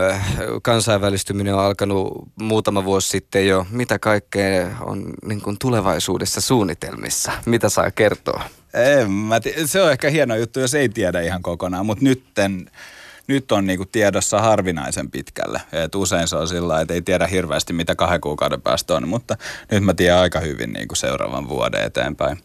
kansainvälistyminen 0.63 1.55
on 1.55 1.61
alkanut 1.61 2.29
muutama 2.41 2.85
vuosi 2.85 3.09
sitten 3.09 3.47
jo. 3.49 3.67
Mitä 3.71 3.99
kaikkea 3.99 4.71
on 4.81 5.15
niin 5.25 5.41
kuin 5.41 5.57
tulevaisuudessa 5.59 6.41
suunnitelmissa? 6.41 7.33
Mitä 7.47 7.69
saa 7.69 7.91
kertoa? 7.91 8.43
En 8.75 9.11
mä 9.11 9.39
tii- 9.39 9.67
se 9.67 9.83
on 9.83 9.93
ehkä 9.93 10.11
hieno 10.11 10.37
juttu, 10.37 10.61
jos 10.61 10.75
ei 10.75 10.89
tiedä 10.89 11.21
ihan 11.21 11.43
kokonaan, 11.43 11.87
mutta 11.87 12.05
nytten 12.05 12.71
nyt 13.27 13.53
on 13.53 13.67
niinku 13.67 13.85
tiedossa 13.85 14.41
harvinaisen 14.41 15.11
pitkälle. 15.11 15.61
Et 15.73 15.95
usein 15.95 16.29
se 16.29 16.37
on 16.37 16.49
sillä 16.49 16.81
että 16.81 16.95
ei 16.95 17.03
tiedä 17.03 17.27
hirveästi, 17.27 17.73
mitä 17.73 17.95
kahden 17.95 18.21
kuukauden 18.21 18.63
päästä 18.63 18.95
on, 18.95 19.09
mutta 19.09 19.37
nyt 19.71 19.85
mä 19.85 19.95
tiedän 19.95 20.19
aika 20.19 20.41
hyvin 20.41 20.73
niinku 20.73 20.95
seuraavan 20.95 21.49
vuoden 21.49 21.83
eteenpäin. 21.83 22.39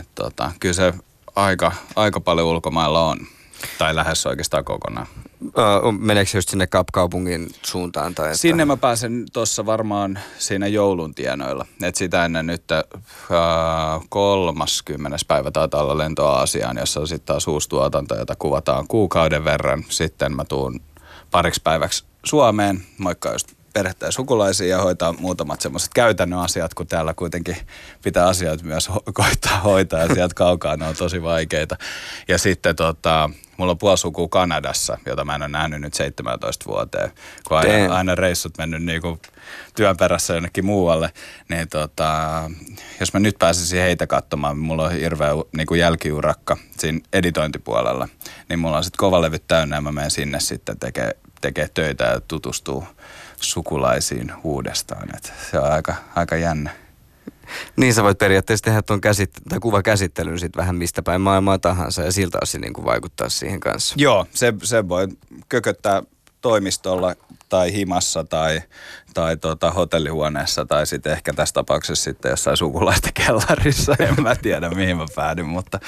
Et 0.00 0.08
tota, 0.14 0.52
kyllä 0.60 0.74
se 0.74 0.94
aika, 1.36 1.72
aika 1.96 2.20
paljon 2.20 2.46
ulkomailla 2.46 3.08
on. 3.08 3.18
Tai 3.78 3.94
lähes 3.94 4.26
oikeastaan 4.26 4.64
kokonaan. 4.64 5.06
Uh, 5.44 5.92
meneekö 5.98 6.30
just 6.34 6.48
sinne 6.48 6.66
Kapkaupungin 6.66 7.48
suuntaan? 7.62 8.14
Tai 8.14 8.26
että... 8.26 8.38
Sinne 8.38 8.64
mä 8.64 8.76
pääsen 8.76 9.24
tuossa 9.32 9.66
varmaan 9.66 10.18
siinä 10.38 10.66
joulun 10.66 11.14
tienoilla. 11.14 11.66
Et 11.82 11.94
sitä 11.94 12.24
ennen 12.24 12.46
nyt 12.46 12.64
uh, 12.70 14.06
30. 14.08 15.16
päivä 15.28 15.50
taitaa 15.50 15.82
olla 15.82 15.98
lento 15.98 16.26
Aasiaan, 16.26 16.76
jossa 16.76 17.00
on 17.00 17.08
sitten 17.08 17.26
taas 17.26 17.48
uusi 17.48 17.68
tuotanto, 17.68 18.14
jota 18.14 18.34
kuvataan 18.38 18.88
kuukauden 18.88 19.44
verran. 19.44 19.84
Sitten 19.88 20.36
mä 20.36 20.44
tuun 20.44 20.80
pariksi 21.30 21.60
päiväksi 21.64 22.04
Suomeen, 22.24 22.82
moikka 22.98 23.32
just 23.32 23.59
perhettä 23.72 24.06
ja 24.06 24.12
sukulaisia 24.12 24.76
ja 24.76 24.82
hoitaa 24.82 25.12
muutamat 25.12 25.60
semmoiset 25.60 25.90
käytännön 25.94 26.38
asiat, 26.38 26.74
kun 26.74 26.86
täällä 26.86 27.14
kuitenkin 27.14 27.56
pitää 28.02 28.26
asiat 28.26 28.62
myös 28.62 28.90
ho- 28.90 29.12
koittaa 29.12 29.58
hoitaa 29.58 30.00
ja 30.00 30.14
sieltä 30.14 30.34
kaukaa 30.34 30.76
ne 30.76 30.86
on 30.86 30.96
tosi 30.96 31.22
vaikeita. 31.22 31.76
Ja 32.28 32.38
sitten 32.38 32.76
tota, 32.76 33.30
mulla 33.56 33.70
on 33.70 33.78
puolisukua 33.78 34.28
Kanadassa, 34.28 34.98
jota 35.06 35.24
mä 35.24 35.34
en 35.34 35.42
ole 35.42 35.48
nähnyt 35.48 35.80
nyt 35.80 35.94
17 35.94 36.64
vuoteen, 36.66 37.10
kun 37.48 37.58
aina, 37.58 37.96
aina 37.96 38.14
reissut 38.14 38.58
mennyt 38.58 38.82
niinku 38.82 39.18
työn 39.76 39.96
perässä 39.96 40.34
jonnekin 40.34 40.64
muualle, 40.64 41.12
niin 41.48 41.68
tota, 41.68 42.10
jos 43.00 43.12
mä 43.12 43.20
nyt 43.20 43.36
pääsisin 43.38 43.80
heitä 43.80 44.06
katsomaan, 44.06 44.58
mulla 44.58 44.84
on 44.84 44.92
hirveä 44.92 45.30
niinku 45.56 45.74
jälkiurakka 45.74 46.56
siinä 46.78 47.00
editointipuolella, 47.12 48.08
niin 48.48 48.58
mulla 48.58 48.76
on 48.76 48.84
sitten 48.84 48.98
kovalevyt 48.98 49.44
täynnä 49.48 49.76
ja 49.76 49.80
mä 49.80 49.92
menen 49.92 50.10
sinne 50.10 50.40
sitten 50.40 50.78
tekee, 50.78 51.16
tekee 51.40 51.68
töitä 51.74 52.04
ja 52.04 52.20
tutustuu 52.20 52.84
sukulaisiin 53.40 54.32
uudestaan. 54.44 55.16
Et 55.16 55.32
se 55.50 55.58
on 55.58 55.72
aika, 55.72 55.94
aika 56.14 56.36
jännä. 56.36 56.70
Niin 57.76 57.94
sä 57.94 58.02
voit 58.02 58.18
periaatteessa 58.18 58.64
tehdä 58.64 58.82
tuon 58.82 59.00
käsit- 59.00 59.42
tai 59.48 59.60
kuvakäsittelyn 59.60 60.38
sitten 60.38 60.60
vähän 60.60 60.76
mistä 60.76 61.02
päin 61.02 61.20
maailmaa 61.20 61.58
tahansa 61.58 62.02
ja 62.02 62.12
siltä 62.12 62.38
osin 62.42 62.60
niin 62.60 62.72
kuin 62.72 62.84
vaikuttaa 62.84 63.28
siihen 63.28 63.60
kanssa. 63.60 63.94
Joo, 63.98 64.26
se, 64.34 64.54
se 64.62 64.88
voi 64.88 65.08
kököttää 65.48 66.02
toimistolla 66.40 67.14
tai 67.48 67.72
himassa 67.72 68.24
tai, 68.24 68.62
tai 69.14 69.36
tota 69.36 69.70
hotellihuoneessa 69.70 70.66
tai 70.66 70.86
sitten 70.86 71.12
ehkä 71.12 71.32
tässä 71.32 71.52
tapauksessa 71.52 72.04
sitten 72.04 72.30
jossain 72.30 72.56
sukulaisten 72.56 73.12
kellarissa. 73.14 73.96
En 73.98 74.14
mä 74.22 74.36
tiedä 74.36 74.70
mihin 74.70 74.96
mä 74.96 75.06
päädyn, 75.16 75.46
mutta, 75.46 75.80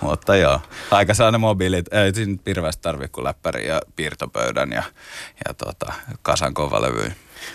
mutta 0.00 0.36
joo. 0.36 0.60
Aika 0.90 1.14
sellainen 1.14 1.40
mobiilit. 1.40 1.92
Ei 1.92 2.14
siinä 2.14 2.36
hirveästi 2.46 2.82
tarvitse 2.82 3.12
kuin 3.12 3.24
läppäri 3.24 3.66
ja 3.66 3.80
piirtopöydän 3.96 4.72
ja, 4.72 4.82
ja 5.48 5.54
tota, 5.54 5.92
kasan 6.22 6.54
kovalevyyn. 6.54 7.14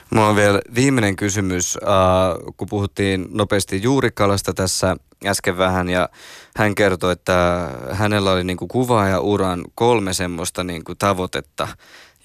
Mulla 0.10 0.28
on 0.28 0.36
vielä 0.36 0.60
viimeinen 0.76 1.16
kysymys, 1.16 1.78
uh, 1.82 2.54
kun 2.58 2.68
puhuttiin 2.70 3.28
nopeasti 3.30 3.84
Juurikalasta 3.84 4.54
tässä 4.54 4.96
äsken 5.26 5.58
vähän 5.58 5.90
ja 5.90 6.10
hän 6.58 6.76
kertoi, 6.76 7.12
että 7.12 7.70
hänellä 7.92 8.32
oli 8.32 8.44
niinku 8.44 8.68
kuvaaja-uran 8.68 9.66
kolme 9.76 10.14
semmoista 10.14 10.64
niinku 10.64 10.96
tavoitetta, 10.96 11.68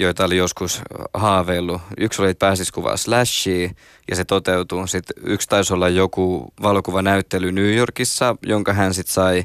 joita 0.01 0.25
oli 0.25 0.37
joskus 0.37 0.81
haaveillut. 1.15 1.83
Yksi 1.99 2.23
oli, 2.23 2.31
että 2.31 2.47
pääsisi 2.47 2.73
kuvaa 2.73 2.97
Slashia 2.97 3.71
ja 4.11 4.17
se 4.17 4.25
toteutuu. 4.25 4.87
Sitten 4.87 5.25
yksi 5.27 5.49
taisi 5.49 5.75
olla 5.75 5.89
joku 5.89 6.53
valokuvanäyttely 6.63 7.53
New 7.53 7.75
Yorkissa, 7.75 8.37
jonka 8.47 8.73
hän 8.73 8.95
sitten 8.95 9.15
sai. 9.15 9.45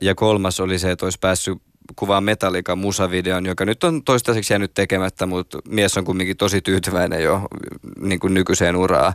Ja 0.00 0.14
kolmas 0.14 0.60
oli 0.60 0.78
se, 0.78 0.90
että 0.90 1.06
olisi 1.06 1.18
päässyt 1.18 1.58
kuvaa 1.96 2.20
Metallica 2.20 2.76
musavideon, 2.76 3.46
joka 3.46 3.64
nyt 3.64 3.84
on 3.84 4.04
toistaiseksi 4.04 4.52
jäänyt 4.52 4.74
tekemättä, 4.74 5.26
mutta 5.26 5.58
mies 5.68 5.96
on 5.96 6.04
kumminkin 6.04 6.36
tosi 6.36 6.60
tyytyväinen 6.60 7.22
jo 7.22 7.42
niin 8.00 8.20
kuin 8.20 8.34
nykyiseen 8.34 8.76
uraa. 8.76 9.14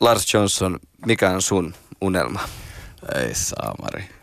Lars 0.00 0.34
Johnson, 0.34 0.78
mikä 1.06 1.30
on 1.30 1.42
sun 1.42 1.74
unelma? 2.00 2.40
Ei 3.14 3.34
saamari. 3.34 4.17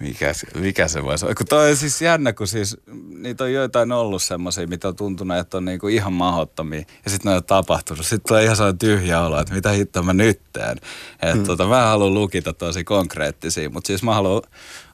Mikä, 0.00 0.32
mikä 0.54 0.88
se 0.88 1.04
voisi 1.04 1.24
olla? 1.24 1.34
Kun 1.34 1.46
toi 1.46 1.70
on 1.70 1.76
siis 1.76 2.02
jännä, 2.02 2.32
kun 2.32 2.46
siis 2.46 2.76
niitä 3.18 3.44
on 3.44 3.52
joitain 3.52 3.92
ollut 3.92 4.22
semmoisia, 4.22 4.66
mitä 4.66 4.88
on 4.88 4.96
tuntunut, 4.96 5.36
että 5.36 5.56
on 5.56 5.64
niinku 5.64 5.88
ihan 5.88 6.12
mahdottomia. 6.12 6.82
Ja 7.04 7.10
sitten 7.10 7.30
ne 7.30 7.36
on 7.36 7.44
tapahtunut. 7.44 8.06
Sitten 8.06 8.28
tulee 8.28 8.44
ihan 8.44 8.56
sellainen 8.56 8.78
tyhjä 8.78 9.20
olo, 9.20 9.40
että 9.40 9.54
mitä 9.54 9.70
hittoa 9.70 10.02
mä 10.02 10.12
nyt 10.12 10.40
teen. 10.52 10.76
Et 11.22 11.34
hmm. 11.34 11.44
tota, 11.44 11.66
mä 11.66 11.86
haluan 11.86 12.14
lukita 12.14 12.52
tosi 12.52 12.84
konkreettisia, 12.84 13.70
mutta 13.70 13.86
siis 13.86 14.02
mä 14.02 14.14
haluan 14.14 14.42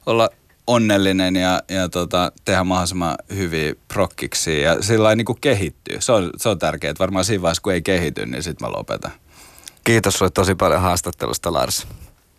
olla 0.05 0.29
onnellinen 0.67 1.35
ja, 1.35 1.63
ja 1.69 1.89
tota, 1.89 2.31
tehdä 2.45 2.63
mahdollisimman 2.63 3.15
hyviä 3.35 3.75
prokkiksi 3.87 4.61
ja 4.61 4.81
sillä 4.81 5.15
niin 5.15 5.25
kuin 5.25 5.41
kehittyy. 5.41 6.01
Se 6.01 6.11
on, 6.11 6.29
se 6.37 6.49
on 6.49 6.59
tärkeää, 6.59 6.91
että 6.91 7.01
varmaan 7.01 7.25
siinä 7.25 7.41
vaiheessa 7.41 7.61
kun 7.61 7.73
ei 7.73 7.81
kehity, 7.81 8.25
niin 8.25 8.43
sitten 8.43 8.67
mä 8.67 8.77
lopetan. 8.77 9.11
Kiitos 9.83 10.13
sulle 10.13 10.31
tosi 10.31 10.55
paljon 10.55 10.81
haastattelusta 10.81 11.53
Lars. 11.53 11.87